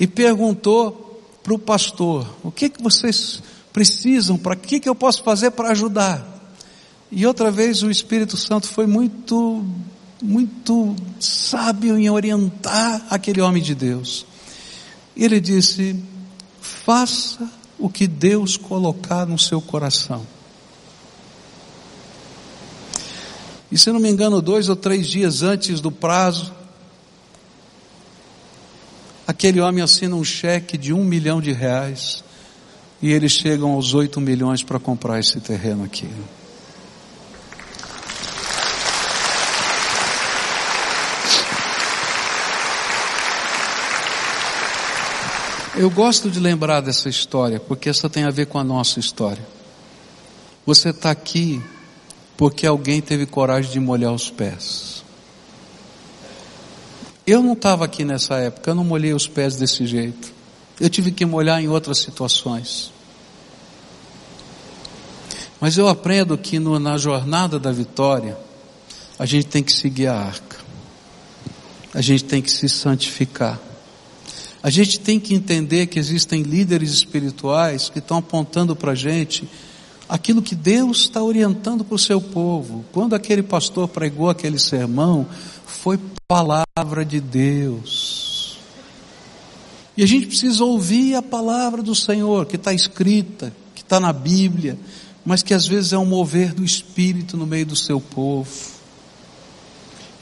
e 0.00 0.06
perguntou 0.06 1.20
para 1.42 1.52
o 1.52 1.58
pastor: 1.58 2.26
o 2.42 2.50
que, 2.50 2.70
que 2.70 2.82
vocês 2.82 3.42
precisam, 3.70 4.38
para 4.38 4.56
que, 4.56 4.80
que 4.80 4.88
eu 4.88 4.94
posso 4.94 5.22
fazer 5.22 5.50
para 5.50 5.72
ajudar? 5.72 6.26
E 7.12 7.26
outra 7.26 7.50
vez 7.50 7.82
o 7.82 7.90
Espírito 7.90 8.38
Santo 8.38 8.66
foi 8.66 8.86
muito, 8.86 9.62
muito 10.24 10.96
sábio 11.20 11.98
em 11.98 12.08
orientar 12.08 13.06
aquele 13.10 13.42
homem 13.42 13.62
de 13.62 13.74
Deus. 13.74 14.26
Ele 15.14 15.38
disse: 15.38 16.02
faça 16.60 17.48
o 17.78 17.90
que 17.90 18.06
Deus 18.06 18.56
colocar 18.56 19.26
no 19.26 19.38
seu 19.38 19.60
coração. 19.60 20.26
E 23.70 23.76
se 23.76 23.92
não 23.92 24.00
me 24.00 24.08
engano, 24.08 24.40
dois 24.40 24.68
ou 24.68 24.76
três 24.76 25.06
dias 25.06 25.42
antes 25.42 25.80
do 25.80 25.90
prazo, 25.90 26.52
aquele 29.26 29.60
homem 29.60 29.82
assina 29.82 30.16
um 30.16 30.24
cheque 30.24 30.78
de 30.78 30.92
um 30.92 31.04
milhão 31.04 31.40
de 31.40 31.52
reais 31.52 32.24
e 33.02 33.10
eles 33.10 33.32
chegam 33.32 33.72
aos 33.72 33.92
oito 33.92 34.20
milhões 34.20 34.62
para 34.62 34.78
comprar 34.78 35.18
esse 35.20 35.40
terreno 35.40 35.84
aqui. 35.84 36.08
Eu 45.76 45.90
gosto 45.90 46.30
de 46.30 46.38
lembrar 46.38 46.80
dessa 46.80 47.08
história, 47.08 47.58
porque 47.58 47.88
essa 47.88 48.08
tem 48.08 48.22
a 48.22 48.30
ver 48.30 48.46
com 48.46 48.60
a 48.60 48.64
nossa 48.64 49.00
história. 49.00 49.44
Você 50.64 50.90
está 50.90 51.10
aqui 51.10 51.60
porque 52.36 52.64
alguém 52.64 53.00
teve 53.00 53.26
coragem 53.26 53.72
de 53.72 53.80
molhar 53.80 54.12
os 54.12 54.30
pés. 54.30 55.02
Eu 57.26 57.42
não 57.42 57.54
estava 57.54 57.84
aqui 57.84 58.04
nessa 58.04 58.36
época, 58.36 58.70
eu 58.70 58.74
não 58.76 58.84
molhei 58.84 59.12
os 59.12 59.26
pés 59.26 59.56
desse 59.56 59.84
jeito. 59.84 60.32
Eu 60.78 60.88
tive 60.88 61.10
que 61.10 61.26
molhar 61.26 61.60
em 61.60 61.68
outras 61.68 61.98
situações. 61.98 62.92
Mas 65.60 65.76
eu 65.76 65.88
aprendo 65.88 66.38
que 66.38 66.60
no, 66.60 66.78
na 66.78 66.96
jornada 66.98 67.58
da 67.58 67.72
vitória, 67.72 68.38
a 69.18 69.26
gente 69.26 69.46
tem 69.46 69.62
que 69.62 69.72
seguir 69.72 70.06
a 70.06 70.16
arca. 70.16 70.58
A 71.92 72.00
gente 72.00 72.24
tem 72.24 72.40
que 72.40 72.50
se 72.50 72.68
santificar. 72.68 73.58
A 74.64 74.70
gente 74.70 74.98
tem 74.98 75.20
que 75.20 75.34
entender 75.34 75.88
que 75.88 75.98
existem 75.98 76.40
líderes 76.40 76.90
espirituais 76.90 77.90
que 77.90 77.98
estão 77.98 78.16
apontando 78.16 78.74
para 78.74 78.92
a 78.92 78.94
gente 78.94 79.46
aquilo 80.08 80.40
que 80.40 80.54
Deus 80.54 81.00
está 81.00 81.22
orientando 81.22 81.84
para 81.84 81.94
o 81.94 81.98
seu 81.98 82.18
povo. 82.18 82.82
Quando 82.90 83.14
aquele 83.14 83.42
pastor 83.42 83.86
pregou 83.88 84.30
aquele 84.30 84.58
sermão, 84.58 85.26
foi 85.66 86.00
palavra 86.26 87.04
de 87.04 87.20
Deus. 87.20 88.56
E 89.98 90.02
a 90.02 90.06
gente 90.06 90.28
precisa 90.28 90.64
ouvir 90.64 91.14
a 91.14 91.20
palavra 91.20 91.82
do 91.82 91.94
Senhor, 91.94 92.46
que 92.46 92.56
está 92.56 92.72
escrita, 92.72 93.52
que 93.74 93.82
está 93.82 94.00
na 94.00 94.14
Bíblia, 94.14 94.78
mas 95.26 95.42
que 95.42 95.52
às 95.52 95.66
vezes 95.66 95.92
é 95.92 95.98
um 95.98 96.06
mover 96.06 96.54
do 96.54 96.64
Espírito 96.64 97.36
no 97.36 97.46
meio 97.46 97.66
do 97.66 97.76
seu 97.76 98.00
povo. 98.00 98.50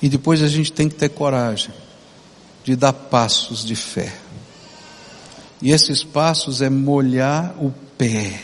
E 0.02 0.08
depois 0.08 0.42
a 0.42 0.48
gente 0.48 0.72
tem 0.72 0.88
que 0.88 0.96
ter 0.96 1.10
coragem 1.10 1.72
de 2.64 2.74
dar 2.74 2.92
passos 2.92 3.64
de 3.64 3.76
fé. 3.76 4.21
E 5.62 5.70
esses 5.70 6.02
passos 6.02 6.60
é 6.60 6.68
molhar 6.68 7.54
o 7.58 7.72
pé. 7.96 8.40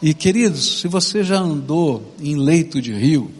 E 0.00 0.14
queridos, 0.14 0.80
se 0.80 0.88
você 0.88 1.22
já 1.22 1.38
andou 1.38 2.14
em 2.18 2.34
leito 2.34 2.80
de 2.80 2.94
rio, 2.94 3.30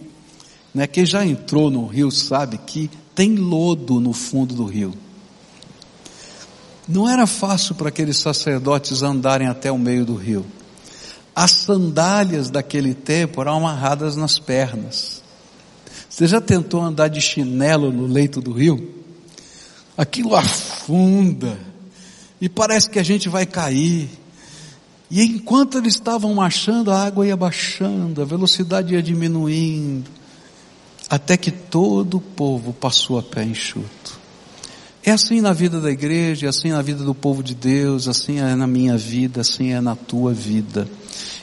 né, 0.72 0.86
quem 0.86 1.06
já 1.06 1.24
entrou 1.24 1.70
no 1.70 1.86
rio 1.86 2.10
sabe 2.10 2.58
que 2.58 2.90
tem 3.14 3.36
lodo 3.36 4.00
no 4.00 4.12
fundo 4.12 4.54
do 4.54 4.66
rio. 4.66 4.92
Não 6.86 7.08
era 7.08 7.26
fácil 7.26 7.74
para 7.74 7.88
aqueles 7.88 8.18
sacerdotes 8.18 9.02
andarem 9.02 9.48
até 9.48 9.72
o 9.72 9.78
meio 9.78 10.04
do 10.04 10.14
rio. 10.14 10.44
As 11.34 11.52
sandálias 11.52 12.50
daquele 12.50 12.92
tempo 12.92 13.40
eram 13.40 13.56
amarradas 13.56 14.14
nas 14.14 14.38
pernas. 14.38 15.22
Você 16.08 16.26
já 16.26 16.40
tentou 16.40 16.82
andar 16.82 17.08
de 17.08 17.20
chinelo 17.20 17.90
no 17.90 18.06
leito 18.06 18.42
do 18.42 18.52
rio? 18.52 18.94
Aquilo 19.96 20.36
afunda 20.36 21.58
e 22.44 22.48
parece 22.50 22.90
que 22.90 22.98
a 22.98 23.02
gente 23.02 23.26
vai 23.26 23.46
cair. 23.46 24.06
E 25.10 25.22
enquanto 25.22 25.78
eles 25.78 25.94
estavam 25.94 26.34
marchando, 26.34 26.90
a 26.90 27.02
água 27.02 27.26
ia 27.26 27.34
baixando, 27.34 28.20
a 28.20 28.24
velocidade 28.26 28.92
ia 28.92 29.02
diminuindo, 29.02 30.10
até 31.08 31.38
que 31.38 31.50
todo 31.50 32.18
o 32.18 32.20
povo 32.20 32.74
passou 32.74 33.18
a 33.18 33.22
pé 33.22 33.44
enxuto. 33.44 34.20
É 35.02 35.10
assim 35.10 35.40
na 35.40 35.54
vida 35.54 35.80
da 35.80 35.90
igreja, 35.90 36.44
é 36.44 36.48
assim 36.50 36.68
na 36.68 36.82
vida 36.82 37.02
do 37.02 37.14
povo 37.14 37.42
de 37.42 37.54
Deus, 37.54 38.08
assim 38.08 38.38
é 38.40 38.54
na 38.54 38.66
minha 38.66 38.98
vida, 38.98 39.40
assim 39.40 39.72
é 39.72 39.80
na 39.80 39.96
tua 39.96 40.34
vida. 40.34 40.86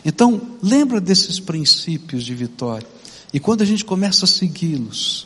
Então, 0.06 0.39
lembra 0.62 1.02
desses 1.02 1.39
princípios 1.39 2.24
de 2.24 2.36
vitória. 2.36 2.88
E 3.34 3.39
quando 3.39 3.64
a 3.64 3.66
gente 3.66 3.84
começa 3.84 4.26
a 4.26 4.28
segui-los, 4.28 5.26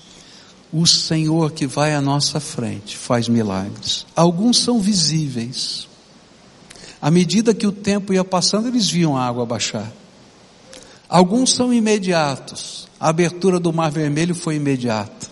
o 0.77 0.85
Senhor 0.85 1.53
que 1.53 1.65
vai 1.65 1.95
à 1.95 2.01
nossa 2.01 2.37
frente 2.41 2.97
faz 2.97 3.29
milagres. 3.29 4.05
Alguns 4.13 4.59
são 4.59 4.77
visíveis. 4.77 5.87
À 7.01 7.09
medida 7.09 7.53
que 7.53 7.65
o 7.65 7.71
tempo 7.71 8.13
ia 8.13 8.25
passando, 8.25 8.67
eles 8.67 8.89
viam 8.89 9.15
a 9.15 9.25
água 9.25 9.45
baixar. 9.45 9.89
Alguns 11.07 11.53
são 11.53 11.73
imediatos. 11.73 12.89
A 12.99 13.07
abertura 13.07 13.57
do 13.57 13.71
Mar 13.71 13.89
Vermelho 13.89 14.35
foi 14.35 14.55
imediata. 14.55 15.27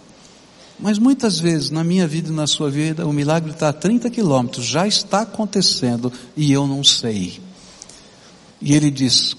Mas 0.80 0.98
muitas 0.98 1.42
vezes 1.42 1.70
na 1.70 1.84
minha 1.84 2.08
vida 2.08 2.30
e 2.30 2.34
na 2.34 2.48
sua 2.48 2.70
vida, 2.70 3.06
o 3.06 3.12
milagre 3.12 3.52
está 3.52 3.68
a 3.68 3.74
30 3.74 4.10
quilômetros, 4.10 4.64
já 4.64 4.88
está 4.88 5.24
acontecendo 5.24 6.10
e 6.38 6.54
eu 6.54 6.66
não 6.66 6.86
sei. 6.86 7.42
E 8.62 8.74
ele 8.74 8.90
diz: 8.90 9.36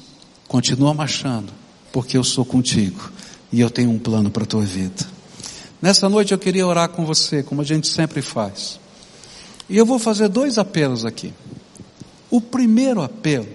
continua 0.46 0.92
marchando, 0.92 1.50
porque 1.90 2.18
eu 2.18 2.24
sou 2.24 2.44
contigo 2.44 3.10
e 3.50 3.58
eu 3.58 3.70
tenho 3.70 3.88
um 3.88 3.98
plano 3.98 4.30
para 4.30 4.42
a 4.42 4.46
tua 4.46 4.64
vida. 4.66 5.13
Nessa 5.84 6.08
noite 6.08 6.32
eu 6.32 6.38
queria 6.38 6.66
orar 6.66 6.88
com 6.88 7.04
você, 7.04 7.42
como 7.42 7.60
a 7.60 7.64
gente 7.64 7.88
sempre 7.88 8.22
faz. 8.22 8.80
E 9.68 9.76
eu 9.76 9.84
vou 9.84 9.98
fazer 9.98 10.28
dois 10.28 10.56
apelos 10.56 11.04
aqui. 11.04 11.30
O 12.30 12.40
primeiro 12.40 13.02
apelo 13.02 13.46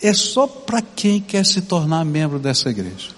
é 0.00 0.14
só 0.14 0.46
para 0.46 0.80
quem 0.80 1.20
quer 1.20 1.44
se 1.44 1.62
tornar 1.62 2.04
membro 2.04 2.38
dessa 2.38 2.70
igreja. 2.70 3.08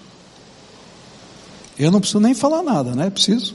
Eu 1.77 1.91
não 1.91 1.99
preciso 1.99 2.19
nem 2.19 2.33
falar 2.33 2.63
nada, 2.63 2.95
né? 2.95 3.11
Preciso. 3.11 3.53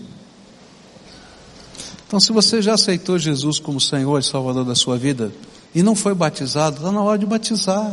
Então, 2.07 2.21
se 2.21 2.31
você 2.31 2.63
já 2.63 2.75
aceitou 2.75 3.19
Jesus 3.19 3.59
como 3.59 3.81
Senhor 3.81 4.21
e 4.21 4.23
Salvador 4.23 4.65
da 4.65 4.77
sua 4.77 4.97
vida 4.97 5.33
e 5.75 5.83
não 5.83 5.97
foi 5.97 6.15
batizado, 6.15 6.77
está 6.77 6.93
na 6.93 7.03
hora 7.03 7.19
de 7.19 7.27
batizar. 7.27 7.93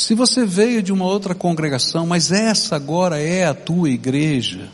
Se 0.00 0.14
você 0.14 0.46
veio 0.46 0.82
de 0.82 0.94
uma 0.94 1.04
outra 1.04 1.34
congregação, 1.34 2.06
mas 2.06 2.32
essa 2.32 2.74
agora 2.74 3.20
é 3.20 3.44
a 3.44 3.52
tua 3.52 3.90
igreja, 3.90 4.70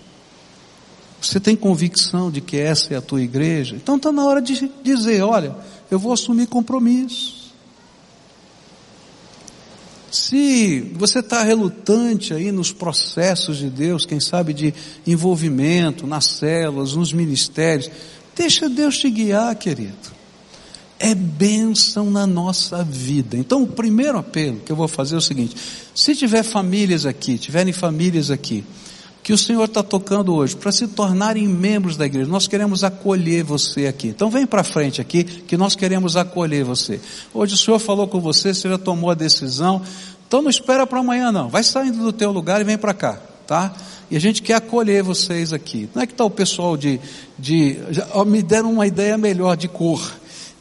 você 1.20 1.40
tem 1.40 1.56
convicção 1.56 2.30
de 2.30 2.40
que 2.40 2.56
essa 2.56 2.94
é 2.94 2.96
a 2.96 3.00
tua 3.00 3.20
igreja, 3.20 3.74
então 3.74 3.96
está 3.96 4.12
na 4.12 4.24
hora 4.24 4.40
de 4.40 4.70
dizer: 4.84 5.22
olha, 5.22 5.56
eu 5.90 5.98
vou 5.98 6.12
assumir 6.12 6.46
compromisso. 6.46 7.52
Se 10.12 10.92
você 10.94 11.18
está 11.18 11.42
relutante 11.42 12.32
aí 12.32 12.52
nos 12.52 12.70
processos 12.70 13.56
de 13.56 13.68
Deus, 13.68 14.06
quem 14.06 14.20
sabe 14.20 14.54
de 14.54 14.72
envolvimento 15.04 16.06
nas 16.06 16.26
células, 16.26 16.94
nos 16.94 17.12
ministérios, 17.12 17.90
deixa 18.36 18.68
Deus 18.68 18.96
te 18.96 19.10
guiar, 19.10 19.56
querido. 19.56 20.15
É 20.98 21.14
bênção 21.14 22.10
na 22.10 22.26
nossa 22.26 22.82
vida. 22.82 23.36
Então, 23.36 23.62
o 23.62 23.66
primeiro 23.66 24.18
apelo 24.18 24.60
que 24.60 24.72
eu 24.72 24.76
vou 24.76 24.88
fazer 24.88 25.14
é 25.14 25.18
o 25.18 25.22
seguinte: 25.22 25.54
se 25.94 26.14
tiver 26.14 26.42
famílias 26.42 27.04
aqui, 27.04 27.36
tiverem 27.36 27.72
famílias 27.72 28.30
aqui, 28.30 28.64
que 29.26 29.32
o 29.32 29.38
Senhor 29.38 29.64
está 29.64 29.82
tocando 29.82 30.32
hoje, 30.32 30.54
para 30.54 30.70
se 30.70 30.86
tornarem 30.86 31.48
membros 31.48 31.96
da 31.96 32.06
igreja. 32.06 32.30
Nós 32.30 32.46
queremos 32.46 32.84
acolher 32.84 33.42
você 33.42 33.88
aqui. 33.88 34.06
Então 34.06 34.30
vem 34.30 34.46
para 34.46 34.62
frente 34.62 35.00
aqui, 35.00 35.24
que 35.24 35.56
nós 35.56 35.74
queremos 35.74 36.16
acolher 36.16 36.62
você. 36.64 37.00
Hoje 37.34 37.54
o 37.54 37.56
Senhor 37.56 37.80
falou 37.80 38.06
com 38.06 38.20
você, 38.20 38.54
você 38.54 38.68
já 38.68 38.78
tomou 38.78 39.10
a 39.10 39.14
decisão. 39.14 39.82
Então 40.28 40.42
não 40.42 40.48
espera 40.48 40.86
para 40.86 41.00
amanhã 41.00 41.32
não. 41.32 41.48
Vai 41.48 41.64
saindo 41.64 42.04
do 42.04 42.12
teu 42.12 42.30
lugar 42.30 42.60
e 42.60 42.64
vem 42.64 42.78
para 42.78 42.94
cá, 42.94 43.20
tá? 43.46 43.74
E 44.08 44.16
a 44.16 44.20
gente 44.20 44.42
quer 44.42 44.54
acolher 44.54 45.02
vocês 45.02 45.52
aqui. 45.52 45.88
Não 45.92 46.02
é 46.02 46.06
que 46.06 46.12
está 46.12 46.24
o 46.24 46.30
pessoal 46.30 46.76
de, 46.76 47.00
de, 47.36 47.78
já, 47.90 48.06
me 48.24 48.42
deram 48.44 48.72
uma 48.72 48.86
ideia 48.86 49.18
melhor 49.18 49.56
de 49.56 49.66
cor. 49.66 50.00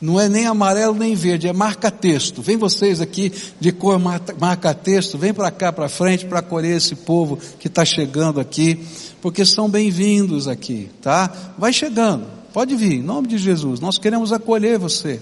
Não 0.05 0.19
é 0.19 0.29
nem 0.29 0.45
amarelo 0.45 0.93
nem 0.93 1.15
verde, 1.15 1.47
é 1.47 1.53
marca-texto. 1.53 2.39
Vem 2.39 2.57
vocês 2.57 3.01
aqui 3.01 3.33
de 3.59 3.71
cor 3.71 3.99
marca-texto, 3.99 5.17
vem 5.17 5.33
para 5.33 5.49
cá 5.49 5.73
para 5.73 5.89
frente 5.89 6.27
para 6.27 6.39
acolher 6.39 6.77
esse 6.77 6.93
povo 6.93 7.39
que 7.59 7.67
está 7.67 7.83
chegando 7.83 8.39
aqui, 8.39 8.79
porque 9.19 9.43
são 9.43 9.67
bem-vindos 9.67 10.47
aqui, 10.47 10.91
tá? 11.01 11.31
Vai 11.57 11.73
chegando, 11.73 12.27
pode 12.53 12.75
vir, 12.75 12.99
em 12.99 13.01
nome 13.01 13.27
de 13.27 13.39
Jesus. 13.39 13.79
Nós 13.79 13.97
queremos 13.97 14.31
acolher 14.31 14.77
você 14.77 15.19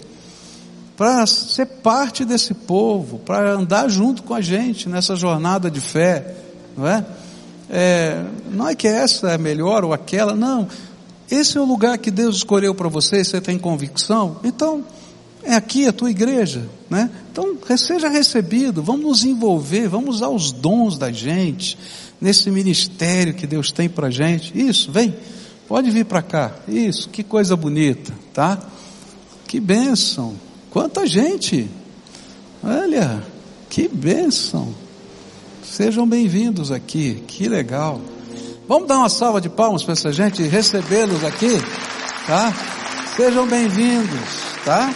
para 0.98 1.26
ser 1.28 1.66
parte 1.66 2.26
desse 2.26 2.54
povo, 2.54 3.20
para 3.20 3.54
andar 3.54 3.88
junto 3.88 4.22
com 4.22 4.34
a 4.34 4.42
gente 4.42 4.90
nessa 4.90 5.16
jornada 5.16 5.72
de 5.72 5.80
fé, 5.80 6.36
não 6.76 6.86
é? 6.86 7.06
é 7.70 8.26
não 8.52 8.68
é 8.68 8.76
que 8.76 8.90
essa 8.90 9.32
é 9.32 9.38
melhor 9.38 9.86
ou 9.86 9.94
aquela, 9.94 10.36
não. 10.36 10.68
Esse 11.34 11.58
é 11.58 11.62
o 11.62 11.66
lugar 11.66 11.98
que 11.98 12.12
Deus 12.12 12.36
escolheu 12.36 12.76
para 12.76 12.88
você, 12.88 13.24
você 13.24 13.42
tem 13.42 13.58
convicção? 13.58 14.38
Então, 14.44 14.86
é 15.42 15.56
aqui 15.56 15.88
a 15.88 15.92
tua 15.92 16.12
igreja, 16.12 16.70
né? 16.88 17.10
Então, 17.32 17.58
seja 17.76 18.08
recebido, 18.08 18.84
vamos 18.84 19.04
nos 19.04 19.26
envolver, 19.26 19.88
vamos 19.88 20.18
usar 20.18 20.30
os 20.30 20.52
dons 20.52 20.96
da 20.96 21.12
gente, 21.12 21.76
nesse 22.22 22.52
ministério 22.52 23.34
que 23.34 23.48
Deus 23.48 23.72
tem 23.72 23.90
para 23.90 24.12
gente. 24.12 24.56
Isso, 24.56 24.92
vem, 24.92 25.12
pode 25.68 25.90
vir 25.90 26.06
para 26.06 26.22
cá. 26.22 26.52
Isso, 26.68 27.10
que 27.10 27.24
coisa 27.24 27.56
bonita, 27.56 28.14
tá? 28.32 28.60
Que 29.48 29.60
bênção. 29.60 30.36
Quanta 30.70 31.08
gente. 31.08 31.68
Olha, 32.64 33.24
que 33.72 33.88
bênção. 33.88 34.72
Sejam 35.64 36.08
bem-vindos 36.08 36.72
aqui, 36.72 37.24
que 37.26 37.50
legal. 37.50 38.00
Vamos 38.66 38.88
dar 38.88 38.98
uma 38.98 39.10
salva 39.10 39.42
de 39.42 39.50
palmas 39.50 39.84
para 39.84 39.92
essa 39.92 40.12
gente 40.12 40.42
recebê-los 40.44 41.24
aqui, 41.26 41.52
tá? 42.26 42.54
Sejam 43.18 43.46
bem-vindos, 43.46 44.20
tá? 44.64 44.94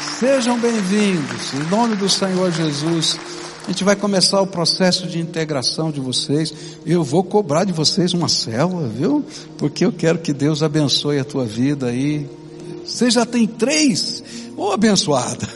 Sejam 0.00 0.56
bem-vindos, 0.60 1.52
em 1.54 1.68
nome 1.68 1.96
do 1.96 2.08
Senhor 2.08 2.52
Jesus. 2.52 3.18
A 3.64 3.72
gente 3.72 3.82
vai 3.82 3.96
começar 3.96 4.40
o 4.40 4.46
processo 4.46 5.08
de 5.08 5.18
integração 5.18 5.90
de 5.90 5.98
vocês. 5.98 6.54
Eu 6.86 7.02
vou 7.02 7.24
cobrar 7.24 7.64
de 7.64 7.72
vocês 7.72 8.14
uma 8.14 8.28
célula, 8.28 8.86
viu? 8.88 9.24
Porque 9.58 9.84
eu 9.84 9.92
quero 9.92 10.18
que 10.18 10.32
Deus 10.32 10.62
abençoe 10.62 11.18
a 11.18 11.24
tua 11.24 11.44
vida 11.44 11.86
aí. 11.86 12.28
Você 12.90 13.08
já 13.08 13.24
tem 13.24 13.46
três? 13.46 14.22
Ô 14.56 14.64
oh, 14.64 14.72
abençoada! 14.72 15.48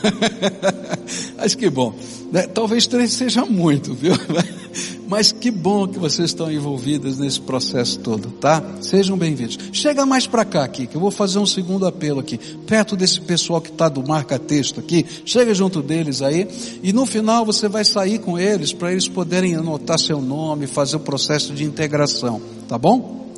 Acho 1.37 1.57
que 1.57 1.69
bom. 1.69 1.93
Né? 2.31 2.43
Talvez 2.43 2.87
três 2.87 3.11
seja 3.11 3.45
muito, 3.45 3.93
viu? 3.93 4.13
Mas 5.07 5.31
que 5.33 5.51
bom 5.51 5.85
que 5.85 5.99
vocês 5.99 6.29
estão 6.31 6.51
envolvidas 6.51 7.19
nesse 7.19 7.39
processo 7.39 7.99
todo, 7.99 8.31
tá? 8.31 8.63
Sejam 8.81 9.17
bem-vindos. 9.17 9.59
Chega 9.71 10.05
mais 10.05 10.25
para 10.25 10.43
cá 10.45 10.63
aqui, 10.63 10.87
que 10.87 10.95
eu 10.95 11.01
vou 11.01 11.11
fazer 11.11 11.37
um 11.37 11.45
segundo 11.45 11.85
apelo 11.85 12.21
aqui, 12.21 12.39
perto 12.65 12.95
desse 12.95 13.21
pessoal 13.21 13.61
que 13.61 13.69
está 13.69 13.87
do 13.89 14.01
marca-texto 14.07 14.79
aqui. 14.79 15.05
Chega 15.23 15.53
junto 15.53 15.83
deles 15.83 16.21
aí, 16.23 16.47
e 16.81 16.91
no 16.91 17.05
final 17.05 17.45
você 17.45 17.67
vai 17.67 17.85
sair 17.85 18.17
com 18.17 18.39
eles 18.39 18.73
para 18.73 18.91
eles 18.91 19.07
poderem 19.07 19.55
anotar 19.55 19.99
seu 19.99 20.21
nome, 20.21 20.65
fazer 20.65 20.95
o 20.95 21.01
processo 21.01 21.53
de 21.53 21.63
integração, 21.65 22.41
tá 22.67 22.77
bom? 22.77 23.29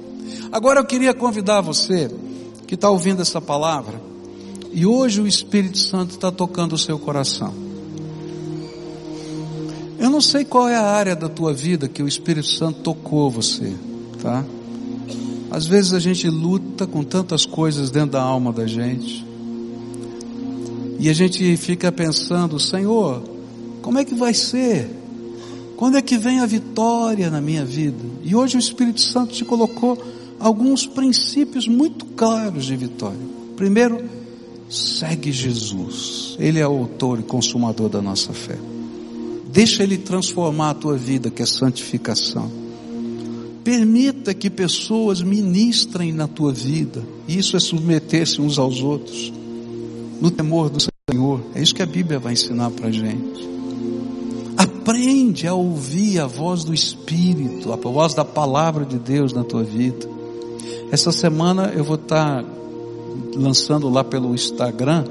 Agora 0.52 0.80
eu 0.80 0.86
queria 0.86 1.14
convidar 1.14 1.60
você 1.60 2.10
que 2.68 2.76
está 2.76 2.89
ouvindo 2.89 3.22
essa 3.22 3.39
palavra, 3.39 3.99
e 4.72 4.86
hoje 4.86 5.22
o 5.22 5.26
Espírito 5.26 5.78
Santo 5.78 6.11
está 6.11 6.32
tocando 6.32 6.74
o 6.74 6.78
seu 6.78 6.99
coração. 6.99 7.53
Eu 9.97 10.09
não 10.09 10.22
sei 10.22 10.45
qual 10.45 10.70
é 10.70 10.76
a 10.76 10.86
área 10.86 11.15
da 11.15 11.28
tua 11.28 11.53
vida 11.53 11.88
que 11.88 12.03
o 12.03 12.07
Espírito 12.07 12.47
Santo 12.47 12.82
tocou 12.82 13.32
você, 13.32 13.74
tá? 14.22 14.45
Às 15.49 15.65
vezes 15.65 15.93
a 15.93 15.99
gente 15.99 16.30
luta 16.30 16.86
com 16.86 17.03
tantas 17.03 17.45
coisas 17.45 17.89
dentro 17.89 18.11
da 18.11 18.22
alma 18.22 18.51
da 18.51 18.68
gente. 18.68 19.26
E 20.99 21.09
a 21.09 21.13
gente 21.13 21.55
fica 21.57 21.91
pensando, 21.91 22.59
Senhor, 22.59 23.24
como 23.82 23.97
é 23.97 24.05
que 24.05 24.13
vai 24.13 24.34
ser? 24.34 24.89
Quando 25.78 25.97
é 25.97 26.01
que 26.01 26.18
vem 26.18 26.41
a 26.41 26.45
vitória 26.45 27.30
na 27.30 27.39
minha 27.39 27.63
vida? 27.63 28.03
E 28.24 28.36
hoje 28.36 28.57
o 28.57 28.59
Espírito 28.59 28.99
Santo 28.99 29.34
te 29.34 29.45
colocou 29.45 29.97
alguns 30.39 30.85
princípios 30.85 31.67
muito 31.67 32.05
claros 32.05 32.65
de 32.65 32.75
vitória. 32.75 33.19
Primeiro, 33.55 34.03
segue 34.69 35.31
Jesus. 35.31 36.35
Ele 36.39 36.59
é 36.59 36.67
o 36.67 36.79
autor 36.79 37.19
e 37.19 37.23
consumador 37.23 37.89
da 37.89 38.01
nossa 38.01 38.33
fé. 38.33 38.57
Deixa 39.51 39.83
Ele 39.83 39.97
transformar 39.97 40.71
a 40.71 40.73
tua 40.75 40.97
vida, 40.97 41.31
que 41.31 41.41
é 41.41 41.45
santificação. 41.45 42.51
Permita 43.63 44.33
que 44.33 44.49
pessoas 44.49 45.21
ministrem 45.21 46.13
na 46.13 46.27
tua 46.27 46.53
vida. 46.53 47.03
Isso 47.27 47.57
é 47.57 47.59
submeter-se 47.59 48.39
uns 48.39 48.59
aos 48.59 48.81
outros. 48.81 49.33
No 50.21 50.31
temor 50.31 50.69
do 50.69 50.79
Senhor. 50.79 51.41
É 51.55 51.61
isso 51.61 51.75
que 51.75 51.81
a 51.81 51.85
Bíblia 51.85 52.19
vai 52.19 52.33
ensinar 52.33 52.69
para 52.71 52.91
gente. 52.91 53.47
Aprende 54.57 55.47
a 55.47 55.53
ouvir 55.53 56.19
a 56.19 56.27
voz 56.27 56.63
do 56.63 56.73
Espírito, 56.73 57.73
a 57.73 57.75
voz 57.75 58.13
da 58.13 58.23
palavra 58.23 58.85
de 58.85 58.97
Deus 58.97 59.33
na 59.33 59.43
tua 59.43 59.63
vida. 59.63 60.16
Essa 60.91 61.11
semana 61.11 61.73
eu 61.75 61.83
vou 61.83 61.95
estar 61.95 62.43
lançando 63.35 63.89
lá 63.89 64.03
pelo 64.03 64.33
Instagram 64.33 65.03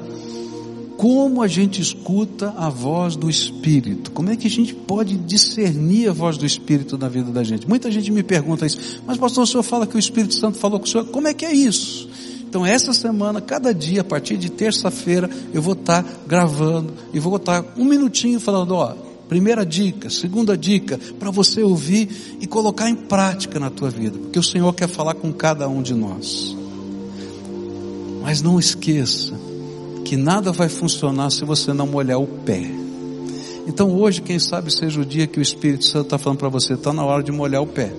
como 0.97 1.43
a 1.43 1.47
gente 1.47 1.81
escuta 1.81 2.55
a 2.57 2.71
voz 2.71 3.17
do 3.17 3.29
Espírito? 3.29 4.11
Como 4.13 4.31
é 4.31 4.37
que 4.37 4.47
a 4.47 4.51
gente 4.51 4.75
pode 4.75 5.17
discernir 5.19 6.09
a 6.09 6.13
voz 6.13 6.39
do 6.39 6.47
Espírito 6.47 6.97
na 6.97 7.07
vida 7.09 7.31
da 7.31 7.45
gente? 7.45 7.69
Muita 7.69 7.91
gente 7.91 8.11
me 8.11 8.23
pergunta 8.23 8.65
isso, 8.65 9.03
mas 9.07 9.19
pastor, 9.19 9.45
o 9.45 9.47
senhor 9.47 9.63
fala 9.63 9.87
que 9.87 9.95
o 9.95 9.99
Espírito 9.99 10.35
Santo 10.35 10.57
falou 10.59 10.81
com 10.81 10.87
o 10.87 10.89
senhor, 10.89 11.07
como 11.09 11.29
é 11.29 11.35
que 11.35 11.45
é 11.45 11.53
isso? 11.53 12.09
Então 12.49 12.65
essa 12.65 12.95
semana, 12.95 13.43
cada 13.43 13.75
dia, 13.75 14.01
a 14.01 14.05
partir 14.05 14.39
de 14.39 14.51
terça-feira, 14.51 15.29
eu 15.53 15.61
vou 15.61 15.75
estar 15.75 16.03
gravando 16.27 16.95
e 17.13 17.21
vou 17.21 17.37
estar 17.37 17.63
um 17.77 17.85
minutinho 17.85 18.41
falando, 18.41 18.75
ó, 18.75 18.95
primeira 19.29 19.65
dica, 19.65 20.09
segunda 20.09 20.57
dica, 20.57 20.99
para 21.19 21.31
você 21.31 21.63
ouvir 21.63 22.39
e 22.41 22.47
colocar 22.47 22.89
em 22.89 22.95
prática 22.95 23.59
na 23.59 23.71
tua 23.71 23.91
vida, 23.91 24.19
porque 24.19 24.39
o 24.39 24.43
Senhor 24.43 24.73
quer 24.73 24.89
falar 24.89 25.15
com 25.15 25.33
cada 25.33 25.69
um 25.69 25.83
de 25.83 25.95
nós. 25.95 26.57
Mas 28.23 28.43
não 28.43 28.59
esqueça, 28.59 29.35
que 30.05 30.17
nada 30.17 30.53
vai 30.53 30.69
funcionar 30.69 31.31
se 31.31 31.45
você 31.45 31.73
não 31.73 31.87
molhar 31.87 32.21
o 32.21 32.27
pé. 32.27 32.63
Então 33.67 33.93
hoje, 33.97 34.23
quem 34.23 34.39
sabe 34.39 34.73
seja 34.73 35.01
o 35.01 35.05
dia 35.05 35.27
que 35.27 35.41
o 35.41 35.43
Espírito 35.43 35.85
Santo 35.85 36.05
está 36.05 36.19
falando 36.19 36.39
para 36.39 36.49
você, 36.49 36.75
está 36.75 36.93
na 36.93 37.05
hora 37.05 37.23
de 37.23 37.33
molhar 37.33 37.63
o 37.63 37.67
pé. 37.67 37.93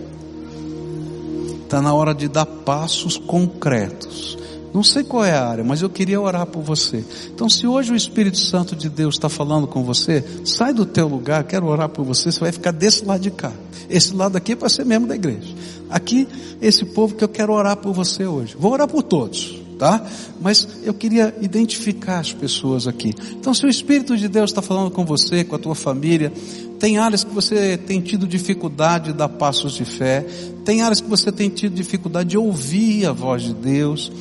Está 1.63 1.81
na 1.81 1.93
hora 1.93 2.15
de 2.15 2.29
dar 2.29 2.45
passos 2.45 3.17
concretos. 3.17 4.37
Não 4.73 4.83
sei 4.83 5.03
qual 5.03 5.23
é 5.25 5.31
a 5.31 5.47
área, 5.47 5.63
mas 5.63 5.81
eu 5.81 5.89
queria 5.89 6.19
orar 6.19 6.45
por 6.45 6.61
você. 6.61 7.03
Então, 7.33 7.49
se 7.49 7.65
hoje 7.65 7.91
o 7.91 7.95
Espírito 7.95 8.37
Santo 8.37 8.75
de 8.75 8.89
Deus 8.89 9.15
está 9.15 9.29
falando 9.29 9.67
com 9.67 9.83
você, 9.83 10.23
sai 10.45 10.73
do 10.73 10.85
teu 10.85 11.07
lugar, 11.07 11.43
quero 11.45 11.67
orar 11.67 11.89
por 11.89 12.05
você, 12.05 12.31
você 12.31 12.39
vai 12.39 12.51
ficar 12.51 12.71
desse 12.71 13.05
lado 13.05 13.21
de 13.21 13.31
cá. 13.31 13.51
Esse 13.89 14.13
lado 14.13 14.37
aqui 14.37 14.51
é 14.51 14.55
para 14.55 14.69
ser 14.69 14.85
membro 14.85 15.07
da 15.07 15.15
igreja. 15.15 15.53
Aqui, 15.89 16.27
esse 16.61 16.85
povo 16.85 17.15
que 17.15 17.23
eu 17.23 17.29
quero 17.29 17.53
orar 17.53 17.77
por 17.77 17.93
você 17.93 18.25
hoje. 18.25 18.55
Vou 18.59 18.71
orar 18.73 18.87
por 18.87 19.01
todos, 19.03 19.57
tá? 19.79 20.05
Mas 20.41 20.67
eu 20.83 20.93
queria 20.93 21.33
identificar 21.41 22.19
as 22.19 22.33
pessoas 22.33 22.87
aqui. 22.87 23.13
Então, 23.31 23.53
se 23.53 23.65
o 23.65 23.69
Espírito 23.69 24.17
de 24.17 24.27
Deus 24.27 24.51
está 24.51 24.61
falando 24.61 24.91
com 24.91 25.05
você, 25.05 25.43
com 25.43 25.55
a 25.55 25.59
tua 25.59 25.75
família, 25.75 26.31
tem 26.79 26.97
áreas 26.97 27.23
que 27.23 27.33
você 27.33 27.77
tem 27.77 28.01
tido 28.01 28.27
dificuldade 28.27 29.11
de 29.11 29.17
dar 29.17 29.29
passos 29.29 29.73
de 29.73 29.85
fé, 29.85 30.25
tem 30.65 30.81
áreas 30.81 31.01
que 31.01 31.09
você 31.09 31.31
tem 31.31 31.49
tido 31.49 31.73
dificuldade 31.73 32.29
de 32.29 32.37
ouvir 32.37 33.05
a 33.05 33.13
voz 33.13 33.43
de 33.43 33.53
Deus, 33.53 34.11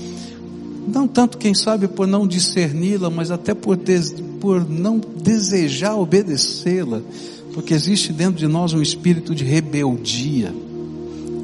não 0.87 1.09
tanto, 1.09 1.39
quem 1.39 1.55
sabe, 1.55 1.89
por 1.89 2.07
não 2.07 2.27
discerni-la, 2.27 3.11
mas 3.11 3.31
até 3.31 3.55
por, 3.55 3.77
des, 3.77 4.15
por 4.41 4.69
não 4.69 4.99
desejar 4.99 5.97
obedecê-la, 5.97 7.01
porque 7.53 7.75
existe 7.75 8.13
dentro 8.13 8.37
de 8.37 8.47
nós 8.47 8.73
um 8.73 8.83
espírito 8.83 9.35
de 9.35 9.45
rebeldia, 9.45 10.55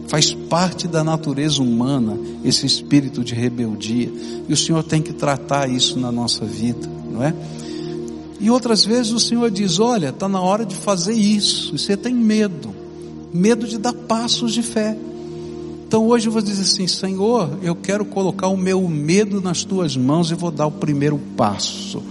faz 0.08 0.32
parte 0.32 0.86
da 0.86 1.02
natureza 1.02 1.62
humana 1.62 2.18
esse 2.44 2.66
espírito 2.66 3.24
de 3.24 3.34
rebeldia, 3.34 4.12
e 4.48 4.52
o 4.52 4.56
Senhor 4.56 4.82
tem 4.82 5.02
que 5.02 5.12
tratar 5.12 5.68
isso 5.68 5.98
na 5.98 6.12
nossa 6.12 6.44
vida, 6.44 6.88
não 7.10 7.22
é? 7.22 7.34
E 8.42 8.50
outras 8.50 8.84
vezes 8.84 9.12
o 9.12 9.20
Senhor 9.20 9.48
diz: 9.52 9.78
Olha, 9.78 10.08
está 10.08 10.28
na 10.28 10.40
hora 10.40 10.66
de 10.66 10.74
fazer 10.74 11.14
isso. 11.14 11.76
E 11.76 11.78
você 11.78 11.96
tem 11.96 12.12
medo, 12.12 12.74
medo 13.32 13.68
de 13.68 13.78
dar 13.78 13.92
passos 13.92 14.52
de 14.52 14.62
fé. 14.62 14.98
Então 15.92 16.08
hoje 16.08 16.26
eu 16.26 16.32
vou 16.32 16.40
dizer 16.40 16.62
assim: 16.62 16.86
Senhor, 16.86 17.58
eu 17.60 17.76
quero 17.76 18.02
colocar 18.06 18.48
o 18.48 18.56
meu 18.56 18.88
medo 18.88 19.42
nas 19.42 19.62
tuas 19.62 19.94
mãos 19.94 20.30
e 20.30 20.34
vou 20.34 20.50
dar 20.50 20.66
o 20.66 20.70
primeiro 20.70 21.18
passo. 21.36 22.02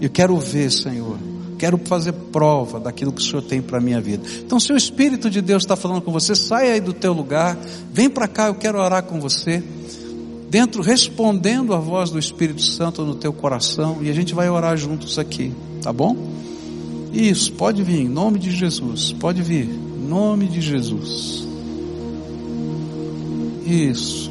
Eu 0.00 0.10
quero 0.10 0.36
ver, 0.38 0.72
Senhor. 0.72 1.16
Quero 1.56 1.78
fazer 1.84 2.12
prova 2.12 2.80
daquilo 2.80 3.12
que 3.12 3.20
o 3.20 3.24
Senhor 3.24 3.42
tem 3.42 3.62
para 3.62 3.78
a 3.78 3.80
minha 3.80 4.00
vida. 4.00 4.26
Então, 4.44 4.58
se 4.58 4.72
o 4.72 4.76
Espírito 4.76 5.30
de 5.30 5.40
Deus 5.40 5.62
está 5.62 5.76
falando 5.76 6.02
com 6.02 6.10
você, 6.10 6.34
sai 6.34 6.72
aí 6.72 6.80
do 6.80 6.92
teu 6.92 7.12
lugar, 7.12 7.56
vem 7.92 8.10
para 8.10 8.26
cá, 8.26 8.48
eu 8.48 8.56
quero 8.56 8.76
orar 8.76 9.04
com 9.04 9.20
você 9.20 9.62
dentro 10.50 10.82
respondendo 10.82 11.72
a 11.74 11.78
voz 11.78 12.10
do 12.10 12.18
Espírito 12.18 12.62
Santo 12.62 13.04
no 13.04 13.14
teu 13.14 13.32
coração 13.32 13.98
e 14.02 14.10
a 14.10 14.12
gente 14.12 14.34
vai 14.34 14.50
orar 14.50 14.76
juntos 14.76 15.16
aqui, 15.16 15.54
tá 15.80 15.92
bom? 15.92 16.16
Isso, 17.12 17.52
pode 17.52 17.84
vir, 17.84 18.00
em 18.00 18.08
nome 18.08 18.40
de 18.40 18.50
Jesus, 18.50 19.12
pode 19.12 19.42
vir, 19.42 19.68
em 19.68 20.08
nome 20.08 20.48
de 20.48 20.60
Jesus. 20.60 21.47
Isso. 23.68 24.30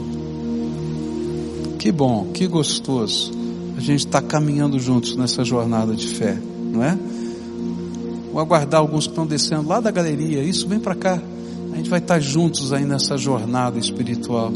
Que 1.78 1.92
bom, 1.92 2.32
que 2.34 2.48
gostoso. 2.48 3.32
A 3.78 3.80
gente 3.80 4.08
está 4.08 4.20
caminhando 4.20 4.80
juntos 4.80 5.16
nessa 5.16 5.46
jornada 5.46 5.96
de 5.96 6.08
fé, 6.08 6.36
não 6.72 6.84
é? 6.84 6.98
Vou 8.32 8.42
aguardar 8.42 8.82
alguns 8.82 9.06
que 9.06 9.12
estão 9.12 9.28
descendo 9.28 9.70
lá 9.70 9.80
da 9.80 9.92
galeria. 9.92 10.44
Isso, 10.44 10.68
vem 10.68 10.80
para 10.80 10.96
cá. 10.96 11.22
A 11.72 11.76
gente 11.78 11.90
vai 11.90 12.00
estar 12.00 12.20
juntos 12.20 12.74
aí 12.74 12.84
nessa 12.84 13.16
jornada 13.16 13.78
espiritual. 13.78 14.52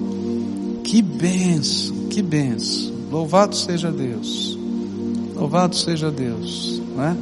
Que 0.83 1.03
benção, 1.03 2.07
que 2.09 2.23
benção. 2.23 2.91
Louvado 3.11 3.55
seja 3.55 3.91
Deus. 3.91 4.57
Louvado 5.35 5.75
seja 5.75 6.09
Deus, 6.09 6.81
não 6.95 7.03
é? 7.03 7.15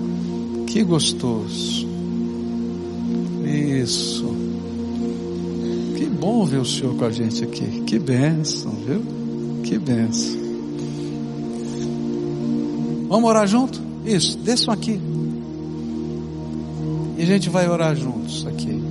Que 0.65 0.81
gostoso. 0.81 1.85
Isso. 3.45 4.48
Bom 6.19 6.43
ver 6.43 6.57
o 6.57 6.65
Senhor 6.65 6.95
com 6.95 7.05
a 7.05 7.11
gente 7.11 7.41
aqui. 7.45 7.81
Que 7.87 7.97
benção, 7.97 8.71
viu? 8.85 9.01
Que 9.63 9.79
benção. 9.79 10.37
Vamos 13.07 13.29
orar 13.29 13.47
junto? 13.47 13.81
Isso, 14.05 14.37
desçam 14.37 14.73
aqui. 14.73 14.99
E 17.17 17.23
a 17.23 17.25
gente 17.25 17.49
vai 17.49 17.69
orar 17.69 17.95
juntos 17.95 18.45
aqui. 18.45 18.81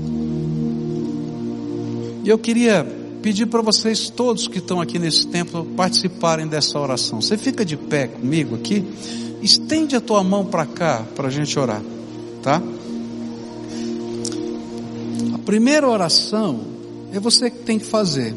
E 2.24 2.28
eu 2.28 2.38
queria 2.38 2.82
pedir 3.22 3.44
para 3.46 3.60
vocês 3.60 4.08
todos 4.08 4.48
que 4.48 4.58
estão 4.58 4.80
aqui 4.80 4.98
nesse 4.98 5.26
templo 5.26 5.66
participarem 5.76 6.46
dessa 6.46 6.78
oração. 6.78 7.20
Você 7.20 7.36
fica 7.36 7.62
de 7.62 7.76
pé 7.76 8.06
comigo 8.06 8.54
aqui, 8.54 8.84
estende 9.42 9.94
a 9.94 10.00
tua 10.00 10.24
mão 10.24 10.46
para 10.46 10.64
cá 10.64 11.04
para 11.14 11.28
a 11.28 11.30
gente 11.30 11.58
orar, 11.58 11.82
tá? 12.42 12.62
A 15.34 15.38
primeira 15.38 15.86
oração 15.86 16.77
é 17.12 17.20
você 17.20 17.50
que 17.50 17.58
tem 17.58 17.78
que 17.78 17.84
fazer. 17.84 18.34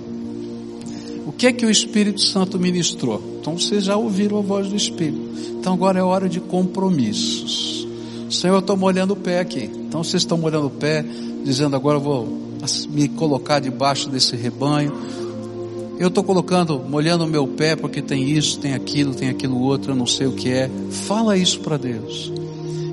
O 1.25 1.31
que 1.31 1.47
é 1.47 1.53
que 1.53 1.65
o 1.65 1.69
Espírito 1.69 2.21
Santo 2.21 2.59
ministrou? 2.59 3.21
Então 3.39 3.57
vocês 3.57 3.85
já 3.85 3.95
ouviram 3.95 4.39
a 4.39 4.41
voz 4.41 4.67
do 4.67 4.75
Espírito. 4.75 5.21
Então 5.59 5.73
agora 5.73 5.99
é 5.99 6.03
hora 6.03 6.27
de 6.27 6.39
compromissos. 6.39 7.87
Senhor, 8.29 8.55
eu 8.55 8.59
estou 8.59 8.77
molhando 8.77 9.13
o 9.13 9.15
pé 9.15 9.39
aqui. 9.39 9.63
Então 9.63 10.03
vocês 10.03 10.23
estão 10.23 10.37
molhando 10.37 10.67
o 10.67 10.71
pé, 10.71 11.05
dizendo 11.43 11.75
agora 11.75 11.97
eu 11.97 12.01
vou 12.01 12.41
me 12.89 13.07
colocar 13.09 13.59
debaixo 13.59 14.09
desse 14.09 14.35
rebanho. 14.35 14.93
Eu 15.99 16.07
estou 16.07 16.23
colocando, 16.23 16.79
molhando 16.79 17.25
o 17.25 17.27
meu 17.27 17.47
pé 17.47 17.75
porque 17.75 18.01
tem 18.01 18.29
isso, 18.31 18.59
tem 18.59 18.73
aquilo, 18.73 19.13
tem 19.13 19.29
aquilo 19.29 19.59
outro, 19.59 19.91
eu 19.91 19.95
não 19.95 20.07
sei 20.07 20.27
o 20.27 20.31
que 20.31 20.49
é. 20.49 20.69
Fala 20.89 21.37
isso 21.37 21.59
para 21.59 21.77
Deus. 21.77 22.31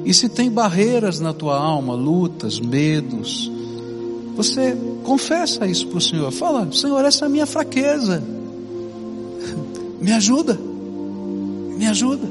E 0.05 0.13
se 0.13 0.29
tem 0.29 0.51
barreiras 0.51 1.21
na 1.21 1.33
tua 1.33 1.59
alma, 1.59 1.95
lutas, 1.95 2.59
medos, 2.61 3.51
você 4.39 4.79
confessa 5.03 5.67
isso 5.67 5.89
para 5.89 5.99
o 5.99 6.01
Senhor. 6.01 6.31
Fala, 6.31 6.71
Senhor, 6.73 7.05
essa 7.05 7.25
é 7.25 7.27
a 7.27 7.29
minha 7.29 7.45
fraqueza. 7.45 8.23
Me 10.01 10.13
ajuda. 10.13 10.57
Me 11.77 11.85
ajuda. 11.89 12.25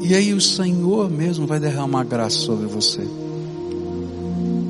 E 0.00 0.14
aí 0.14 0.32
o 0.32 0.40
Senhor 0.40 1.10
mesmo 1.10 1.46
vai 1.46 1.60
derramar 1.60 2.04
graça 2.04 2.38
sobre 2.38 2.66
você. 2.66 3.06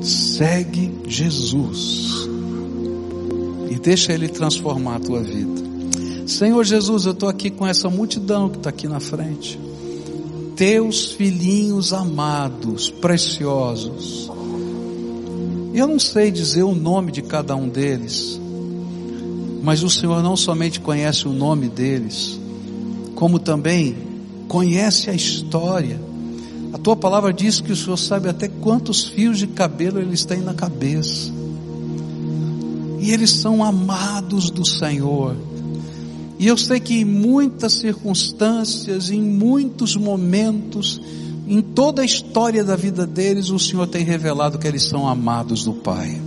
Segue 0.01 0.93
Jesus 1.07 2.27
e 3.69 3.75
deixa 3.79 4.11
Ele 4.11 4.27
transformar 4.27 4.97
a 4.97 4.99
tua 4.99 5.21
vida. 5.21 5.65
Senhor 6.27 6.61
Jesus, 6.65 7.05
eu 7.05 7.13
estou 7.13 7.29
aqui 7.29 7.49
com 7.49 7.65
essa 7.65 7.89
multidão 7.89 8.49
que 8.49 8.57
está 8.57 8.69
aqui 8.69 8.85
na 8.85 8.99
frente. 8.99 9.57
Teus 10.57 11.13
filhinhos 11.13 11.93
amados, 11.93 12.89
preciosos. 12.89 14.29
Eu 15.77 15.87
não 15.87 15.99
sei 15.99 16.31
dizer 16.31 16.63
o 16.63 16.75
nome 16.75 17.11
de 17.11 17.21
cada 17.21 17.55
um 17.55 17.69
deles, 17.69 18.39
mas 19.63 19.83
o 19.83 19.89
Senhor 19.89 20.21
não 20.21 20.35
somente 20.35 20.79
conhece 20.79 21.27
o 21.27 21.31
nome 21.31 21.69
deles, 21.69 22.39
como 23.15 23.39
também 23.39 23.95
conhece 24.47 25.09
a 25.09 25.13
história 25.13 26.07
a 26.73 26.77
tua 26.77 26.95
palavra 26.95 27.31
diz 27.31 27.61
que 27.61 27.71
o 27.71 27.75
Senhor 27.75 27.97
sabe 27.97 28.27
até 28.27 28.47
quantos 28.47 29.05
fios 29.05 29.39
de 29.39 29.47
cabelo 29.47 29.99
eles 29.99 30.25
têm 30.25 30.41
na 30.41 30.53
cabeça. 30.53 31.31
E 32.99 33.11
eles 33.11 33.31
são 33.31 33.63
amados 33.63 34.49
do 34.49 34.65
Senhor. 34.65 35.35
E 36.37 36.45
eu 36.45 36.57
sei 36.57 36.79
que 36.79 36.99
em 36.99 37.05
muitas 37.05 37.73
circunstâncias, 37.73 39.09
em 39.09 39.21
muitos 39.21 39.95
momentos, 39.95 41.01
em 41.47 41.61
toda 41.61 42.01
a 42.01 42.05
história 42.05 42.63
da 42.63 42.75
vida 42.75 43.07
deles, 43.07 43.49
o 43.49 43.57
Senhor 43.57 43.87
tem 43.87 44.03
revelado 44.03 44.59
que 44.59 44.67
eles 44.67 44.83
são 44.83 45.07
amados 45.07 45.63
do 45.63 45.73
Pai. 45.73 46.19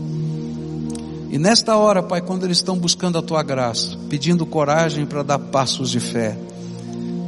E 1.30 1.38
nesta 1.38 1.76
hora, 1.76 2.02
Pai, 2.02 2.22
quando 2.22 2.44
eles 2.44 2.56
estão 2.56 2.76
buscando 2.76 3.18
a 3.18 3.22
tua 3.22 3.42
graça, 3.42 3.98
pedindo 4.08 4.46
coragem 4.46 5.04
para 5.04 5.22
dar 5.22 5.38
passos 5.38 5.90
de 5.90 6.00
fé, 6.00 6.36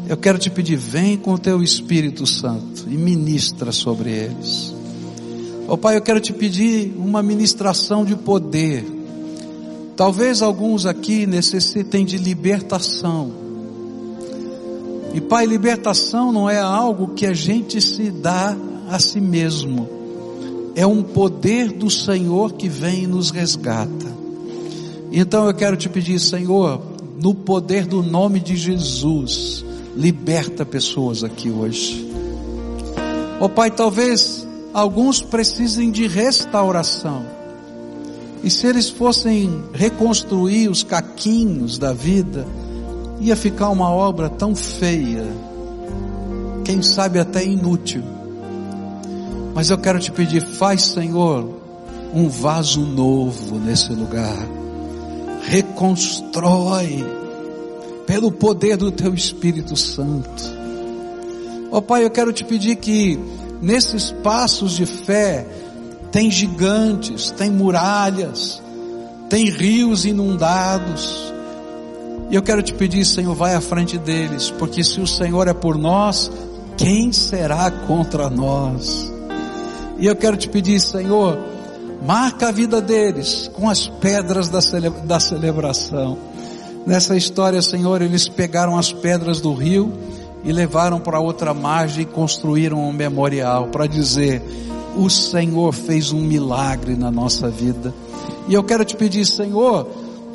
eu 0.08 0.16
quero 0.16 0.38
te 0.38 0.50
pedir, 0.50 0.76
vem 0.76 1.16
com 1.16 1.34
o 1.34 1.38
teu 1.38 1.62
Espírito 1.62 2.26
Santo 2.26 2.86
e 2.88 2.96
ministra 2.96 3.70
sobre 3.72 4.10
eles. 4.10 4.74
Ó 5.68 5.74
oh, 5.74 5.78
Pai, 5.78 5.96
eu 5.96 6.02
quero 6.02 6.20
te 6.20 6.32
pedir 6.32 6.92
uma 6.96 7.22
ministração 7.22 8.04
de 8.04 8.16
poder. 8.16 8.84
Talvez 9.96 10.42
alguns 10.42 10.86
aqui 10.86 11.26
necessitem 11.26 12.04
de 12.04 12.16
libertação. 12.16 13.41
E 15.14 15.20
Pai, 15.20 15.44
libertação 15.44 16.32
não 16.32 16.48
é 16.48 16.58
algo 16.58 17.08
que 17.08 17.26
a 17.26 17.34
gente 17.34 17.80
se 17.80 18.10
dá 18.10 18.56
a 18.88 18.98
si 18.98 19.20
mesmo. 19.20 19.88
É 20.74 20.86
um 20.86 21.02
poder 21.02 21.70
do 21.70 21.90
Senhor 21.90 22.52
que 22.52 22.68
vem 22.68 23.04
e 23.04 23.06
nos 23.06 23.30
resgata. 23.30 24.12
Então 25.10 25.46
eu 25.46 25.54
quero 25.54 25.76
te 25.76 25.88
pedir, 25.90 26.18
Senhor, 26.18 26.80
no 27.20 27.34
poder 27.34 27.86
do 27.86 28.02
nome 28.02 28.40
de 28.40 28.56
Jesus, 28.56 29.62
liberta 29.94 30.64
pessoas 30.64 31.22
aqui 31.22 31.50
hoje. 31.50 32.10
Ó 33.38 33.44
oh, 33.44 33.48
Pai, 33.50 33.70
talvez 33.70 34.46
alguns 34.72 35.20
precisem 35.20 35.90
de 35.90 36.06
restauração. 36.06 37.24
E 38.42 38.50
se 38.50 38.66
eles 38.66 38.88
fossem 38.88 39.62
reconstruir 39.72 40.68
os 40.68 40.82
caquinhos 40.82 41.76
da 41.76 41.92
vida, 41.92 42.46
ia 43.22 43.36
ficar 43.36 43.68
uma 43.68 43.88
obra 43.88 44.28
tão 44.28 44.54
feia, 44.54 45.24
quem 46.64 46.82
sabe 46.82 47.18
até 47.18 47.44
inútil. 47.44 48.02
Mas 49.54 49.70
eu 49.70 49.78
quero 49.78 49.98
te 50.00 50.10
pedir, 50.10 50.42
faz, 50.42 50.82
Senhor, 50.82 51.48
um 52.12 52.28
vaso 52.28 52.80
novo 52.80 53.58
nesse 53.58 53.92
lugar. 53.92 54.46
Reconstrói 55.42 57.04
pelo 58.06 58.32
poder 58.32 58.76
do 58.76 58.90
teu 58.90 59.14
Espírito 59.14 59.76
Santo. 59.76 60.42
Ó 61.70 61.78
oh, 61.78 61.82
Pai, 61.82 62.04
eu 62.04 62.10
quero 62.10 62.32
te 62.32 62.44
pedir 62.44 62.76
que 62.76 63.18
nesses 63.60 64.10
passos 64.10 64.72
de 64.72 64.84
fé 64.84 65.46
tem 66.10 66.30
gigantes, 66.30 67.30
tem 67.30 67.50
muralhas, 67.50 68.62
tem 69.30 69.48
rios 69.48 70.04
inundados. 70.04 71.31
E 72.32 72.34
eu 72.34 72.40
quero 72.40 72.62
te 72.62 72.72
pedir, 72.72 73.04
Senhor, 73.04 73.34
vai 73.34 73.54
à 73.54 73.60
frente 73.60 73.98
deles, 73.98 74.50
porque 74.50 74.82
se 74.82 75.02
o 75.02 75.06
Senhor 75.06 75.48
é 75.48 75.52
por 75.52 75.76
nós, 75.76 76.32
quem 76.78 77.12
será 77.12 77.70
contra 77.70 78.30
nós? 78.30 79.12
E 79.98 80.06
eu 80.06 80.16
quero 80.16 80.34
te 80.38 80.48
pedir, 80.48 80.80
Senhor, 80.80 81.38
marca 82.06 82.48
a 82.48 82.50
vida 82.50 82.80
deles 82.80 83.50
com 83.52 83.68
as 83.68 83.86
pedras 83.86 84.48
da, 84.48 84.62
cele 84.62 84.88
da 84.88 85.20
celebração. 85.20 86.16
Nessa 86.86 87.14
história, 87.18 87.60
Senhor, 87.60 88.00
eles 88.00 88.28
pegaram 88.28 88.78
as 88.78 88.90
pedras 88.94 89.42
do 89.42 89.52
rio 89.52 89.92
e 90.42 90.50
levaram 90.52 91.00
para 91.00 91.20
outra 91.20 91.52
margem 91.52 92.04
e 92.04 92.06
construíram 92.06 92.78
um 92.78 92.94
memorial 92.94 93.68
para 93.68 93.86
dizer: 93.86 94.42
o 94.96 95.10
Senhor 95.10 95.70
fez 95.74 96.12
um 96.12 96.22
milagre 96.22 96.96
na 96.96 97.10
nossa 97.10 97.50
vida. 97.50 97.92
E 98.48 98.54
eu 98.54 98.64
quero 98.64 98.86
te 98.86 98.96
pedir, 98.96 99.26
Senhor, 99.26 99.86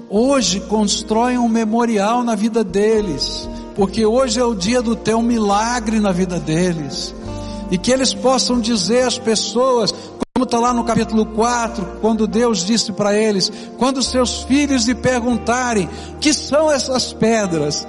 hoje 0.09 0.59
constrói 0.61 1.37
um 1.37 1.47
memorial 1.47 2.23
na 2.23 2.35
vida 2.35 2.63
deles, 2.63 3.47
porque 3.75 4.05
hoje 4.05 4.39
é 4.39 4.43
o 4.43 4.55
dia 4.55 4.81
do 4.81 4.95
teu 4.95 5.21
milagre 5.21 5.99
na 5.99 6.11
vida 6.11 6.39
deles. 6.39 7.13
E 7.69 7.77
que 7.77 7.91
eles 7.91 8.13
possam 8.13 8.59
dizer 8.59 9.03
às 9.03 9.17
pessoas, 9.17 9.93
como 10.33 10.45
está 10.45 10.59
lá 10.59 10.73
no 10.73 10.83
capítulo 10.83 11.25
4, 11.25 11.97
quando 11.99 12.27
Deus 12.27 12.65
disse 12.65 12.93
para 12.93 13.15
eles, 13.15 13.51
quando 13.77 14.01
seus 14.01 14.43
filhos 14.43 14.85
lhe 14.85 14.95
perguntarem, 14.95 15.89
que 16.21 16.33
são 16.33 16.71
essas 16.71 17.11
pedras? 17.11 17.85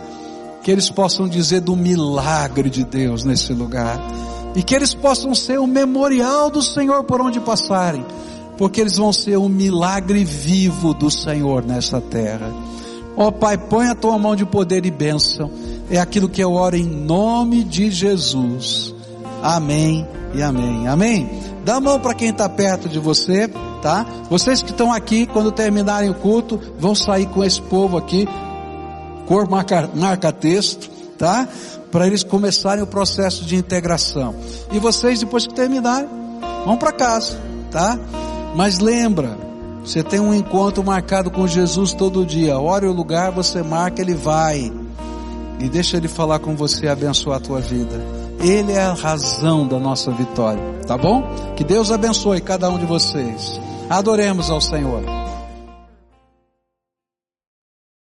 Que 0.63 0.71
eles 0.71 0.91
possam 0.91 1.29
dizer 1.29 1.61
do 1.61 1.77
milagre 1.77 2.69
de 2.69 2.85
Deus 2.85 3.25
nesse 3.25 3.53
lugar. 3.53 4.01
E 4.57 4.63
que 4.63 4.75
eles 4.75 4.93
possam 4.93 5.35
ser 5.35 5.61
o 5.61 5.67
memorial 5.67 6.51
do 6.51 6.61
Senhor 6.61 7.05
por 7.05 7.21
onde 7.21 7.39
passarem. 7.39 8.05
Porque 8.59 8.81
eles 8.81 8.97
vão 8.97 9.13
ser 9.13 9.37
o 9.37 9.49
milagre 9.49 10.25
vivo 10.25 10.93
do 10.93 11.11
Senhor 11.11 11.65
nessa 11.65 12.01
terra. 12.01 12.53
Ó 13.17 13.29
oh, 13.29 13.33
Pai, 13.33 13.57
põe 13.57 13.87
a 13.87 13.95
tua 13.95 14.19
mão 14.19 14.37
de 14.37 14.45
poder 14.45 14.85
e 14.85 14.91
bênção. 14.91 15.51
É 15.91 15.99
aquilo 15.99 16.29
que 16.29 16.43
eu 16.43 16.53
oro 16.53 16.77
em 16.77 16.85
nome 16.85 17.65
de 17.65 17.91
Jesus. 17.91 18.95
Amém 19.43 20.07
e 20.35 20.43
amém. 20.43 20.87
Amém. 20.87 21.31
Dá 21.65 21.77
a 21.77 21.81
mão 21.81 21.99
para 22.01 22.15
quem 22.15 22.31
está 22.31 22.49
perto 22.49 22.89
de 22.89 22.99
você, 22.99 23.49
tá? 23.83 24.07
Vocês 24.31 24.63
que 24.63 24.71
estão 24.71 24.93
aqui, 24.93 25.27
quando 25.27 25.53
terminarem 25.53 26.11
o 26.11 26.15
culto, 26.15 26.61
vão 26.79 26.95
sair 26.95 27.27
com 27.27 27.45
esse 27.45 27.61
povo 27.61 27.97
aqui, 27.97 28.27
cor 29.27 29.49
marca, 29.49 29.91
marca 29.95 30.33
texto, 30.33 30.91
tá? 31.17 31.49
Para 31.91 32.07
eles 32.07 32.23
começarem 32.23 32.83
o 32.83 32.87
processo 32.87 33.45
de 33.45 33.57
integração. 33.57 34.35
E 34.73 34.79
vocês, 34.79 35.21
depois 35.21 35.47
que 35.47 35.55
terminarem, 35.55 36.09
vão 36.65 36.77
para 36.77 36.93
casa, 36.93 37.39
tá? 37.71 37.99
Mas 38.59 38.81
lembra, 38.81 39.39
você 39.85 40.03
tem 40.03 40.19
um 40.19 40.35
encontro 40.35 40.83
marcado 40.83 41.31
com 41.31 41.47
Jesus 41.47 41.93
todo 41.93 42.27
dia. 42.27 42.59
Hora 42.59 42.91
o 42.91 42.93
lugar, 42.93 43.31
você 43.31 43.63
marca, 43.63 44.03
ele 44.03 44.15
vai. 44.15 44.73
E 45.61 45.69
deixa 45.69 45.97
ele 45.97 46.09
falar 46.09 46.41
com 46.41 46.57
você 46.57 46.87
e 46.87 46.89
abençoar 46.89 47.37
a 47.37 47.41
tua 47.41 47.61
vida. 47.61 48.05
Ele 48.41 48.73
é 48.73 48.83
a 48.83 48.95
razão 48.95 49.65
da 49.65 49.79
nossa 49.79 50.11
vitória, 50.11 50.61
tá 50.89 50.99
bom? 50.99 51.23
Que 51.55 51.63
Deus 51.63 51.93
abençoe 51.93 52.41
cada 52.41 52.69
um 52.69 52.79
de 52.81 52.85
vocês. 52.85 53.61
Adoremos 53.89 54.51
ao 54.51 54.61
Senhor. 54.61 55.05